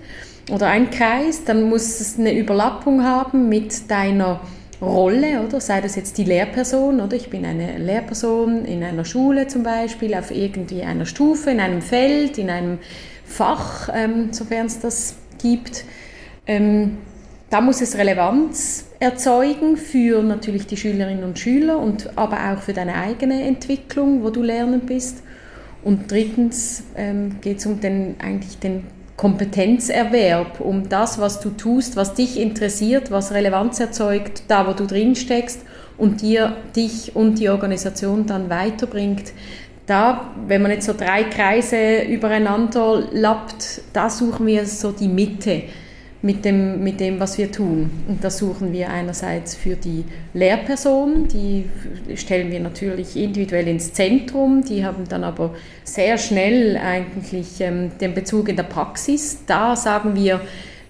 oder 0.50 0.68
ein 0.68 0.90
Kreis, 0.92 1.44
dann 1.44 1.64
muss 1.64 2.00
es 2.00 2.18
eine 2.18 2.34
Überlappung 2.34 3.04
haben 3.04 3.50
mit 3.50 3.92
deiner 3.92 4.40
Rolle, 4.82 5.42
oder? 5.46 5.60
Sei 5.60 5.82
das 5.82 5.98
jetzt 5.98 6.18
die 6.18 6.24
Lehrperson, 6.24 7.02
oder? 7.02 7.16
Ich 7.18 7.30
bin 7.30 7.46
eine 7.46 7.78
Lehrperson 7.78 8.64
in 8.64 8.82
einer 8.82 9.04
Schule 9.04 9.48
zum 9.48 9.64
Beispiel, 9.64 10.16
auf 10.16 10.32
irgendwie 10.32 10.84
einer 10.84 11.06
Stufe, 11.06 11.52
in 11.52 11.60
einem 11.60 11.82
Feld, 11.82 12.38
in 12.38 12.50
einem 12.50 12.80
Fach, 13.26 13.90
ähm, 13.94 14.32
sofern 14.32 14.68
es 14.68 14.80
das 14.80 15.16
gibt. 15.42 15.84
Ähm, 16.48 16.98
da 17.54 17.62
muss 17.62 17.82
es 17.82 17.96
Relevanz 17.96 18.86
erzeugen 19.00 19.78
für 19.78 20.24
natürlich 20.24 20.66
die 20.66 20.76
Schülerinnen 20.76 21.24
und 21.24 21.38
Schüler 21.38 21.78
und 21.78 22.18
aber 22.18 22.38
auch 22.52 22.64
für 22.64 22.74
deine 22.74 22.96
eigene 22.96 23.44
Entwicklung, 23.44 24.24
wo 24.24 24.32
du 24.32 24.42
lernend 24.42 24.88
bist. 24.88 25.22
Und 25.84 26.10
drittens 26.12 26.82
ähm, 26.98 27.36
geht 27.42 27.60
es 27.60 27.68
um 27.68 27.80
den, 27.80 28.16
eigentlich 28.20 28.58
den 28.58 28.86
Kompetenzerwerb, 29.18 30.62
um 30.62 30.90
das, 30.90 31.20
was 31.20 31.42
du 31.42 31.52
tust, 31.52 31.96
was 31.96 32.16
dich 32.16 32.40
interessiert, 32.40 33.12
was 33.12 33.32
Relevanz 33.32 33.80
erzeugt, 33.80 34.46
da 34.48 34.66
wo 34.68 34.74
du 34.74 34.88
drin 34.88 35.16
steckst 35.16 35.60
und 36.00 36.24
dir 36.24 36.58
dich 36.76 37.16
und 37.16 37.38
die 37.38 37.50
Organisation 37.50 38.26
dann 38.26 38.50
weiterbringt. 38.50 39.32
Da, 39.86 40.32
wenn 40.48 40.64
man 40.64 40.72
jetzt 40.72 40.88
so 40.88 40.94
drei 40.94 41.26
Kreise 41.26 42.02
übereinander 42.02 43.04
lappt, 43.12 43.82
da 43.94 44.10
suchen 44.10 44.48
wir 44.48 44.66
so 44.66 44.92
die 44.92 45.08
Mitte 45.08 45.66
mit 46.24 46.46
dem, 46.46 46.82
mit 46.82 47.02
dem, 47.02 47.20
was 47.20 47.38
wir 47.38 47.52
tun. 47.52 47.92
Und 48.08 48.24
das 48.24 48.38
suchen 48.38 48.72
wir 48.72 48.90
einerseits 48.90 49.56
für 49.56 49.76
die 49.76 50.06
Lehrpersonen, 50.34 51.28
die 51.28 51.66
stellen 52.16 52.50
wir 52.50 52.62
natürlich 52.62 53.18
individuell 53.18 53.68
ins 53.68 53.92
Zentrum, 53.92 54.64
die 54.64 54.86
haben 54.86 55.04
dann 55.10 55.26
aber 55.26 55.54
sehr 55.84 56.18
schnell 56.18 56.78
eigentlich 56.78 57.60
ähm, 57.60 57.92
den 58.00 58.14
Bezug 58.14 58.48
in 58.48 58.56
der 58.56 58.64
Praxis. 58.64 59.40
Da 59.46 59.76
sagen 59.76 60.16
wir, 60.16 60.40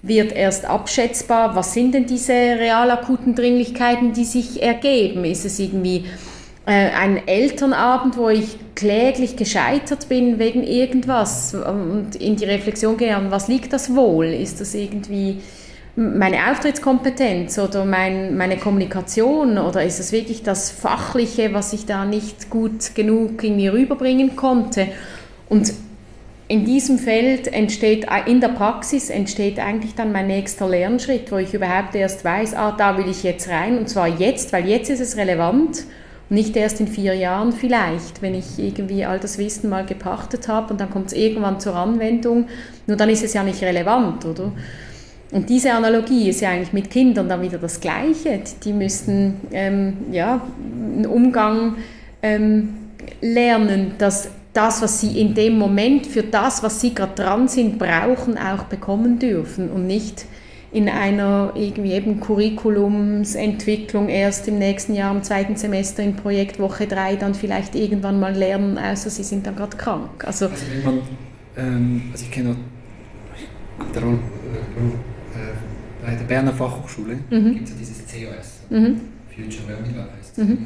wird 0.02 0.32
erst 0.32 0.66
abschätzbar, 0.66 1.56
was 1.56 1.74
sind 1.74 1.94
denn 1.94 2.06
diese 2.06 2.32
real 2.32 2.92
akuten 2.92 3.34
Dringlichkeiten, 3.34 4.12
die 4.12 4.24
sich 4.24 4.62
ergeben. 4.62 5.24
Ist 5.24 5.44
es 5.44 5.58
irgendwie 5.58 6.04
äh, 6.66 6.90
ein 6.90 7.28
Elternabend, 7.28 8.16
wo 8.16 8.30
ich 8.30 8.56
kläglich 8.74 9.36
gescheitert 9.36 10.08
bin 10.08 10.38
wegen 10.38 10.62
irgendwas 10.62 11.54
und 11.54 12.16
in 12.16 12.36
die 12.36 12.44
Reflexion 12.44 12.96
gehe, 12.96 13.16
was 13.28 13.48
liegt 13.48 13.72
das 13.72 13.94
wohl? 13.94 14.26
Ist 14.26 14.60
das 14.60 14.74
irgendwie 14.74 15.40
meine 15.96 16.50
Auftrittskompetenz 16.50 17.58
oder 17.58 17.84
mein, 17.84 18.36
meine 18.36 18.56
Kommunikation 18.56 19.58
oder 19.58 19.84
ist 19.84 20.00
es 20.00 20.10
wirklich 20.10 20.42
das 20.42 20.70
Fachliche, 20.70 21.54
was 21.54 21.72
ich 21.72 21.86
da 21.86 22.04
nicht 22.04 22.50
gut 22.50 22.94
genug 22.94 23.44
in 23.44 23.56
mir 23.56 23.72
rüberbringen 23.72 24.34
konnte? 24.34 24.88
Und 25.48 25.72
in 26.48 26.64
diesem 26.64 26.98
Feld 26.98 27.46
entsteht, 27.46 28.06
in 28.26 28.40
der 28.40 28.48
Praxis 28.48 29.08
entsteht 29.08 29.58
eigentlich 29.58 29.94
dann 29.94 30.12
mein 30.12 30.26
nächster 30.26 30.68
Lernschritt, 30.68 31.30
wo 31.30 31.36
ich 31.36 31.54
überhaupt 31.54 31.94
erst 31.94 32.24
weiß, 32.24 32.54
ah, 32.54 32.74
da 32.76 32.98
will 32.98 33.08
ich 33.08 33.22
jetzt 33.22 33.48
rein 33.48 33.78
und 33.78 33.88
zwar 33.88 34.08
jetzt, 34.08 34.52
weil 34.52 34.66
jetzt 34.68 34.90
ist 34.90 35.00
es 35.00 35.16
relevant 35.16 35.84
nicht 36.30 36.56
erst 36.56 36.80
in 36.80 36.88
vier 36.88 37.14
Jahren 37.14 37.52
vielleicht, 37.52 38.22
wenn 38.22 38.34
ich 38.34 38.58
irgendwie 38.58 39.04
all 39.04 39.20
das 39.20 39.38
Wissen 39.38 39.68
mal 39.68 39.84
gepachtet 39.84 40.48
habe 40.48 40.72
und 40.72 40.80
dann 40.80 40.90
kommt 40.90 41.08
es 41.08 41.12
irgendwann 41.12 41.60
zur 41.60 41.76
Anwendung, 41.76 42.46
nur 42.86 42.96
dann 42.96 43.08
ist 43.10 43.22
es 43.22 43.34
ja 43.34 43.42
nicht 43.42 43.62
relevant, 43.62 44.24
oder? 44.24 44.52
Und 45.30 45.50
diese 45.50 45.72
Analogie 45.72 46.28
ist 46.28 46.40
ja 46.40 46.50
eigentlich 46.50 46.72
mit 46.72 46.90
Kindern 46.90 47.28
dann 47.28 47.42
wieder 47.42 47.58
das 47.58 47.80
Gleiche. 47.80 48.40
Die 48.62 48.72
müssen 48.72 49.40
ähm, 49.50 49.96
ja, 50.12 50.40
einen 50.62 51.06
Umgang 51.06 51.76
ähm, 52.22 52.74
lernen, 53.20 53.94
dass 53.98 54.28
das, 54.52 54.80
was 54.80 55.00
sie 55.00 55.20
in 55.20 55.34
dem 55.34 55.58
Moment 55.58 56.06
für 56.06 56.22
das, 56.22 56.62
was 56.62 56.80
sie 56.80 56.94
gerade 56.94 57.14
dran 57.16 57.48
sind, 57.48 57.78
brauchen, 57.78 58.38
auch 58.38 58.64
bekommen 58.64 59.18
dürfen 59.18 59.70
und 59.70 59.88
nicht 59.88 60.26
in 60.74 60.88
einer 60.88 61.52
irgendwie 61.54 61.92
eben 61.92 62.18
Curriculumsentwicklung 62.18 64.08
erst 64.08 64.48
im 64.48 64.58
nächsten 64.58 64.94
Jahr 64.94 65.14
im 65.14 65.22
zweiten 65.22 65.54
Semester 65.54 66.02
in 66.02 66.16
Projektwoche 66.16 66.88
3 66.88 67.14
dann 67.14 67.34
vielleicht 67.34 67.76
irgendwann 67.76 68.18
mal 68.18 68.34
lernen, 68.34 68.76
außer 68.76 69.08
sie 69.08 69.22
sind 69.22 69.46
dann 69.46 69.54
gerade 69.54 69.76
krank. 69.76 70.24
Also, 70.24 70.48
also 70.48 70.66
wenn 70.72 70.84
man, 70.84 71.00
ähm, 71.56 72.02
also 72.10 72.24
ich 72.24 72.30
kenne 72.32 72.56
der 73.94 74.02
Roll, 74.02 74.18
bei 76.04 76.16
der 76.16 76.24
Berner 76.24 76.52
Fachhochschule 76.52 77.18
mhm. 77.30 77.54
gibt 77.54 77.68
es 77.68 77.70
ja 77.70 77.76
dieses 77.78 77.98
COS, 77.98 78.62
mhm. 78.70 79.00
Future 79.32 79.68
Learning 79.68 79.94
heißt 79.94 80.38
es. 80.38 80.44
Mhm. 80.44 80.58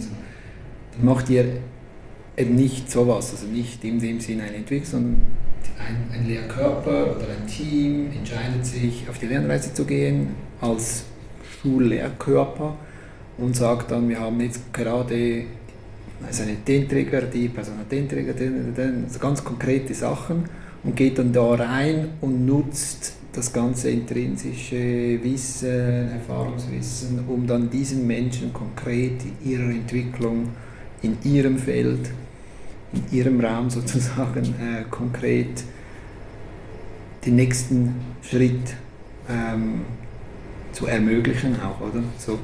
Dann 0.96 1.04
macht 1.04 1.28
ihr 1.28 1.44
eben 2.38 2.54
nicht 2.54 2.90
sowas, 2.90 3.32
also 3.32 3.46
nicht 3.46 3.82
in 3.84 3.98
dem 3.98 4.20
Sinne 4.20 4.44
eine 4.44 4.56
Entwicklung, 4.56 4.90
sondern 4.90 5.26
ein, 5.78 6.20
ein 6.20 6.26
Lehrkörper 6.26 7.16
oder 7.16 7.26
ein 7.28 7.46
Team 7.46 8.10
entscheidet 8.16 8.64
sich, 8.64 9.08
auf 9.08 9.18
die 9.18 9.26
Lernreise 9.26 9.72
zu 9.74 9.84
gehen 9.84 10.28
als 10.60 11.04
Schullehrkörper 11.60 12.76
und 13.38 13.56
sagt 13.56 13.90
dann, 13.90 14.08
wir 14.08 14.20
haben 14.20 14.40
jetzt 14.40 14.72
gerade 14.72 15.44
also 16.26 16.42
einen 16.42 16.64
Tenträger, 16.64 17.22
die 17.22 17.48
Person 17.48 17.78
hat 17.78 17.90
den 17.92 18.08
Träger, 18.08 18.32
den, 18.32 18.74
den, 18.74 19.04
also 19.04 19.18
ganz 19.18 19.42
konkrete 19.44 19.94
Sachen 19.94 20.44
und 20.82 20.96
geht 20.96 21.18
dann 21.18 21.32
da 21.32 21.54
rein 21.54 22.08
und 22.20 22.44
nutzt 22.44 23.14
das 23.32 23.52
ganze 23.52 23.90
intrinsische 23.90 25.22
Wissen, 25.22 26.10
Erfahrungswissen, 26.10 27.20
um 27.28 27.46
dann 27.46 27.70
diesen 27.70 28.06
Menschen 28.06 28.52
konkret 28.52 29.20
in 29.22 29.52
ihrer 29.52 29.70
Entwicklung, 29.70 30.48
in 31.02 31.16
ihrem 31.22 31.56
Feld, 31.56 32.10
in 32.92 33.16
ihrem 33.16 33.40
Raum 33.40 33.70
sozusagen 33.70 34.44
äh, 34.44 34.84
konkret 34.90 35.64
den 37.24 37.36
nächsten 37.36 37.94
Schritt 38.22 38.74
ähm, 39.28 39.82
zu 40.72 40.86
ermöglichen 40.86 41.56
auch, 41.60 41.80
oder? 41.80 42.02
So. 42.18 42.38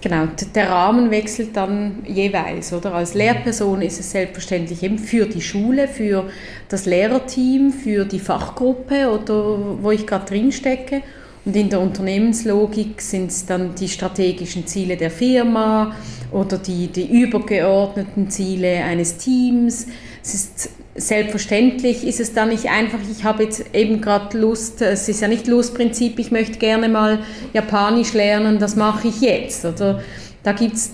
Genau, 0.00 0.28
der 0.54 0.68
Rahmen 0.68 1.10
wechselt 1.10 1.56
dann 1.56 2.02
jeweils, 2.06 2.74
oder? 2.74 2.92
Als 2.92 3.14
Lehrperson 3.14 3.80
ist 3.80 3.98
es 3.98 4.10
selbstverständlich 4.10 4.82
eben 4.82 4.98
für 4.98 5.24
die 5.24 5.40
Schule, 5.40 5.88
für 5.88 6.28
das 6.68 6.84
Lehrerteam, 6.84 7.72
für 7.72 8.04
die 8.04 8.20
Fachgruppe 8.20 9.08
oder 9.08 9.82
wo 9.82 9.90
ich 9.90 10.06
gerade 10.06 10.26
drin 10.26 10.52
stecke. 10.52 11.00
Und 11.44 11.56
in 11.56 11.68
der 11.68 11.80
Unternehmenslogik 11.80 13.02
sind 13.02 13.30
es 13.30 13.44
dann 13.44 13.74
die 13.74 13.88
strategischen 13.88 14.66
Ziele 14.66 14.96
der 14.96 15.10
Firma 15.10 15.94
oder 16.32 16.56
die, 16.56 16.86
die 16.86 17.06
übergeordneten 17.06 18.30
Ziele 18.30 18.82
eines 18.82 19.18
Teams. 19.18 19.86
Es 20.22 20.34
ist 20.34 20.70
selbstverständlich 20.94 22.06
ist 22.06 22.20
es 22.20 22.32
dann 22.34 22.50
nicht 22.50 22.70
einfach, 22.70 22.98
ich 23.10 23.24
habe 23.24 23.42
jetzt 23.44 23.64
eben 23.74 24.00
gerade 24.00 24.38
Lust, 24.38 24.80
es 24.80 25.08
ist 25.08 25.20
ja 25.20 25.28
nicht 25.28 25.46
Lustprinzip, 25.46 26.18
ich 26.18 26.30
möchte 26.30 26.58
gerne 26.58 26.88
mal 26.88 27.18
Japanisch 27.52 28.12
lernen, 28.12 28.58
das 28.58 28.76
mache 28.76 29.08
ich 29.08 29.20
jetzt. 29.20 29.64
Oder 29.64 30.02
da 30.44 30.52
gibt 30.52 30.74
es 30.76 30.92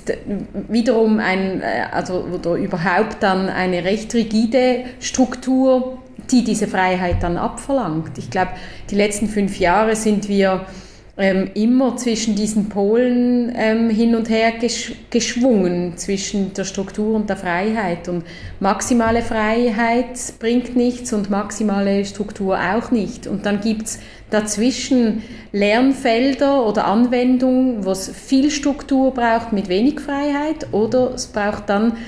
wiederum 0.69 1.19
ein, 1.19 1.61
äh, 1.61 1.87
also 1.93 2.25
oder 2.33 2.55
überhaupt 2.55 3.23
dann 3.23 3.49
eine 3.49 3.85
recht 3.85 4.15
rigide 4.15 4.85
Struktur, 5.01 5.99
die 6.33 6.45
diese 6.45 6.67
Freiheit 6.67 7.23
dann 7.23 7.37
abverlangt. 7.37 8.19
Ich 8.19 8.31
glaube, 8.31 8.53
die 8.91 8.95
letzten 8.95 9.29
fünf 9.29 9.59
Jahre 9.59 9.97
sind 9.97 10.29
wir 10.29 10.67
ähm, 11.21 11.51
immer 11.55 11.97
zwischen 11.97 12.35
diesen 12.35 12.71
Polen 12.71 13.53
ähm, 13.55 13.91
hin 13.91 14.15
und 14.15 14.31
her 14.31 14.53
gesch 14.53 14.95
geschwungen, 15.11 15.97
zwischen 15.99 16.55
der 16.55 16.65
Struktur 16.65 17.15
und 17.15 17.29
der 17.29 17.37
Freiheit. 17.37 18.09
Und 18.09 18.25
maximale 18.59 19.21
Freiheit 19.21 20.19
bringt 20.39 20.77
nichts 20.77 21.13
und 21.13 21.29
maximale 21.29 22.07
Struktur 22.07 22.59
auch 22.59 22.91
nicht. 22.91 23.27
Und 23.27 23.45
dann 23.45 23.61
gibt 23.61 23.87
es 23.87 23.99
dazwischen 24.31 25.23
Lernfelder 25.53 26.65
oder 26.65 26.87
Anwendungen, 26.87 27.85
wo 27.85 27.91
es 27.91 28.09
viel 28.09 28.51
Struktur 28.51 29.13
braucht 29.13 29.53
mit 29.53 29.69
wenig 29.69 30.01
Freiheit 30.01 30.73
oder 30.73 31.13
es 31.15 31.27
braucht 31.27 31.69
dann 31.69 31.99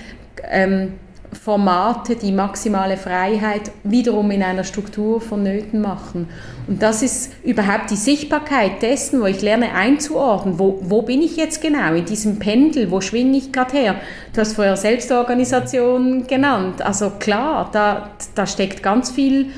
ähm, 0.51 0.95
Formate, 1.33 2.17
die 2.17 2.31
maximale 2.31 2.97
Freiheit 2.97 3.73
wiederum 3.85 4.31
in 4.31 4.43
einer 4.43 4.65
Struktur 4.65 5.21
vonnöten 5.21 5.81
machen. 5.81 6.29
Und 6.69 6.83
das 6.83 7.03
ist 7.03 7.33
überhaupt 7.43 7.91
die 7.91 7.97
Sichtbarkeit 7.97 8.83
dessen, 8.83 9.21
wo 9.21 9.27
ich 9.27 9.41
lerne 9.41 9.73
einzuordnen, 9.75 10.59
wo, 10.59 10.79
wo 10.83 11.03
bin 11.03 11.23
ich 11.23 11.37
jetzt 11.37 11.63
genau 11.63 11.95
in 11.95 12.05
diesem 12.05 12.39
Pendel, 12.39 12.91
wo 12.91 13.01
schwinge 13.01 13.39
ich 13.39 13.51
gerade 13.51 13.77
her. 13.77 13.95
Du 14.35 14.41
hast 14.41 14.55
vorher 14.55 14.77
Selbstorganisation 14.77 16.27
genannt. 16.27 16.83
Also 16.83 17.11
klar, 17.19 17.71
da, 17.73 18.11
da 18.35 18.47
steckt 18.47 18.83
ganz 18.83 19.11
viel 19.11 19.51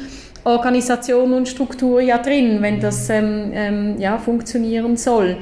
Organisation 0.45 1.33
und 1.33 1.49
Struktur 1.49 2.01
ja 2.01 2.19
drin, 2.19 2.59
wenn 2.61 2.81
das 2.81 3.09
ähm, 3.11 3.51
ähm, 3.53 3.97
ja, 3.99 4.19
funktionieren 4.19 4.97
soll. 4.97 5.39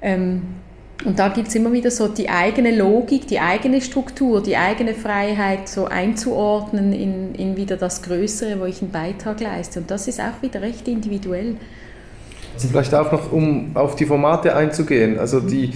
Ähm, 0.00 0.42
und 1.04 1.18
da 1.18 1.28
gibt 1.28 1.48
es 1.48 1.54
immer 1.54 1.72
wieder 1.72 1.90
so 1.90 2.08
die 2.08 2.30
eigene 2.30 2.74
Logik, 2.74 3.26
die 3.26 3.38
eigene 3.38 3.82
Struktur, 3.82 4.42
die 4.42 4.56
eigene 4.56 4.94
Freiheit 4.94 5.68
so 5.68 5.84
einzuordnen 5.84 6.92
in, 6.92 7.34
in 7.34 7.56
wieder 7.56 7.76
das 7.76 8.02
Größere, 8.02 8.58
wo 8.58 8.64
ich 8.64 8.80
einen 8.80 8.90
Beitrag 8.90 9.40
leiste. 9.40 9.80
Und 9.80 9.90
das 9.90 10.08
ist 10.08 10.18
auch 10.20 10.40
wieder 10.40 10.62
recht 10.62 10.88
individuell. 10.88 11.56
Also 12.54 12.68
vielleicht 12.68 12.94
auch 12.94 13.12
noch, 13.12 13.32
um 13.32 13.72
auf 13.74 13.96
die 13.96 14.06
Formate 14.06 14.56
einzugehen. 14.56 15.18
Also 15.18 15.40
die, 15.40 15.72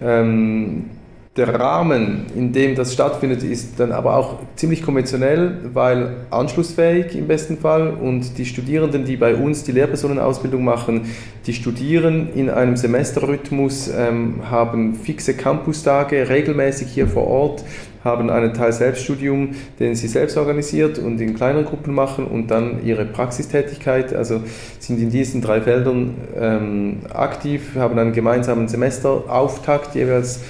ähm, 0.00 0.90
der 1.36 1.58
Rahmen, 1.58 2.26
in 2.36 2.52
dem 2.52 2.74
das 2.74 2.92
stattfindet, 2.92 3.42
ist 3.42 3.80
dann 3.80 3.90
aber 3.90 4.16
auch 4.16 4.40
ziemlich 4.54 4.82
konventionell, 4.82 5.60
weil 5.72 6.26
anschlussfähig 6.30 7.16
im 7.16 7.26
besten 7.26 7.56
Fall. 7.56 7.94
Und 7.94 8.36
die 8.36 8.44
Studierenden, 8.44 9.06
die 9.06 9.16
bei 9.16 9.34
uns 9.34 9.64
die 9.64 9.72
Lehrpersonenausbildung 9.72 10.62
machen, 10.62 11.06
die 11.46 11.54
studieren 11.54 12.28
in 12.34 12.50
einem 12.50 12.76
Semesterrhythmus, 12.76 13.88
ähm, 13.96 14.42
haben 14.50 14.94
fixe 14.94 15.32
Campustage 15.34 16.28
regelmäßig 16.28 16.88
hier 16.88 17.08
vor 17.08 17.26
Ort, 17.26 17.64
haben 18.04 18.28
einen 18.28 18.52
Teil 18.52 18.74
Selbststudium, 18.74 19.54
den 19.80 19.94
sie 19.94 20.08
selbst 20.08 20.36
organisiert 20.36 20.98
und 20.98 21.18
in 21.18 21.34
kleineren 21.34 21.64
Gruppen 21.64 21.94
machen 21.94 22.26
und 22.26 22.50
dann 22.50 22.84
ihre 22.84 23.06
Praxistätigkeit, 23.06 24.14
also 24.14 24.42
sind 24.80 25.00
in 25.00 25.08
diesen 25.08 25.40
drei 25.40 25.62
Feldern 25.62 26.14
ähm, 26.38 26.96
aktiv, 27.14 27.70
haben 27.76 27.98
einen 27.98 28.12
gemeinsamen 28.12 28.68
Semesterauftakt 28.68 29.94
jeweils 29.94 30.40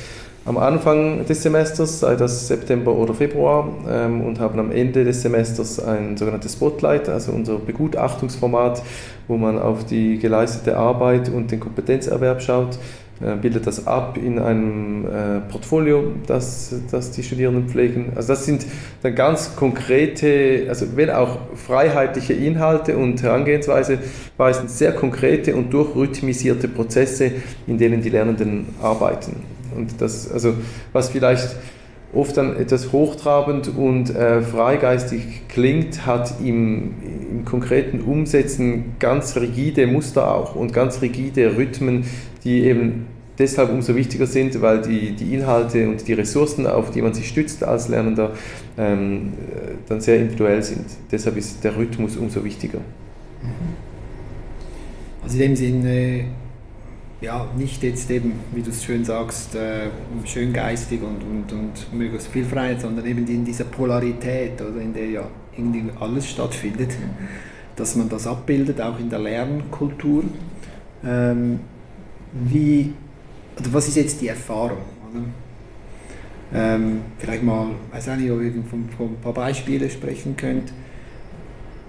am 0.45 0.59
Anfang 0.59 1.25
des 1.27 1.43
Semesters, 1.43 2.01
sei 2.01 2.17
das 2.17 2.49
September 2.49 2.93
oder 2.95 3.15
Februar, 3.15 3.69
ähm, 3.89 4.23
und 4.23 4.41
haben 4.41 4.59
am 4.59 4.73
Ende 4.73 5.05
des 5.05 5.23
Semesters 5.23 5.79
ein 5.79 6.17
sogenanntes 6.17 6.55
Spotlight, 6.55 7.09
also 7.09 7.33
unser 7.33 7.59
Begutachtungsformat, 7.59 8.83
wo 9.29 9.37
man 9.37 9.59
auf 9.59 9.85
die 9.85 10.19
geleistete 10.19 10.77
Arbeit 10.77 11.29
und 11.29 11.53
den 11.53 11.61
Kompetenzerwerb 11.61 12.43
schaut, 12.43 12.79
äh, 13.21 13.37
bildet 13.37 13.69
das 13.69 13.87
ab 13.87 14.19
in 14.21 14.41
einem 14.41 15.07
äh, 15.07 15.41
Portfolio, 15.49 16.13
das, 16.27 16.75
das 16.91 17.13
die 17.13 17.23
Studierenden 17.23 17.69
pflegen. 17.69 18.13
Also 18.17 18.33
das 18.33 18.45
sind 18.45 18.67
dann 19.03 19.15
ganz 19.15 19.55
konkrete, 19.55 20.67
also 20.69 20.87
wenn 20.97 21.11
auch 21.11 21.39
freiheitliche 21.55 22.33
Inhalte 22.33 22.97
und 22.97 23.23
Herangehensweise, 23.23 23.99
weisen 24.37 24.67
sehr 24.67 24.93
konkrete 24.93 25.55
und 25.55 25.73
durchrhythmisierte 25.73 26.67
Prozesse, 26.67 27.31
in 27.69 27.79
denen 27.79 28.03
die 28.03 28.11
Lernenden 28.11 28.67
arbeiten. 28.83 29.62
Und 29.77 30.01
das, 30.01 30.31
also 30.31 30.55
was 30.93 31.11
vielleicht 31.11 31.57
oft 32.13 32.37
dann 32.37 32.57
etwas 32.57 32.93
hochtrabend 32.93 33.69
und 33.77 34.15
äh, 34.15 34.43
freigeistig 34.43 35.49
klingt, 35.49 36.07
hat 36.07 36.35
im, 36.45 36.93
im 37.31 37.45
konkreten 37.45 38.01
Umsetzen 38.01 38.97
ganz 38.99 39.37
rigide 39.37 39.87
Muster 39.87 40.35
auch 40.35 40.55
und 40.55 40.73
ganz 40.73 41.01
rigide 41.01 41.57
Rhythmen, 41.57 42.05
die 42.45 42.65
eben 42.65 43.07
deshalb 43.39 43.71
umso 43.71 43.95
wichtiger 43.97 44.27
sind, 44.27 44.61
weil 44.61 44.83
die, 44.83 45.13
die 45.13 45.35
Inhalte 45.35 45.89
und 45.89 46.07
die 46.07 46.13
Ressourcen, 46.13 46.67
auf 46.67 46.91
die 46.91 47.01
man 47.01 47.15
sich 47.15 47.29
stützt 47.29 47.65
als 47.65 47.89
Lernender, 47.89 48.33
ähm, 48.77 49.33
dann 49.89 50.01
sehr 50.01 50.19
individuell 50.19 50.63
sind. 50.63 50.87
Deshalb 51.11 51.37
ist 51.37 51.65
der 51.65 51.77
Rhythmus 51.77 52.17
umso 52.17 52.45
wichtiger. 52.45 52.81
Also 55.23 55.37
in 55.37 55.41
dem 55.41 55.57
Sinne 55.57 56.25
ja, 57.23 57.47
nicht 57.57 57.83
jetzt 57.85 58.11
eben, 58.11 58.41
wie 58.53 58.63
du 58.63 58.71
es 58.71 58.85
schön 58.85 59.05
sagst, 59.05 59.55
äh, 59.55 59.89
schön 60.25 60.53
geistig 60.53 61.01
und, 61.03 61.23
und, 61.23 61.53
und 61.53 61.93
möglichst 61.93 62.29
viel 62.29 62.45
Freiheit, 62.45 62.81
sondern 62.81 63.07
eben 63.07 63.27
in 63.27 63.45
dieser 63.45 63.65
Polarität, 63.65 64.61
oder 64.61 64.81
in 64.81 64.93
der 64.93 65.07
ja 65.07 65.29
irgendwie 65.57 65.85
alles 66.01 66.29
stattfindet, 66.29 66.91
mhm. 66.91 67.29
dass 67.77 67.95
man 67.95 68.09
das 68.09 68.27
abbildet, 68.27 68.81
auch 68.81 68.99
in 68.99 69.09
der 69.09 69.21
Lernkultur. 69.21 70.25
Ähm, 71.05 71.61
wie, 72.33 72.93
oder 73.59 73.73
was 73.73 73.87
ist 73.89 73.97
jetzt 73.97 74.21
die 74.21 74.29
Erfahrung? 74.29 74.79
Ähm, 76.55 77.01
vielleicht 77.19 77.43
mal, 77.45 77.69
weiß 77.93 78.11
auch 78.11 78.17
nicht, 78.17 78.31
ob 78.31 78.43
ihr 78.43 78.53
von, 78.69 78.89
von 78.97 79.07
ein 79.07 79.21
paar 79.23 79.33
Beispiele 79.33 79.89
sprechen 79.89 80.37
könnt 80.37 80.73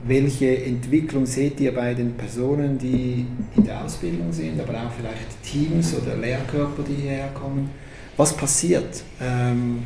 welche 0.06 0.66
Entwicklung 0.66 1.26
seht 1.26 1.60
ihr 1.60 1.74
bei 1.74 1.94
den 1.94 2.14
Personen, 2.14 2.78
die 2.78 3.26
in 3.56 3.64
der 3.64 3.84
Ausbildung 3.84 4.32
sind, 4.32 4.60
aber 4.60 4.74
auch 4.74 4.92
vielleicht 4.92 5.42
Teams 5.44 5.96
oder 5.96 6.16
Lehrkörper, 6.16 6.84
die 6.84 7.02
hierher 7.02 7.30
kommen? 7.30 7.70
Was 8.18 8.36
passiert 8.36 9.04
ähm, 9.22 9.84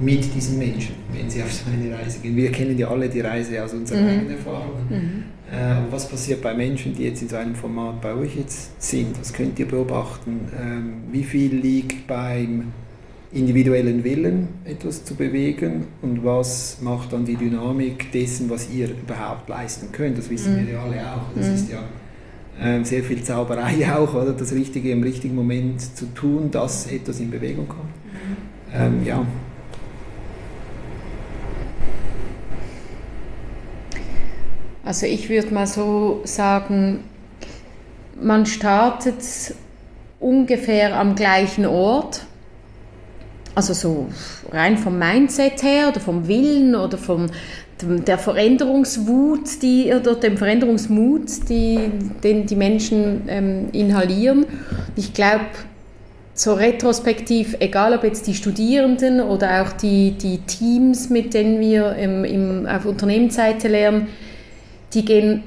mit 0.00 0.34
diesen 0.34 0.58
Menschen, 0.58 0.94
wenn 1.12 1.30
sie 1.30 1.42
auf 1.42 1.52
so 1.52 1.64
eine 1.70 1.96
Reise 1.96 2.20
gehen? 2.20 2.34
Wir 2.36 2.50
kennen 2.50 2.76
ja 2.76 2.88
alle 2.88 3.08
die 3.08 3.20
Reise 3.20 3.62
aus 3.62 3.74
unseren 3.74 4.02
mhm. 4.02 4.08
eigenen 4.08 4.30
Erfahrungen. 4.30 4.86
Mhm. 4.88 5.24
Äh, 5.52 5.92
was 5.92 6.08
passiert 6.08 6.42
bei 6.42 6.54
Menschen, 6.54 6.94
die 6.94 7.04
jetzt 7.04 7.22
in 7.22 7.28
so 7.28 7.36
einem 7.36 7.54
Format 7.54 8.00
bei 8.00 8.14
euch 8.14 8.36
jetzt 8.36 8.80
sind? 8.80 9.18
Was 9.20 9.32
könnt 9.32 9.58
ihr 9.58 9.68
beobachten? 9.68 10.48
Ähm, 10.58 10.92
wie 11.12 11.24
viel 11.24 11.54
liegt 11.54 12.06
beim 12.06 12.72
individuellen 13.32 14.02
Willen 14.02 14.48
etwas 14.64 15.04
zu 15.04 15.14
bewegen 15.14 15.86
und 16.02 16.24
was 16.24 16.78
macht 16.80 17.12
dann 17.12 17.24
die 17.24 17.36
Dynamik 17.36 18.10
dessen, 18.10 18.50
was 18.50 18.68
ihr 18.70 18.88
überhaupt 18.90 19.48
leisten 19.48 19.92
könnt. 19.92 20.18
Das 20.18 20.28
wissen 20.30 20.54
mhm. 20.54 20.66
wir 20.66 20.74
ja 20.74 20.82
alle 20.82 21.00
auch. 21.12 21.36
Das 21.36 21.46
mhm. 21.46 21.54
ist 21.54 21.70
ja 21.70 21.84
äh, 22.60 22.84
sehr 22.84 23.04
viel 23.04 23.22
Zauberei 23.22 23.86
auch, 23.94 24.14
oder 24.14 24.32
das 24.32 24.52
Richtige 24.52 24.90
im 24.90 25.02
richtigen 25.02 25.36
Moment 25.36 25.96
zu 25.96 26.06
tun, 26.06 26.50
dass 26.50 26.90
etwas 26.90 27.20
in 27.20 27.30
Bewegung 27.30 27.68
kommt. 27.68 27.84
Mhm. 27.84 28.74
Ähm, 28.74 29.06
ja. 29.06 29.24
Also 34.84 35.06
ich 35.06 35.28
würde 35.28 35.54
mal 35.54 35.68
so 35.68 36.20
sagen, 36.24 37.04
man 38.20 38.44
startet 38.44 39.54
ungefähr 40.18 40.98
am 40.98 41.14
gleichen 41.14 41.64
Ort 41.64 42.26
also 43.54 43.72
so 43.72 44.08
rein 44.52 44.78
vom 44.78 44.98
Mindset 44.98 45.62
her 45.62 45.88
oder 45.88 46.00
vom 46.00 46.28
Willen 46.28 46.74
oder 46.74 46.98
vom 46.98 47.26
der 47.82 48.18
Veränderungswut, 48.18 49.62
die, 49.62 49.92
oder 49.92 50.14
dem 50.14 50.36
Veränderungsmut, 50.36 51.48
die, 51.48 51.78
den 52.22 52.46
die 52.46 52.56
Menschen 52.56 53.22
ähm, 53.26 53.68
inhalieren. 53.72 54.44
Ich 54.96 55.14
glaube, 55.14 55.46
so 56.34 56.54
retrospektiv, 56.54 57.56
egal 57.60 57.94
ob 57.94 58.04
jetzt 58.04 58.26
die 58.26 58.34
Studierenden 58.34 59.20
oder 59.20 59.62
auch 59.62 59.72
die, 59.72 60.12
die 60.12 60.38
Teams, 60.38 61.10
mit 61.10 61.34
denen 61.34 61.60
wir 61.60 61.94
im, 61.96 62.24
im, 62.24 62.66
auf 62.66 62.86
Unternehmensseite 62.86 63.68
lernen, 63.68 64.08
die 64.94 65.04
gehen 65.04 65.42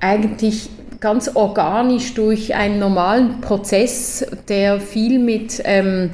eigentlich 0.00 0.70
ganz 1.00 1.34
organisch 1.34 2.14
durch 2.14 2.54
einen 2.54 2.78
normalen 2.78 3.40
Prozess, 3.40 4.24
der 4.48 4.80
viel 4.80 5.18
mit 5.18 5.60
ähm, 5.64 6.10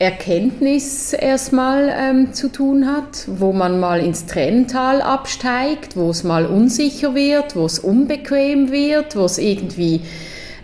Erkenntnis 0.00 1.12
erstmal 1.12 1.92
ähm, 1.92 2.32
zu 2.32 2.48
tun 2.48 2.86
hat, 2.86 3.24
wo 3.26 3.52
man 3.52 3.80
mal 3.80 3.98
ins 4.00 4.26
Trenntal 4.26 5.02
absteigt, 5.02 5.96
wo 5.96 6.10
es 6.10 6.22
mal 6.22 6.46
unsicher 6.46 7.16
wird, 7.16 7.56
wo 7.56 7.64
es 7.64 7.80
unbequem 7.80 8.70
wird, 8.70 9.16
wo 9.16 9.24
es 9.24 9.38
irgendwie 9.38 10.02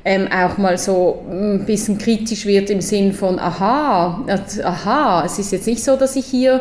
ähm, 0.04 0.28
auch 0.30 0.56
mal 0.58 0.78
so 0.78 1.24
ein 1.28 1.64
bisschen 1.66 1.98
kritisch 1.98 2.46
wird 2.46 2.70
im 2.70 2.80
Sinn 2.80 3.12
von, 3.12 3.40
aha, 3.40 4.24
aha, 4.62 5.24
es 5.24 5.40
ist 5.40 5.50
jetzt 5.50 5.66
nicht 5.66 5.82
so, 5.82 5.96
dass 5.96 6.14
ich 6.14 6.26
hier 6.26 6.60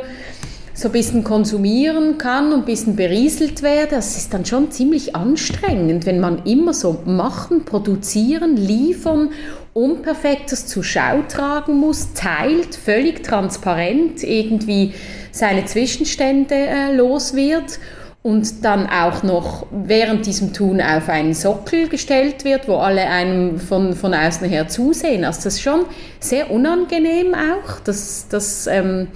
so 0.73 0.87
ein 0.87 0.91
bisschen 0.91 1.23
konsumieren 1.23 2.17
kann 2.17 2.51
und 2.51 2.61
ein 2.61 2.65
bisschen 2.65 2.95
berieselt 2.95 3.61
werde. 3.61 3.95
Das 3.95 4.17
ist 4.17 4.33
dann 4.33 4.45
schon 4.45 4.71
ziemlich 4.71 5.15
anstrengend, 5.15 6.05
wenn 6.05 6.19
man 6.19 6.45
immer 6.45 6.73
so 6.73 7.01
machen, 7.05 7.65
produzieren, 7.65 8.57
liefern 8.57 9.29
Unperfektes 9.73 10.67
zur 10.67 10.83
Schau 10.83 11.23
tragen 11.27 11.77
muss, 11.77 12.13
teilt, 12.13 12.75
völlig 12.75 13.23
transparent 13.23 14.23
irgendwie 14.23 14.93
seine 15.31 15.65
Zwischenstände 15.65 16.53
äh, 16.53 16.95
los 16.95 17.35
wird 17.35 17.79
und 18.21 18.63
dann 18.63 18.87
auch 18.87 19.23
noch 19.23 19.65
während 19.71 20.25
diesem 20.27 20.53
Tun 20.53 20.79
auf 20.79 21.09
einen 21.09 21.33
Sockel 21.33 21.89
gestellt 21.89 22.45
wird, 22.45 22.67
wo 22.67 22.77
alle 22.77 23.01
einem 23.01 23.59
von, 23.59 23.93
von 23.93 24.13
außen 24.13 24.47
her 24.47 24.67
zusehen. 24.67 25.25
Also 25.25 25.41
das 25.43 25.55
ist 25.55 25.61
schon 25.61 25.85
sehr 26.19 26.51
unangenehm 26.51 27.33
auch. 27.33 27.79
Das, 27.83 28.27
das 28.29 28.67
ähm, 28.67 29.07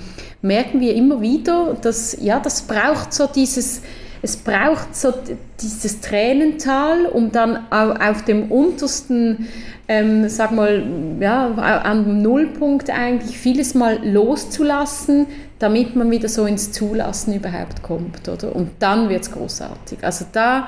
merken 0.42 0.80
wir 0.80 0.96
immer 0.96 1.22
wieder. 1.22 1.76
Dass, 1.82 2.18
ja, 2.20 2.40
das 2.40 2.64
braucht 2.64 3.14
so 3.14 3.28
dieses 3.28 3.82
es 4.24 4.36
braucht 4.36 4.96
so 4.96 5.14
dieses 5.62 6.02
Tränental, 6.02 7.06
um 7.06 7.32
dann 7.32 7.72
auf 7.72 8.26
dem 8.26 8.52
untersten 8.52 9.48
ähm, 9.88 10.28
sag 10.28 10.52
mal, 10.52 10.84
ja, 11.20 11.82
am 11.84 12.22
Nullpunkt 12.22 12.90
eigentlich 12.90 13.38
vieles 13.38 13.74
mal 13.74 14.06
loszulassen, 14.06 15.28
damit 15.60 15.96
man 15.96 16.12
wieder 16.12 16.28
so 16.28 16.46
ins 16.46 16.72
Zulassen 16.72 17.34
überhaupt 17.34 17.84
kommt, 17.84 18.28
oder? 18.28 18.54
Und 18.54 18.72
dann 18.80 19.10
wird 19.10 19.24
es 19.24 19.32
großartig. 19.32 20.00
Also 20.04 20.26
da, 20.32 20.68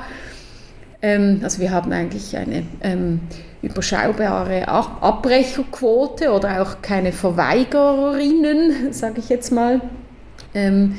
ähm, 1.02 1.42
also 1.44 1.60
wir 1.60 1.72
haben 1.72 1.92
eigentlich 1.92 2.36
eine 2.38 2.64
ähm, 2.82 3.20
überschaubare 3.62 4.68
Abbrecherquote 4.68 6.32
oder 6.32 6.62
auch 6.62 6.82
keine 6.82 7.12
Verweigererinnen, 7.12 8.92
sage 8.94 9.20
ich 9.20 9.30
jetzt 9.30 9.52
mal. 9.52 9.82
Ähm, 10.54 10.96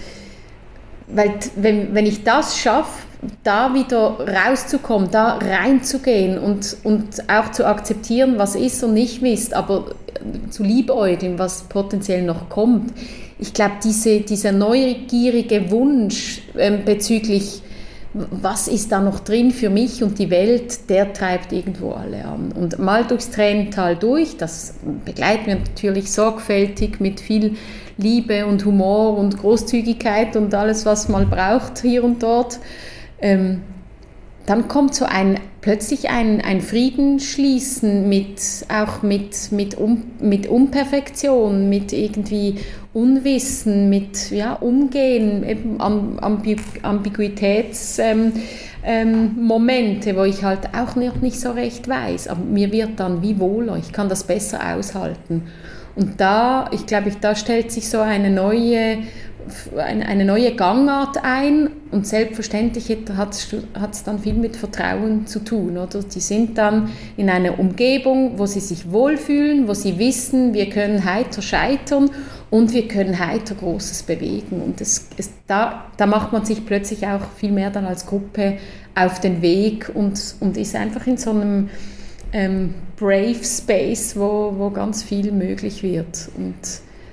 weil 1.09 1.35
wenn, 1.57 1.95
wenn 1.95 2.07
ich 2.07 2.23
das 2.23 2.59
schaffe, 2.59 3.07
da 3.43 3.75
wieder 3.75 4.19
rauszukommen, 4.21 5.11
da 5.11 5.35
reinzugehen 5.35 6.39
und, 6.39 6.77
und 6.85 7.29
auch 7.29 7.51
zu 7.51 7.67
akzeptieren, 7.67 8.39
was 8.39 8.55
ist 8.55 8.83
und 8.83 8.95
nicht 8.95 9.23
ist, 9.23 9.53
aber 9.53 9.87
zu 10.51 10.63
liebäugeln, 10.63 11.39
was 11.39 11.65
potenziell 11.65 12.23
noch 12.23 12.49
kommt. 12.49 12.93
Ich 13.39 13.53
glaube, 13.53 13.75
diese, 13.83 14.21
dieser 14.21 14.53
neugierige 14.53 15.71
Wunsch 15.71 16.43
ähm, 16.57 16.85
bezüglich, 16.85 17.63
was 18.13 18.67
ist 18.67 18.91
da 18.91 19.01
noch 19.01 19.21
drin 19.21 19.53
für 19.53 19.71
mich 19.71 20.03
und 20.03 20.19
die 20.19 20.31
Welt, 20.31 20.91
der 20.91 21.13
treibt 21.13 21.53
irgendwo 21.53 21.93
alle 21.93 22.25
an. 22.25 22.53
Und 22.53 22.79
mal 22.81 23.05
durchs 23.05 23.31
Tränental 23.31 23.97
durch, 23.97 24.37
das 24.37 24.75
begleiten 25.05 25.47
wir 25.47 25.55
natürlich 25.57 26.11
sorgfältig 26.11 26.99
mit 26.99 27.21
viel 27.21 27.57
Liebe 27.97 28.47
und 28.47 28.65
Humor 28.65 29.17
und 29.17 29.39
Großzügigkeit 29.39 30.35
und 30.35 30.53
alles, 30.55 30.87
was 30.87 31.09
man 31.09 31.31
braucht 31.31 31.79
hier 31.81 32.03
und 32.03 32.23
dort 32.23 32.59
ähm, 33.21 33.63
dann 34.47 34.69
kommt 34.69 34.95
so 34.95 35.05
ein 35.05 35.39
plötzlich 35.61 36.11
ein, 36.11 36.41
ein 36.41 36.61
Frieden 36.61 37.21
schließen 37.21 38.09
mit 38.09 38.41
auch 38.69 39.03
mit, 39.03 39.53
mit, 39.53 39.77
um, 39.77 40.05
mit 40.21 40.47
Unperfektion, 40.47 41.69
mit 41.69 41.93
irgendwie 41.93 42.57
Unwissen, 42.93 43.89
mit 43.89 44.31
ja, 44.31 44.55
Umgehen, 44.55 45.49
eben 45.49 45.81
Ambiguitätsmomente, 45.81 48.41
ähm, 48.83 48.85
ähm, 48.85 50.17
wo 50.17 50.25
ich 50.25 50.43
halt 50.43 50.75
auch 50.75 50.97
noch 50.97 51.21
nicht 51.21 51.39
so 51.39 51.53
recht 51.53 51.87
weiß. 51.87 52.29
Aber 52.29 52.43
mir 52.43 52.73
wird 52.73 52.99
dann 52.99 53.23
wie 53.23 53.39
wohler, 53.39 53.77
ich 53.77 53.93
kann 53.93 54.09
das 54.09 54.25
besser 54.25 54.75
aushalten. 54.75 55.43
Und 55.95 56.21
da, 56.21 56.69
ich 56.73 56.87
glaube, 56.87 57.13
da 57.21 57.35
stellt 57.35 57.71
sich 57.71 57.89
so 57.89 58.01
eine 58.01 58.31
neue 58.31 58.99
eine 59.77 60.25
neue 60.25 60.55
Gangart 60.55 61.23
ein 61.23 61.71
und 61.91 62.07
selbstverständlich 62.07 62.97
hat 63.17 63.35
es 63.93 64.05
dann 64.05 64.19
viel 64.21 64.35
mit 64.35 64.57
Vertrauen 64.57 65.27
zu 65.27 65.41
tun. 65.41 65.77
Oder? 65.77 66.01
Die 66.03 66.21
sind 66.21 66.59
dann 66.59 66.91
in 67.17 67.31
einer 67.31 67.59
Umgebung, 67.59 68.39
wo 68.39 68.47
sie 68.47 68.61
sich 68.61 68.91
wohlfühlen, 68.91 69.69
wo 69.69 69.75
sie 69.75 69.99
wissen, 69.99 70.55
wir 70.55 70.71
können 70.71 71.05
heiter 71.05 71.43
scheitern 71.43 72.11
und 72.51 72.73
wir 72.73 72.89
können 72.89 73.19
heiter 73.19 73.55
Großes 73.55 74.05
bewegen. 74.05 74.61
Und 74.63 74.81
es, 74.81 75.09
es, 75.17 75.31
da, 75.47 75.87
da 75.97 76.07
macht 76.07 76.33
man 76.33 76.45
sich 76.45 76.67
plötzlich 76.67 77.07
auch 77.07 77.23
viel 77.37 77.53
mehr 77.53 77.71
dann 77.71 77.87
als 77.87 78.07
Gruppe 78.07 78.59
auf 78.95 79.21
den 79.21 79.43
Weg 79.43 79.91
und, 79.95 80.37
und 80.41 80.57
ist 80.57 80.75
einfach 80.75 81.07
in 81.07 81.17
so 81.17 81.31
einem 81.31 81.71
ähm, 82.33 82.75
Brave 82.97 83.45
Space, 83.45 84.17
wo, 84.17 84.55
wo 84.57 84.71
ganz 84.71 85.03
viel 85.03 85.33
möglich 85.33 85.83
wird. 85.83 86.29
Und 86.37 86.55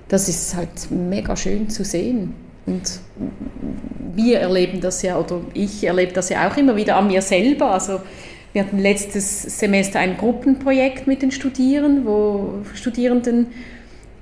das 0.07 0.29
ist 0.29 0.55
halt 0.55 0.89
mega 0.89 1.35
schön 1.35 1.69
zu 1.69 1.83
sehen. 1.83 2.33
Und 2.65 2.99
wir 4.15 4.39
erleben 4.39 4.81
das 4.81 5.01
ja, 5.01 5.17
oder 5.17 5.41
ich 5.53 5.83
erlebe 5.83 6.13
das 6.13 6.29
ja 6.29 6.49
auch 6.49 6.57
immer 6.57 6.75
wieder 6.75 6.97
an 6.97 7.07
mir 7.07 7.21
selber. 7.21 7.71
Also 7.71 8.01
wir 8.53 8.63
hatten 8.63 8.79
letztes 8.79 9.43
Semester 9.59 9.99
ein 9.99 10.17
Gruppenprojekt 10.17 11.07
mit 11.07 11.21
den 11.21 11.31
Studierenden, 11.31 12.05
wo 12.05 12.63
Studierenden 12.73 13.47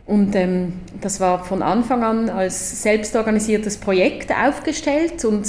und 0.05 0.35
ähm, 0.35 0.73
das 1.01 1.19
war 1.19 1.43
von 1.43 1.63
Anfang 1.63 2.03
an 2.03 2.29
als 2.29 2.83
selbstorganisiertes 2.83 3.77
Projekt 3.77 4.31
aufgestellt 4.31 5.25
und 5.25 5.47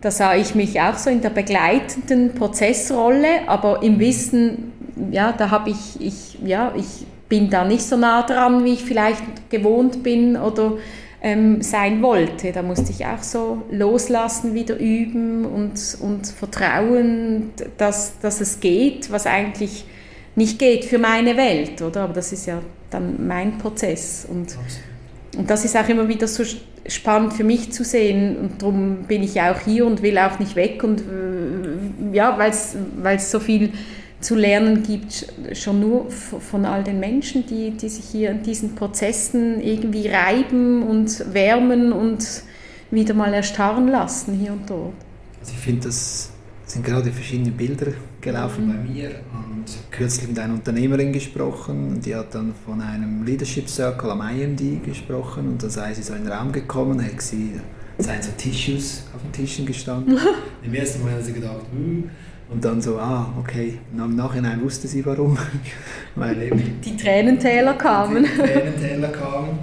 da 0.00 0.10
sah 0.10 0.36
ich 0.36 0.54
mich 0.54 0.80
auch 0.80 0.96
so 0.96 1.10
in 1.10 1.22
der 1.22 1.30
begleitenden 1.30 2.34
Prozessrolle, 2.34 3.48
aber 3.48 3.82
im 3.82 3.98
Wissen, 3.98 4.72
ja, 5.10 5.32
da 5.32 5.50
habe 5.50 5.70
ich, 5.70 6.00
ich, 6.00 6.38
ja, 6.44 6.72
ich 6.76 7.06
bin 7.28 7.50
da 7.50 7.64
nicht 7.64 7.82
so 7.82 7.96
nah 7.96 8.22
dran, 8.22 8.64
wie 8.64 8.74
ich 8.74 8.84
vielleicht 8.84 9.50
gewohnt 9.50 10.02
bin 10.02 10.36
oder 10.36 10.74
ähm, 11.22 11.62
sein 11.62 12.02
wollte. 12.02 12.52
Da 12.52 12.62
musste 12.62 12.90
ich 12.90 13.04
auch 13.06 13.22
so 13.22 13.62
loslassen, 13.70 14.54
wieder 14.54 14.76
üben 14.78 15.44
und, 15.44 15.98
und 16.00 16.26
vertrauen, 16.26 17.50
dass, 17.76 18.18
dass 18.20 18.40
es 18.40 18.60
geht, 18.60 19.10
was 19.10 19.26
eigentlich 19.26 19.84
nicht 20.36 20.58
geht 20.58 20.84
für 20.84 20.98
meine 20.98 21.36
Welt, 21.36 21.82
oder? 21.82 22.02
Aber 22.02 22.12
das 22.12 22.32
ist 22.32 22.46
ja 22.46 22.60
dann 22.90 23.26
mein 23.26 23.58
Prozess. 23.58 24.26
Und, 24.30 24.56
und 25.36 25.50
das 25.50 25.64
ist 25.64 25.76
auch 25.76 25.88
immer 25.88 26.08
wieder 26.08 26.28
so 26.28 26.44
spannend 26.86 27.34
für 27.34 27.44
mich 27.44 27.72
zu 27.72 27.84
sehen. 27.84 28.36
Und 28.36 28.62
darum 28.62 29.04
bin 29.08 29.22
ich 29.22 29.34
ja 29.34 29.52
auch 29.52 29.60
hier 29.60 29.84
und 29.84 30.02
will 30.02 30.16
auch 30.18 30.38
nicht 30.38 30.54
weg. 30.54 30.84
Und 30.84 31.02
ja, 32.12 32.38
weil 32.38 32.50
es 33.16 33.30
so 33.30 33.40
viel 33.40 33.72
zu 34.20 34.34
lernen 34.34 34.82
gibt, 34.82 35.32
schon 35.52 35.80
nur 35.80 36.10
von 36.10 36.64
all 36.64 36.82
den 36.82 36.98
Menschen, 36.98 37.46
die, 37.46 37.70
die 37.70 37.88
sich 37.88 38.04
hier 38.04 38.30
in 38.30 38.42
diesen 38.42 38.74
Prozessen 38.74 39.60
irgendwie 39.60 40.08
reiben 40.08 40.82
und 40.82 41.32
wärmen 41.32 41.92
und 41.92 42.42
wieder 42.90 43.14
mal 43.14 43.32
erstarren 43.32 43.88
lassen 43.88 44.34
hier 44.34 44.52
und 44.52 44.68
dort. 44.68 44.94
Also 45.40 45.52
ich 45.52 45.58
finde, 45.58 45.86
das 45.86 46.30
sind 46.66 46.84
gerade 46.84 47.12
verschiedene 47.12 47.50
Bilder 47.50 47.92
gelaufen 48.20 48.66
mhm. 48.66 48.72
bei 48.72 48.92
mir 48.92 49.10
und 49.32 49.64
kürzlich 49.90 50.28
mit 50.28 50.38
einer 50.38 50.54
Unternehmerin 50.54 51.12
gesprochen, 51.12 52.00
die 52.00 52.14
hat 52.14 52.34
dann 52.34 52.54
von 52.64 52.80
einem 52.80 53.24
Leadership 53.24 53.68
Circle 53.68 54.10
am 54.10 54.20
IMD 54.20 54.84
gesprochen 54.84 55.48
und 55.48 55.62
da 55.62 55.70
sei 55.70 55.94
sie 55.94 56.02
so 56.02 56.14
in 56.14 56.24
den 56.24 56.32
Raum 56.32 56.50
gekommen, 56.50 57.02
hat 57.04 57.22
sie 57.22 57.52
seien 57.98 58.22
so 58.22 58.30
Tissues 58.36 59.04
auf 59.14 59.22
den 59.22 59.32
Tischen 59.32 59.66
gestanden. 59.66 60.18
Im 60.62 60.74
ersten 60.74 61.02
Mal 61.02 61.12
hat 61.12 61.24
sie 61.24 61.32
gedacht, 61.32 61.66
hm, 61.72 62.10
und 62.50 62.64
dann 62.64 62.80
so, 62.80 62.98
ah, 62.98 63.32
okay. 63.38 63.78
Und 63.92 64.00
im 64.00 64.16
Nachhinein 64.16 64.62
wusste 64.62 64.88
sie 64.88 65.04
warum. 65.04 65.36
Weil 66.14 66.42
eben 66.42 66.80
die 66.82 66.96
Tränentäler 66.96 67.74
kamen. 67.74 68.24
Die 68.24 68.42
Tränentäler 68.42 69.08
kamen. 69.08 69.58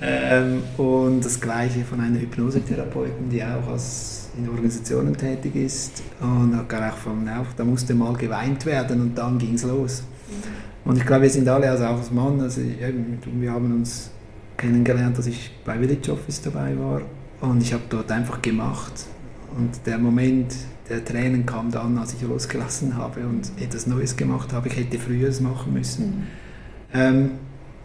Ähm, 0.00 0.62
und 0.76 1.24
das 1.24 1.40
Gleiche 1.40 1.84
von 1.84 2.00
einer 2.00 2.18
Hypnosetherapeutin, 2.18 3.28
die 3.30 3.42
auch 3.42 3.70
als 3.70 4.30
in 4.36 4.48
Organisationen 4.48 5.16
tätig 5.16 5.54
ist. 5.54 6.02
Und 6.20 6.56
hat 6.56 6.72
auch 6.72 6.96
von, 6.96 7.28
auch, 7.28 7.52
da 7.56 7.64
musste 7.64 7.94
mal 7.94 8.14
geweint 8.14 8.64
werden 8.66 9.00
und 9.00 9.18
dann 9.18 9.38
ging 9.38 9.54
es 9.54 9.64
los. 9.64 10.02
Mhm. 10.28 10.90
Und 10.90 10.98
ich 10.98 11.06
glaube, 11.06 11.22
wir 11.22 11.30
sind 11.30 11.48
alle, 11.48 11.70
also 11.70 11.84
auch 11.84 11.98
als 11.98 12.10
Mann, 12.10 12.40
also 12.40 12.60
eben, 12.60 13.18
wir 13.40 13.52
haben 13.52 13.72
uns 13.72 14.10
kennengelernt, 14.56 15.16
als 15.16 15.26
ich 15.26 15.50
bei 15.64 15.78
Village 15.78 16.12
Office 16.12 16.42
dabei 16.42 16.76
war. 16.78 17.02
Und 17.40 17.62
ich 17.62 17.72
habe 17.72 17.82
dort 17.88 18.10
einfach 18.10 18.40
gemacht. 18.42 18.92
Und 19.56 19.86
der 19.86 19.98
Moment, 19.98 20.54
der 20.88 21.04
Tränen 21.04 21.46
kam 21.46 21.70
dann, 21.70 21.96
als 21.98 22.14
ich 22.14 22.22
losgelassen 22.22 22.96
habe 22.96 23.26
und 23.26 23.50
etwas 23.60 23.86
Neues 23.86 24.16
gemacht 24.16 24.52
habe. 24.52 24.68
Ich 24.68 24.76
hätte 24.76 24.98
früher 24.98 25.28
es 25.28 25.40
machen 25.40 25.72
müssen. 25.72 26.04
Mhm. 26.04 26.22
Ähm, 26.92 27.30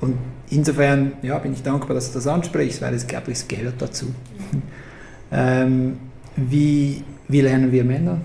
und 0.01 0.15
insofern 0.49 1.13
ja, 1.21 1.37
bin 1.39 1.53
ich 1.53 1.63
dankbar, 1.63 1.95
dass 1.95 2.09
du 2.09 2.15
das 2.15 2.27
ansprichst, 2.27 2.81
weil 2.81 2.93
es, 2.93 3.07
glaube 3.07 3.31
ich, 3.31 3.39
es 3.39 3.47
gehört 3.47 3.81
dazu. 3.81 4.05
Mhm. 4.05 4.61
ähm, 5.31 5.97
wie, 6.35 7.03
wie 7.27 7.41
lernen 7.41 7.71
wir 7.71 7.83
Männer? 7.83 8.19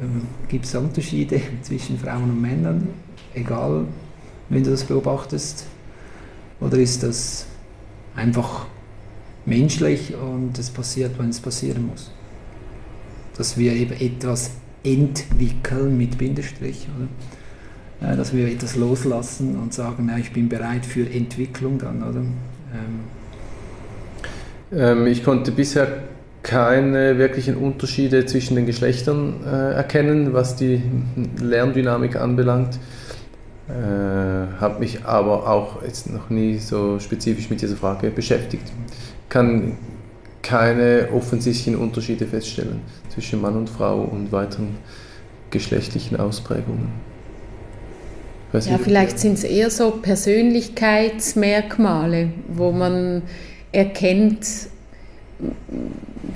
Ähm, 0.00 0.22
Gibt 0.48 0.64
es 0.64 0.74
Unterschiede 0.74 1.40
zwischen 1.62 1.98
Frauen 1.98 2.24
und 2.24 2.40
Männern? 2.40 2.88
Egal, 3.34 3.86
wenn 4.48 4.62
du 4.62 4.70
das 4.70 4.84
beobachtest? 4.84 5.66
Oder 6.60 6.78
ist 6.78 7.02
das 7.02 7.46
einfach 8.14 8.66
menschlich 9.44 10.14
und 10.14 10.58
es 10.58 10.70
passiert, 10.70 11.18
wenn 11.18 11.28
es 11.28 11.40
passieren 11.40 11.86
muss? 11.86 12.10
Dass 13.36 13.58
wir 13.58 13.72
eben 13.72 13.92
etwas 14.00 14.52
entwickeln 14.82 15.96
mit 15.98 16.18
Bindestrich, 16.18 16.86
oder? 16.96 17.08
Äh, 18.12 18.16
dass 18.16 18.34
wir 18.34 18.48
etwas 18.48 18.76
loslassen 18.76 19.56
und 19.56 19.72
sagen, 19.72 20.08
ja, 20.08 20.18
ich 20.18 20.32
bin 20.32 20.48
bereit 20.48 20.84
für 20.84 21.08
Entwicklung 21.10 21.78
dann, 21.78 22.02
oder? 22.02 22.20
Ähm. 22.20 23.00
Ähm, 24.72 25.06
ich 25.06 25.24
konnte 25.24 25.52
bisher 25.52 25.88
keine 26.42 27.18
wirklichen 27.18 27.56
Unterschiede 27.56 28.24
zwischen 28.26 28.54
den 28.54 28.66
Geschlechtern 28.66 29.42
äh, 29.44 29.72
erkennen, 29.72 30.32
was 30.32 30.54
die 30.54 30.80
Lerndynamik 31.40 32.16
anbelangt. 32.16 32.78
Äh, 33.68 33.72
habe 34.60 34.78
mich 34.78 35.04
aber 35.04 35.48
auch 35.48 35.82
jetzt 35.82 36.12
noch 36.12 36.30
nie 36.30 36.58
so 36.58 37.00
spezifisch 37.00 37.50
mit 37.50 37.62
dieser 37.62 37.76
Frage 37.76 38.10
beschäftigt. 38.10 38.62
Kann 39.28 39.72
keine 40.46 41.08
offensichtlichen 41.12 41.76
Unterschiede 41.76 42.26
feststellen 42.26 42.80
zwischen 43.12 43.40
Mann 43.40 43.56
und 43.56 43.68
Frau 43.68 44.02
und 44.02 44.30
weiteren 44.30 44.76
geschlechtlichen 45.50 46.20
Ausprägungen. 46.20 46.92
ja, 48.52 48.78
vielleicht 48.78 49.18
sind 49.18 49.32
es 49.34 49.44
eher 49.44 49.70
so 49.70 49.90
Persönlichkeitsmerkmale, 49.90 52.28
wo 52.48 52.70
man 52.70 53.22
erkennt, 53.72 54.46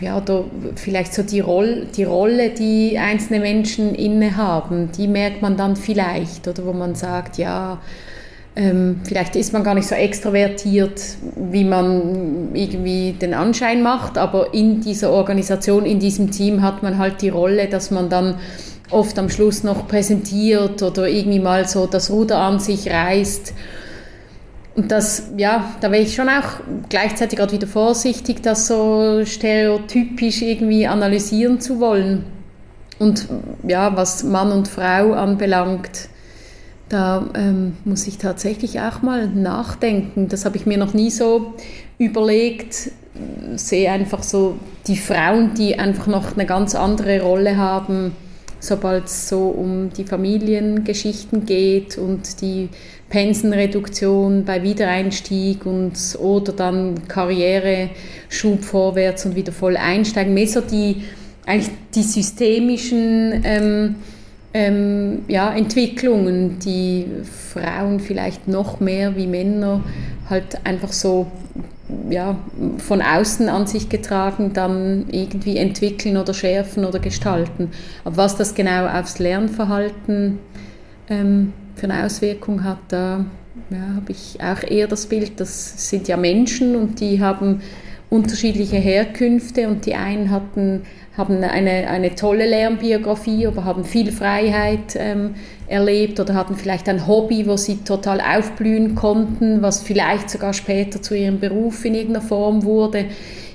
ja, 0.01 0.19
oder 0.19 0.45
vielleicht 0.75 1.15
so 1.15 1.23
die, 1.23 1.39
Roll, 1.41 1.87
die 1.97 2.05
Rolle, 2.05 2.51
die 2.51 2.99
einzelne 2.99 3.39
Menschen 3.39 3.95
innehaben, 3.95 4.91
die 4.93 5.07
merkt 5.07 5.41
man 5.41 5.57
dann 5.57 5.77
vielleicht, 5.77 6.49
oder 6.49 6.67
wo 6.67 6.73
man 6.73 6.97
sagt, 6.97 7.39
ja, 7.39 7.81
ähm, 8.57 9.01
vielleicht 9.05 9.37
ist 9.37 9.53
man 9.53 9.63
gar 9.63 9.75
nicht 9.75 9.87
so 9.87 9.95
extrovertiert, 9.95 11.01
wie 11.37 11.65
man 11.65 12.51
irgendwie 12.53 13.13
den 13.13 13.33
Anschein 13.33 13.83
macht, 13.83 14.19
aber 14.19 14.53
in 14.53 14.81
dieser 14.81 15.11
Organisation, 15.11 15.87
in 15.87 16.01
diesem 16.01 16.31
Team 16.31 16.63
hat 16.63 16.83
man 16.83 16.99
halt 16.99 17.23
die 17.23 17.29
Rolle, 17.29 17.69
dass 17.69 17.91
man 17.91 18.11
dann 18.11 18.37
oft 18.91 19.19
am 19.19 19.29
Schluss 19.29 19.63
noch 19.63 19.87
präsentiert 19.87 20.83
oder 20.83 21.09
irgendwie 21.09 21.39
mal 21.39 21.69
so 21.69 21.87
das 21.87 22.11
Ruder 22.11 22.39
an 22.39 22.59
sich 22.59 22.91
reißt. 22.91 23.55
Und 24.75 24.91
das, 24.91 25.31
ja, 25.37 25.75
da 25.81 25.91
wäre 25.91 26.03
ich 26.03 26.15
schon 26.15 26.29
auch 26.29 26.61
gleichzeitig 26.89 27.39
gerade 27.39 27.53
wieder 27.53 27.67
vorsichtig, 27.67 28.43
das 28.43 28.67
so 28.67 29.25
stereotypisch 29.25 30.43
irgendwie 30.43 30.87
analysieren 30.87 31.61
zu 31.61 31.81
wollen. 31.81 32.25
Und 32.99 33.29
ja, 33.67 33.97
was 33.97 34.25
Mann 34.25 34.53
und 34.53 34.69
Frau 34.69 35.13
anbelangt, 35.13 36.10
da 36.91 37.25
ähm, 37.35 37.77
muss 37.85 38.07
ich 38.09 38.19
tatsächlich 38.19 38.81
auch 38.81 39.01
mal 39.01 39.29
nachdenken. 39.29 40.29
Das 40.29 40.45
habe 40.45 40.57
ich 40.57 40.67
mir 40.67 40.77
noch 40.77 40.93
nie 40.93 41.11
so 41.11 41.55
überlegt. 41.99 42.91
Sehe 43.55 43.91
einfach 43.91 44.25
so 44.25 44.57
die 44.89 44.97
Frauen, 44.97 45.55
die 45.55 45.79
einfach 45.79 46.09
noch 46.09 46.35
eine 46.35 46.47
ganz 46.47 46.75
andere 46.75 47.23
Rolle 47.23 47.57
haben, 47.57 48.13
sobald 48.59 49.05
es 49.05 49.29
so 49.29 49.49
um 49.49 49.91
die 49.91 50.05
Familiengeschichten 50.05 51.47
geht 51.47 51.97
und 51.97 52.41
die 52.43 52.69
Pensenreduktion 53.09 54.45
bei 54.45 54.65
Wiedereinstieg 54.65 55.67
und 55.67 55.97
oder 56.19 56.53
dann 56.53 57.07
Karriereschub 57.07 58.65
vorwärts 58.65 59.27
und 59.27 59.37
wieder 59.37 59.53
voll 59.53 59.77
einsteigen. 59.77 60.35
Mehr 60.35 60.49
so 60.49 60.61
die 60.61 61.05
eigentlich 61.47 61.71
die 61.95 62.03
systemischen 62.03 63.43
ähm, 63.45 63.95
ähm, 64.53 65.25
ja, 65.29 65.53
Entwicklungen, 65.53 66.59
die 66.59 67.07
Frauen 67.53 68.01
vielleicht 68.01 68.49
noch 68.49 68.81
mehr 68.81 69.17
wie 69.17 69.27
Männer 69.27 69.83
halt 70.29 70.65
einfach 70.65 70.93
so 70.93 71.27
ja, 72.09 72.37
von 72.79 73.03
außen 73.03 73.49
an 73.49 73.67
sich 73.67 73.89
getragen 73.89 74.53
dann 74.53 75.07
irgendwie 75.11 75.57
entwickeln 75.57 76.17
oder 76.17 76.35
schärfen 76.35 76.85
oder 76.85 76.99
gestalten. 76.99 77.71
Aber 78.05 78.17
was 78.17 78.37
das 78.37 78.55
genau 78.55 78.87
aufs 78.87 79.19
Lernverhalten 79.19 80.39
ähm, 81.09 81.53
für 81.75 81.91
eine 81.91 82.05
Auswirkung 82.05 82.65
hat, 82.65 82.79
da 82.89 83.25
ja, 83.71 83.97
habe 83.97 84.13
ich 84.13 84.39
auch 84.41 84.63
eher 84.69 84.87
das 84.87 85.07
Bild, 85.07 85.41
das 85.41 85.89
sind 85.89 86.09
ja 86.09 86.17
Menschen 86.17 86.77
und 86.77 87.01
die 87.01 87.21
haben 87.21 87.61
unterschiedliche 88.11 88.77
Herkünfte 88.77 89.69
und 89.69 89.87
die 89.87 89.95
einen 89.95 90.31
hatten 90.31 90.83
haben 91.17 91.43
eine, 91.43 91.89
eine 91.89 92.15
tolle 92.15 92.47
Lernbiografie, 92.47 93.47
aber 93.47 93.65
haben 93.65 93.85
viel 93.85 94.11
Freiheit 94.11 94.97
ähm, 94.97 95.35
erlebt 95.67 96.19
oder 96.19 96.35
hatten 96.35 96.57
vielleicht 96.57 96.89
ein 96.89 97.07
Hobby, 97.07 97.47
wo 97.47 97.57
sie 97.57 97.77
total 97.85 98.21
aufblühen 98.21 98.95
konnten, 98.95 99.61
was 99.61 99.83
vielleicht 99.83 100.31
sogar 100.31 100.53
später 100.55 101.03
zu 101.03 101.15
ihrem 101.15 101.39
Beruf 101.39 101.85
in 101.85 101.95
irgendeiner 101.95 102.25
Form 102.25 102.65
wurde. 102.65 103.07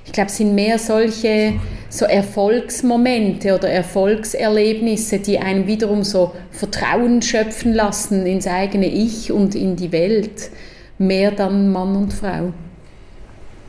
Ich 0.06 0.12
glaube, 0.12 0.30
es 0.30 0.38
sind 0.38 0.54
mehr 0.54 0.78
solche, 0.78 1.54
so 1.90 2.06
Erfolgsmomente 2.06 3.56
oder 3.56 3.70
Erfolgserlebnisse, 3.70 5.20
die 5.20 5.40
einem 5.40 5.66
wiederum 5.66 6.04
so 6.04 6.34
Vertrauen 6.52 7.22
schöpfen 7.22 7.74
lassen 7.74 8.26
ins 8.26 8.48
eigene 8.48 8.88
Ich 8.88 9.32
und 9.32 9.56
in 9.56 9.76
die 9.76 9.92
Welt, 9.92 10.52
mehr 11.00 11.32
dann 11.32 11.72
Mann 11.72 11.96
und 11.96 12.14
Frau. 12.14 12.54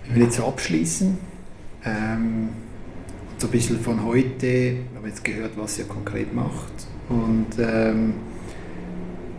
Ich 0.09 0.15
will 0.15 0.23
jetzt 0.23 0.41
abschließen. 0.41 1.19
Ähm, 1.85 2.49
so 3.39 3.49
ein 3.49 3.51
bisschen 3.51 3.81
von 3.81 4.05
heute, 4.05 4.43
wir 4.43 4.85
haben 4.97 5.07
jetzt 5.07 5.25
gehört, 5.25 5.53
was 5.57 5.79
ihr 5.79 5.85
konkret 5.85 6.33
macht. 6.35 6.73
Und 7.09 7.47
ähm, 7.59 8.15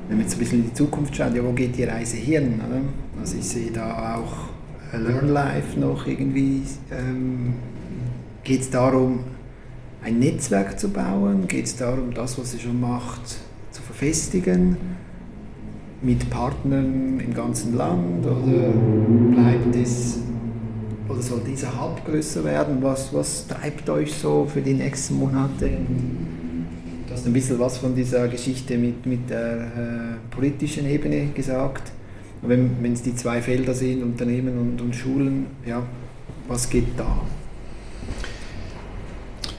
wenn 0.07 0.18
wir 0.18 0.24
jetzt 0.24 0.36
ein 0.36 0.39
bisschen 0.39 0.59
in 0.59 0.65
die 0.65 0.74
Zukunft 0.74 1.15
schauen, 1.15 1.36
ja, 1.36 1.43
wo 1.43 1.51
geht 1.53 1.78
die 1.78 1.86
Reise 1.86 2.18
hin? 2.18 2.61
Oder? 2.68 2.82
Also 3.20 3.38
ich 3.38 3.45
sehe 3.45 3.72
da 3.72 4.15
auch 4.15 4.97
Learn 4.97 5.30
Life 5.30 5.80
noch 5.80 6.05
irgendwie. 6.05 6.61
Ähm, 6.91 7.53
geht 8.43 8.61
es 8.61 8.70
darum, 8.70 9.20
ein 10.03 10.20
Netzwerk 10.20 10.80
zu 10.80 10.89
bauen? 10.89 11.47
Geht 11.47 11.65
es 11.65 11.78
darum, 11.78 12.13
das, 12.13 12.38
was 12.38 12.53
ihr 12.53 12.59
schon 12.59 12.80
macht, 12.80 13.22
zu 13.72 13.82
verfestigen? 13.82 14.78
Mit 16.01 16.30
Partnern 16.30 17.20
im 17.20 17.34
ganzen 17.34 17.76
Land? 17.76 18.26
Oder 18.26 18.70
bleibt 19.32 19.76
es 19.76 20.20
oder 21.10 21.22
soll 21.22 21.41
dieser 21.47 21.80
Hub 21.80 22.05
größer 22.05 22.43
werden? 22.43 22.78
Was, 22.82 23.14
was 23.14 23.47
treibt 23.47 23.89
euch 23.89 24.14
so 24.14 24.47
für 24.51 24.62
die 24.62 24.74
nächsten 24.74 25.16
Monate? 25.16 25.70
Du 27.08 27.14
hast 27.14 27.26
ein 27.26 27.34
bisschen 27.34 27.60
was 27.60 27.78
von 27.78 27.95
dieser 27.95 28.28
Geschichte 28.28 28.78
mit, 28.78 29.05
mit 29.05 29.30
der 29.30 29.58
äh, 29.58 30.36
politischen 30.36 30.88
Ebene 30.88 31.28
gesagt. 31.34 31.91
Wenn 32.41 32.93
es 32.93 33.01
die 33.01 33.16
zwei 33.16 33.41
Felder 33.41 33.74
sind, 33.74 34.03
Unternehmen 34.03 34.60
und, 34.60 34.82
und 34.82 34.95
Schulen, 34.95 35.47
ja, 35.66 35.82
was 36.47 36.70
geht 36.70 36.88
da? 36.97 37.22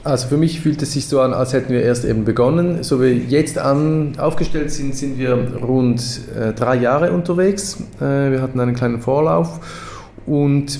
Also 0.03 0.29
für 0.29 0.37
mich 0.37 0.61
fühlt 0.61 0.81
es 0.81 0.93
sich 0.93 1.07
so 1.07 1.19
an, 1.19 1.33
als 1.33 1.51
hätten 1.51 1.73
wir 1.73 1.81
erst 1.81 2.05
eben 2.05 2.23
begonnen. 2.23 2.83
So 2.83 3.01
wie 3.01 3.11
jetzt 3.27 3.57
an, 3.57 4.13
aufgestellt 4.17 4.71
sind, 4.71 4.95
sind 4.95 5.19
wir 5.19 5.33
rund 5.61 6.21
äh, 6.39 6.53
drei 6.53 6.77
Jahre 6.77 7.11
unterwegs. 7.11 7.81
Äh, 7.99 8.31
wir 8.31 8.41
hatten 8.41 8.59
einen 8.61 8.75
kleinen 8.75 9.01
Vorlauf 9.01 9.59
und 10.25 10.79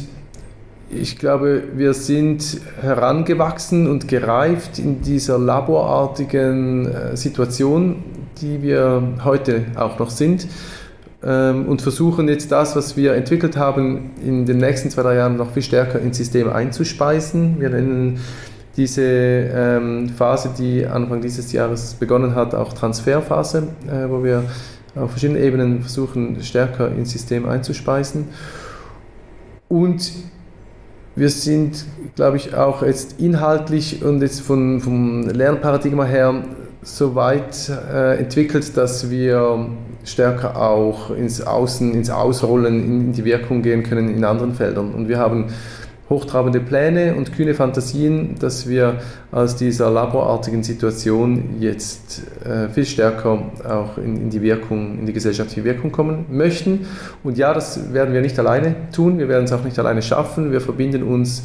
ich 0.90 1.18
glaube, 1.18 1.64
wir 1.76 1.94
sind 1.94 2.62
herangewachsen 2.82 3.88
und 3.88 4.08
gereift 4.08 4.80
in 4.80 5.02
dieser 5.02 5.38
laborartigen 5.38 6.88
äh, 6.88 7.18
Situation, 7.18 8.04
die 8.42 8.62
wir 8.62 9.04
heute 9.24 9.66
auch 9.76 10.00
noch 10.00 10.10
sind 10.10 10.48
ähm, 11.24 11.68
und 11.68 11.82
versuchen 11.82 12.28
jetzt 12.28 12.52
das, 12.52 12.76
was 12.76 12.98
wir 12.98 13.14
entwickelt 13.14 13.56
haben, 13.56 14.12
in 14.26 14.46
den 14.46 14.58
nächsten 14.58 14.90
zwei, 14.90 15.04
drei 15.04 15.16
Jahren 15.16 15.38
noch 15.38 15.52
viel 15.52 15.64
stärker 15.64 16.00
ins 16.00 16.18
System 16.18 16.50
einzuspeisen. 16.50 17.60
Wir 17.60 17.70
nennen 17.70 18.20
diese 18.76 19.04
ähm, 19.04 20.10
Phase, 20.10 20.52
die 20.58 20.86
Anfang 20.86 21.22
dieses 21.22 21.52
Jahres 21.52 21.96
begonnen 21.96 22.34
hat, 22.36 22.56
auch 22.56 22.74
Transferphase, 22.74 23.68
äh, 23.88 24.10
wo 24.10 24.24
wir 24.24 24.44
auf 24.96 25.12
verschiedenen 25.12 25.44
Ebenen 25.44 25.82
versuchen, 25.82 26.42
stärker 26.42 26.90
ins 26.90 27.12
System 27.12 27.48
einzuspeisen. 27.48 28.30
Und 29.68 30.12
wir 31.16 31.30
sind, 31.30 31.86
glaube 32.16 32.38
ich, 32.38 32.56
auch 32.56 32.84
jetzt 32.84 33.20
inhaltlich 33.20 34.04
und 34.04 34.22
jetzt 34.22 34.42
von, 34.42 34.80
vom 34.80 35.28
Lernparadigma 35.28 36.06
her 36.06 36.44
so 36.82 37.16
weit 37.16 37.70
äh, 37.70 38.20
entwickelt, 38.20 38.78
dass 38.78 39.10
wir 39.10 39.70
stärker 40.06 40.56
auch 40.60 41.12
ins 41.12 41.42
Außen, 41.42 41.94
ins 41.94 42.10
Ausrollen, 42.10 42.84
in 42.84 43.14
die 43.14 43.26
Wirkung 43.26 43.62
gehen 43.62 43.84
können 43.84 44.16
in 44.16 44.24
anderen 44.24 44.54
Feldern. 44.54 44.94
Und 44.94 45.08
wir 45.10 45.20
haben 45.20 45.48
hochtrabende 46.10 46.60
Pläne 46.60 47.16
und 47.16 47.34
kühne 47.34 47.54
Fantasien, 47.54 48.36
dass 48.40 48.68
wir 48.68 49.00
aus 49.32 49.56
dieser 49.56 49.92
laborartigen 49.92 50.64
Situation 50.64 51.58
jetzt 51.60 52.24
äh, 52.44 52.68
viel 52.70 52.86
stärker 52.86 53.44
auch 53.68 53.98
in, 53.98 54.18
in, 54.18 54.30
die 54.30 54.42
Wirkung, 54.42 55.00
in 55.00 55.06
die 55.06 55.14
gesellschaftliche 55.14 55.64
Wirkung 55.64 55.92
kommen 55.92 56.26
möchten. 56.32 56.88
Und 57.24 57.38
ja, 57.38 57.54
das 57.54 57.94
werden 57.94 58.14
wir 58.14 58.22
nicht 58.22 58.40
alleine 58.40 58.76
tun, 58.92 59.20
wir 59.20 59.30
werden 59.30 59.46
es 59.46 59.54
auch 59.54 59.64
nicht 59.64 59.78
alleine 59.78 60.02
schaffen. 60.02 60.52
Wir 60.52 60.62
verbinden 60.62 61.04
uns 61.04 61.44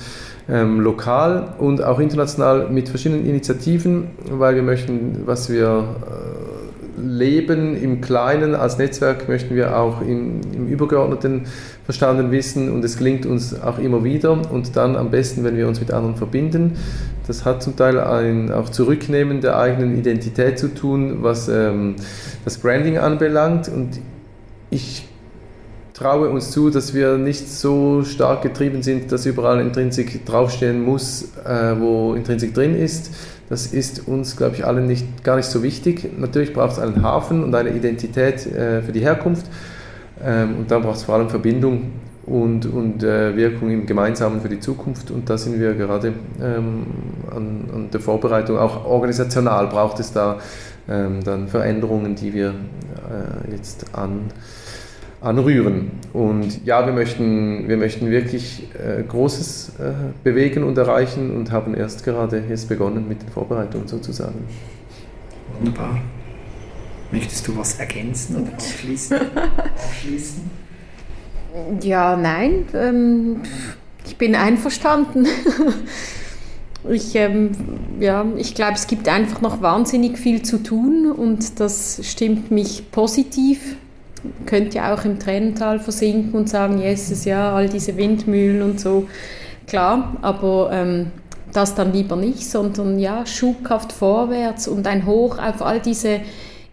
ähm, 0.49 0.81
lokal 0.81 1.55
und 1.59 1.83
auch 1.83 1.99
international 1.99 2.69
mit 2.71 2.89
verschiedenen 2.89 3.27
Initiativen, 3.27 4.09
weil 4.31 4.55
wir 4.55 4.62
möchten, 4.62 5.23
was 5.27 5.51
wir 5.51 5.85
äh, 6.07 6.54
leben 7.05 7.77
im 7.77 8.01
Kleinen 8.01 8.55
als 8.55 8.79
Netzwerk, 8.79 9.29
möchten 9.29 9.55
wir 9.55 9.79
auch 9.79 10.01
im, 10.01 10.41
im 10.53 10.69
Übergeordneten 10.69 11.43
verstanden 11.85 12.31
wissen 12.31 12.73
und 12.73 12.85
es 12.85 12.97
gelingt 12.97 13.27
uns 13.27 13.61
auch 13.61 13.79
immer 13.79 14.05
wieder 14.05 14.51
und 14.51 14.77
dann 14.77 14.97
am 14.97 15.11
besten, 15.11 15.45
wenn 15.45 15.57
wir 15.57 15.69
uns 15.69 15.81
mit 15.81 15.91
anderen 15.91 16.17
verbinden. 16.17 16.77
Das 17.27 17.45
hat 17.45 17.63
zum 17.63 17.77
Teil 17.77 17.99
ein 18.01 18.51
auch 18.51 18.69
Zurücknehmen 18.69 19.41
der 19.41 19.59
eigenen 19.59 19.97
Identität 19.99 20.59
zu 20.59 20.75
tun, 20.75 21.23
was 21.23 21.49
ähm, 21.49 21.97
das 22.45 22.59
Branding 22.59 22.99
anbelangt 22.99 23.69
und 23.69 24.01
ich 24.71 25.09
traue 25.95 26.29
uns 26.29 26.51
zu, 26.51 26.71
dass 26.71 26.93
wir 26.93 27.17
nicht 27.19 27.49
so 27.49 28.03
stark 28.03 28.43
getrieben 28.43 28.83
sind, 28.83 29.13
dass 29.13 29.27
überall 29.27 29.61
Intrinsik 29.61 30.27
draufstehen 30.27 30.85
muss, 30.85 31.29
äh, 31.45 31.79
wo 31.79 32.15
Intrinsik 32.15 32.53
drin 32.53 32.75
ist. 32.77 33.13
Das 33.49 33.66
ist 33.66 34.09
uns, 34.09 34.36
glaube 34.36 34.57
ich, 34.57 34.64
allen 34.64 34.86
nicht, 34.86 35.22
gar 35.22 35.36
nicht 35.36 35.49
so 35.49 35.62
wichtig. 35.62 36.11
Natürlich 36.18 36.53
braucht 36.53 36.72
es 36.72 36.78
einen 36.78 37.03
Hafen 37.03 37.45
und 37.45 37.55
eine 37.55 37.70
Identität 37.70 38.47
äh, 38.47 38.82
für 38.82 38.92
die 38.92 39.01
Herkunft. 39.01 39.47
Ähm, 40.22 40.59
und 40.59 40.70
dann 40.70 40.82
braucht 40.82 40.97
es 40.97 41.03
vor 41.05 41.16
allem 41.16 41.28
Verbindung 41.28 41.92
und, 42.26 42.66
und 42.66 43.03
äh, 43.03 43.36
Wirkung 43.36 43.70
im 43.70 43.86
Gemeinsamen 43.86 44.40
für 44.40 44.49
die 44.49 44.61
Zukunft. 44.61 45.11
Und 45.11 45.28
da 45.28 45.36
sind 45.36 45.61
wir 45.61 45.74
gerade 45.74 46.14
ähm, 46.40 46.86
an, 47.30 47.64
an, 47.72 47.90
der 47.92 48.01
Vorbereitung. 48.01 48.59
Auch 48.59 48.86
organisational 48.86 49.66
braucht 49.66 50.01
es 50.01 50.12
da 50.12 50.38
ähm, 50.88 51.22
dann 51.22 51.49
Veränderungen, 51.49 52.14
die 52.14 52.32
wir 52.32 52.49
äh, 52.49 53.53
jetzt 53.53 53.86
an, 53.92 54.30
anrühren. 55.25 55.91
Und 56.12 56.64
ja, 56.64 56.85
wir 56.87 56.93
möchten, 56.93 57.68
wir 57.68 57.77
möchten 57.77 58.11
wirklich 58.11 58.68
äh, 58.75 59.03
Großes 59.03 59.72
äh, 59.79 59.93
bewegen 60.22 60.62
und 60.62 60.77
erreichen 60.79 61.35
und 61.35 61.51
haben 61.51 61.75
erst 61.75 62.05
gerade 62.05 62.45
jetzt 62.49 62.68
begonnen 62.68 63.09
mit 63.09 63.22
den 63.22 63.31
Vorbereitungen 63.31 63.89
sozusagen. 63.89 64.47
Wunderbar. 65.59 66.01
Möchtest 67.11 67.49
du 67.49 67.57
was 67.57 67.79
ergänzen 67.79 68.43
oder 68.43 68.53
abschließen? 68.53 69.18
abschließen? 69.77 70.51
Ja, 71.83 72.16
nein. 72.16 72.64
Ähm, 72.75 73.43
ich 74.05 74.16
bin 74.16 74.35
einverstanden. 74.35 75.29
ich, 76.91 77.14
ähm, 77.14 77.53
ja, 78.01 78.27
ich 78.37 78.57
glaube, 78.57 78.72
es 78.72 78.89
gibt 78.89 79.09
einfach 79.09 79.41
noch 79.41 79.62
wahnsinnig 79.62 80.18
viel 80.18 80.43
zu 80.43 80.64
tun 80.64 81.12
und 81.12 81.61
das 81.61 82.01
stimmt 82.03 82.51
mich 82.51 82.91
positiv. 82.91 83.77
Könnt 84.47 84.75
ja 84.75 84.95
auch 84.95 85.05
im 85.05 85.18
Tränental 85.18 85.79
versinken 85.79 86.33
und 86.35 86.49
sagen, 86.49 86.79
Jesus, 86.79 87.25
ja, 87.25 87.55
all 87.55 87.68
diese 87.68 87.97
Windmühlen 87.97 88.62
und 88.62 88.81
so. 88.81 89.09
Klar, 89.66 90.16
aber 90.22 90.70
ähm, 90.72 91.11
das 91.53 91.75
dann 91.75 91.93
lieber 91.93 92.16
nicht, 92.16 92.45
sondern 92.49 92.99
ja, 92.99 93.25
schubkraft 93.27 93.93
vorwärts 93.93 94.68
und 94.68 94.87
ein 94.87 95.07
Hoch 95.07 95.39
auf 95.39 95.62
all 95.62 95.81
diese 95.81 96.20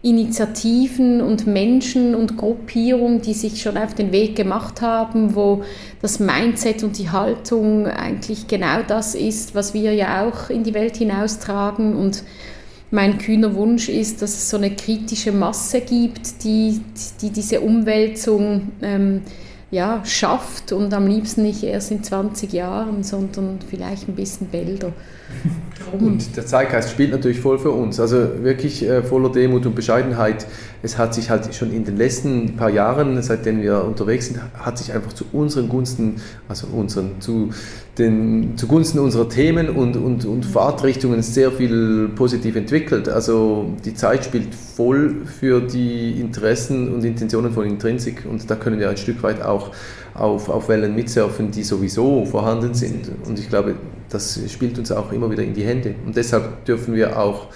Initiativen 0.02 1.20
und 1.20 1.46
Menschen 1.46 2.16
und 2.16 2.36
Gruppierungen, 2.36 3.22
die 3.22 3.34
sich 3.34 3.62
schon 3.62 3.78
auf 3.78 3.94
den 3.94 4.10
Weg 4.10 4.34
gemacht 4.34 4.82
haben, 4.82 5.36
wo 5.36 5.62
das 6.02 6.18
Mindset 6.18 6.82
und 6.82 6.98
die 6.98 7.10
Haltung 7.10 7.86
eigentlich 7.86 8.48
genau 8.48 8.82
das 8.86 9.14
ist, 9.14 9.54
was 9.54 9.74
wir 9.74 9.94
ja 9.94 10.26
auch 10.26 10.50
in 10.50 10.64
die 10.64 10.74
Welt 10.74 10.96
hinaustragen. 10.96 11.94
Und 11.94 12.24
mein 12.92 13.16
kühner 13.16 13.54
Wunsch 13.54 13.88
ist, 13.88 14.20
dass 14.20 14.34
es 14.34 14.50
so 14.50 14.58
eine 14.58 14.70
kritische 14.70 15.32
Masse 15.32 15.80
gibt, 15.80 16.44
die, 16.44 16.82
die 17.22 17.30
diese 17.30 17.62
Umwälzung 17.62 18.72
ähm, 18.82 19.22
ja, 19.70 20.04
schafft 20.04 20.72
und 20.72 20.92
am 20.92 21.06
liebsten 21.06 21.42
nicht 21.42 21.62
erst 21.62 21.90
in 21.90 22.04
20 22.04 22.52
Jahren, 22.52 23.02
sondern 23.02 23.58
vielleicht 23.66 24.08
ein 24.08 24.14
bisschen 24.14 24.48
bälder. 24.48 24.92
Und 25.92 26.36
der 26.36 26.46
Zeitgeist 26.46 26.90
spielt 26.90 27.10
natürlich 27.10 27.40
voll 27.40 27.58
für 27.58 27.70
uns. 27.70 28.00
Also 28.00 28.16
wirklich 28.42 28.88
äh, 28.88 29.02
voller 29.02 29.30
Demut 29.30 29.66
und 29.66 29.74
Bescheidenheit. 29.74 30.46
Es 30.82 30.96
hat 30.96 31.14
sich 31.14 31.28
halt 31.28 31.54
schon 31.54 31.72
in 31.72 31.84
den 31.84 31.96
letzten 31.96 32.56
paar 32.56 32.70
Jahren, 32.70 33.20
seitdem 33.22 33.60
wir 33.60 33.84
unterwegs 33.84 34.26
sind, 34.26 34.40
hat 34.54 34.78
sich 34.78 34.92
einfach 34.92 35.12
zu 35.12 35.24
unseren 35.32 35.68
Gunsten, 35.68 36.16
also 36.48 36.66
unseren, 36.68 37.20
zu 37.20 37.50
den, 37.98 38.56
zugunsten 38.56 38.98
unserer 38.98 39.28
Themen 39.28 39.68
und, 39.68 39.96
und, 39.96 40.24
und 40.24 40.46
Fahrtrichtungen 40.46 41.22
sehr 41.22 41.52
viel 41.52 42.08
positiv 42.16 42.56
entwickelt. 42.56 43.08
Also 43.08 43.74
die 43.84 43.94
Zeit 43.94 44.24
spielt 44.24 44.54
voll 44.54 45.26
für 45.26 45.60
die 45.60 46.18
Interessen 46.20 46.92
und 46.92 47.04
Intentionen 47.04 47.52
von 47.52 47.66
Intrinsik 47.66 48.24
und 48.28 48.50
da 48.50 48.56
können 48.56 48.80
wir 48.80 48.88
ein 48.88 48.96
Stück 48.96 49.22
weit 49.22 49.42
auch 49.42 49.72
auf, 50.14 50.48
auf 50.48 50.68
Wellen 50.68 50.94
mitsurfen, 50.94 51.50
die 51.50 51.62
sowieso 51.62 52.24
vorhanden 52.24 52.74
sind. 52.74 53.10
Und 53.26 53.38
ich 53.38 53.48
glaube, 53.48 53.74
das 54.12 54.40
spielt 54.48 54.78
uns 54.78 54.92
auch 54.92 55.12
immer 55.12 55.30
wieder 55.30 55.42
in 55.42 55.54
die 55.54 55.64
Hände. 55.64 55.94
Und 56.04 56.16
deshalb 56.16 56.64
dürfen 56.64 56.94
wir 56.94 57.18
auch 57.18 57.48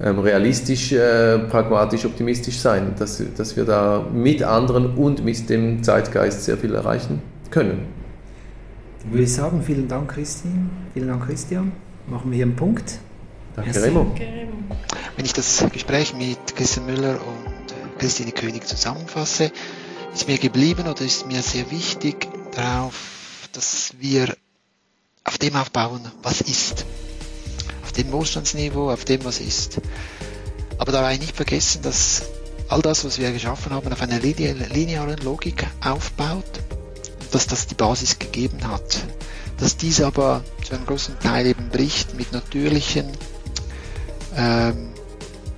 ähm, 0.00 0.18
realistisch, 0.18 0.92
äh, 0.92 1.38
pragmatisch, 1.40 2.04
optimistisch 2.06 2.58
sein, 2.58 2.94
dass, 2.98 3.22
dass 3.36 3.56
wir 3.56 3.64
da 3.64 4.06
mit 4.12 4.42
anderen 4.42 4.96
und 4.96 5.24
mit 5.24 5.50
dem 5.50 5.82
Zeitgeist 5.82 6.44
sehr 6.44 6.56
viel 6.56 6.74
erreichen 6.74 7.20
können. 7.50 7.86
Würde 9.10 9.24
ich 9.24 9.32
sagen, 9.32 9.62
vielen 9.62 9.88
Dank, 9.88 10.10
Christine. 10.10 10.70
Vielen 10.94 11.08
Dank, 11.08 11.26
Christian. 11.26 11.72
machen 12.06 12.30
wir 12.30 12.36
hier 12.36 12.46
einen 12.46 12.56
Punkt. 12.56 12.98
Danke, 13.56 13.82
Remo. 13.82 14.14
Wenn 15.16 15.24
ich 15.24 15.32
das 15.32 15.64
Gespräch 15.72 16.14
mit 16.16 16.56
Christian 16.56 16.86
Müller 16.86 17.12
und 17.12 17.72
äh, 17.72 17.98
Christine 17.98 18.32
König 18.32 18.66
zusammenfasse, 18.66 19.50
ist 20.14 20.28
mir 20.28 20.38
geblieben 20.38 20.86
oder 20.88 21.02
ist 21.02 21.26
mir 21.26 21.42
sehr 21.42 21.70
wichtig 21.70 22.28
darauf, 22.54 23.48
dass 23.52 23.94
wir 23.98 24.34
auf 25.24 25.38
dem 25.38 25.56
aufbauen, 25.56 26.00
was 26.22 26.40
ist. 26.40 26.84
Auf 27.82 27.92
dem 27.92 28.12
Wohlstandsniveau, 28.12 28.90
auf 28.90 29.04
dem, 29.04 29.24
was 29.24 29.40
ist. 29.40 29.80
Aber 30.78 30.92
dabei 30.92 31.16
nicht 31.16 31.36
vergessen, 31.36 31.82
dass 31.82 32.22
all 32.68 32.82
das, 32.82 33.04
was 33.04 33.18
wir 33.18 33.32
geschaffen 33.32 33.72
haben, 33.72 33.92
auf 33.92 34.00
einer 34.00 34.20
linearen 34.20 35.18
Logik 35.18 35.66
aufbaut 35.84 36.60
und 37.20 37.34
dass 37.34 37.46
das 37.46 37.66
die 37.66 37.74
Basis 37.74 38.18
gegeben 38.18 38.66
hat. 38.68 39.04
Dass 39.58 39.76
dies 39.76 40.00
aber 40.00 40.42
zu 40.66 40.74
einem 40.74 40.86
großen 40.86 41.18
Teil 41.18 41.46
eben 41.46 41.68
bricht 41.68 42.14
mit 42.14 42.32
natürlichen 42.32 43.10
ähm, 44.36 44.90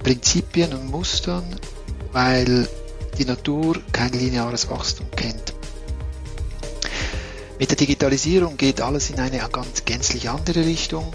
Prinzipien 0.03 0.73
und 0.73 0.91
Mustern, 0.91 1.45
weil 2.13 2.69
die 3.19 3.25
Natur 3.25 3.81
kein 3.93 4.13
lineares 4.13 4.69
Wachstum 4.71 5.11
kennt. 5.13 5.51
Mit 7.63 7.71
der 7.71 7.77
Digitalisierung 7.77 8.57
geht 8.57 8.81
alles 8.81 9.09
in 9.11 9.21
eine 9.21 9.39
ganz 9.53 9.85
gänzlich 9.85 10.29
andere 10.29 10.67
Richtung. 10.67 11.15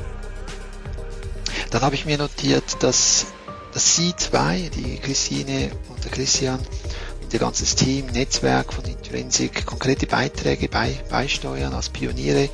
Dann 1.72 1.82
habe 1.82 1.96
ich 1.96 2.06
mir 2.06 2.18
notiert, 2.18 2.82
dass 2.82 3.26
dass 3.74 3.98
Sie 3.98 4.16
zwei, 4.16 4.72
die 4.74 4.98
Christine 4.98 5.72
und 5.90 6.02
der 6.06 6.10
Christian 6.10 6.62
und 7.22 7.34
ihr 7.34 7.40
ganzes 7.40 7.76
Team, 7.76 8.06
Netzwerk 8.06 8.72
von 8.72 8.86
Intrinsic, 8.86 9.66
konkrete 9.66 10.08
Beiträge 10.08 10.70
bei, 10.70 10.98
beisteuern 11.10 11.74
als 11.74 11.90
Pioniere, 11.90 12.48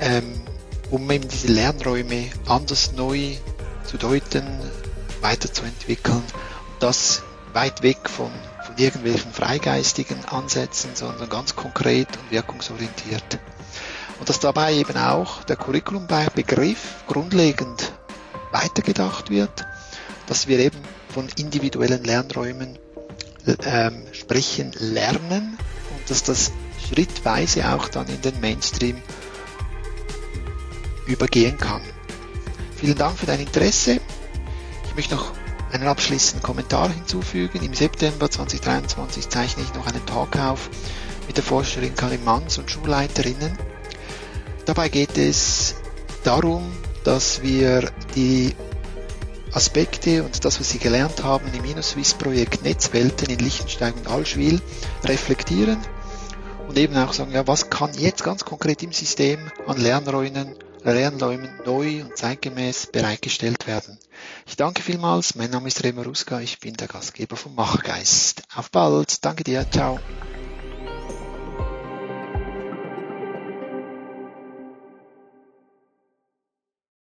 ähm, 0.00 0.42
um 0.90 1.08
eben 1.08 1.28
diese 1.28 1.46
Lernräume 1.46 2.28
anders 2.46 2.90
neu 2.96 3.36
zu 3.84 3.98
deuten, 3.98 4.44
weiterzuentwickeln 5.20 6.16
und 6.16 6.24
das 6.80 7.22
weit 7.52 7.84
weg 7.84 8.10
von, 8.10 8.32
von 8.72 8.82
irgendwelchen 8.82 9.32
freigeistigen 9.32 10.24
Ansätzen, 10.24 10.90
sondern 10.94 11.28
ganz 11.28 11.56
konkret 11.56 12.08
und 12.16 12.30
wirkungsorientiert. 12.30 13.38
Und 14.18 14.28
dass 14.28 14.40
dabei 14.40 14.74
eben 14.74 14.96
auch 14.96 15.44
der 15.44 15.56
Curriculumbegriff 15.56 17.04
grundlegend 17.06 17.92
weitergedacht 18.52 19.30
wird 19.30 19.66
dass 20.26 20.48
wir 20.48 20.58
eben 20.60 20.78
von 21.12 21.28
individuellen 21.36 22.04
Lernräumen 22.04 22.78
ähm, 23.64 24.02
sprechen, 24.12 24.72
lernen 24.78 25.58
und 25.90 26.10
dass 26.10 26.22
das 26.22 26.52
schrittweise 26.88 27.70
auch 27.70 27.88
dann 27.88 28.06
in 28.06 28.20
den 28.22 28.40
Mainstream 28.40 28.96
übergehen 31.06 31.58
kann. 31.58 31.82
Vielen 32.76 32.96
Dank 32.96 33.18
für 33.18 33.26
dein 33.26 33.40
Interesse. 33.40 34.00
Ich 34.88 34.96
möchte 34.96 35.16
noch 35.16 35.32
einen 35.72 35.88
abschließenden 35.88 36.42
Kommentar 36.42 36.90
hinzufügen. 36.90 37.62
Im 37.62 37.74
September 37.74 38.30
2023 38.30 39.28
zeichne 39.28 39.62
ich 39.62 39.74
noch 39.74 39.86
einen 39.86 40.04
Talk 40.06 40.36
auf 40.38 40.68
mit 41.26 41.36
der 41.36 41.44
Forscherin 41.44 41.94
Karin 41.94 42.24
Manns 42.24 42.58
und 42.58 42.70
Schulleiterinnen. 42.70 43.58
Dabei 44.66 44.88
geht 44.88 45.16
es 45.16 45.74
darum, 46.24 46.70
dass 47.04 47.42
wir 47.42 47.90
die 48.14 48.54
Aspekte 49.52 50.22
und 50.22 50.44
das, 50.44 50.60
was 50.60 50.70
Sie 50.70 50.78
gelernt 50.78 51.22
haben 51.24 51.46
im 51.52 51.64
InnoSwiss-Projekt 51.64 52.62
Netzwelten 52.62 53.28
in 53.28 53.38
Liechtenstein 53.38 53.92
und 53.94 54.06
Allschwil 54.06 54.60
reflektieren 55.04 55.78
und 56.68 56.78
eben 56.78 56.96
auch 56.96 57.12
sagen, 57.12 57.32
ja, 57.32 57.46
was 57.46 57.68
kann 57.68 57.92
jetzt 57.94 58.24
ganz 58.24 58.44
konkret 58.44 58.82
im 58.82 58.92
System 58.92 59.50
an 59.66 59.78
Lernräumen, 59.78 60.54
Lernräumen 60.84 61.50
neu 61.66 62.02
und 62.02 62.16
zeitgemäß 62.16 62.86
bereitgestellt 62.86 63.66
werden. 63.66 63.98
Ich 64.46 64.56
danke 64.56 64.82
vielmals. 64.82 65.34
Mein 65.34 65.50
Name 65.50 65.68
ist 65.68 65.82
Remo 65.84 66.02
Ruska. 66.02 66.40
Ich 66.40 66.58
bin 66.60 66.74
der 66.74 66.88
Gastgeber 66.88 67.36
vom 67.36 67.54
Machergeist. 67.54 68.42
Auf 68.54 68.70
bald. 68.70 69.24
Danke 69.24 69.44
dir. 69.44 69.64
Ciao. 69.70 69.98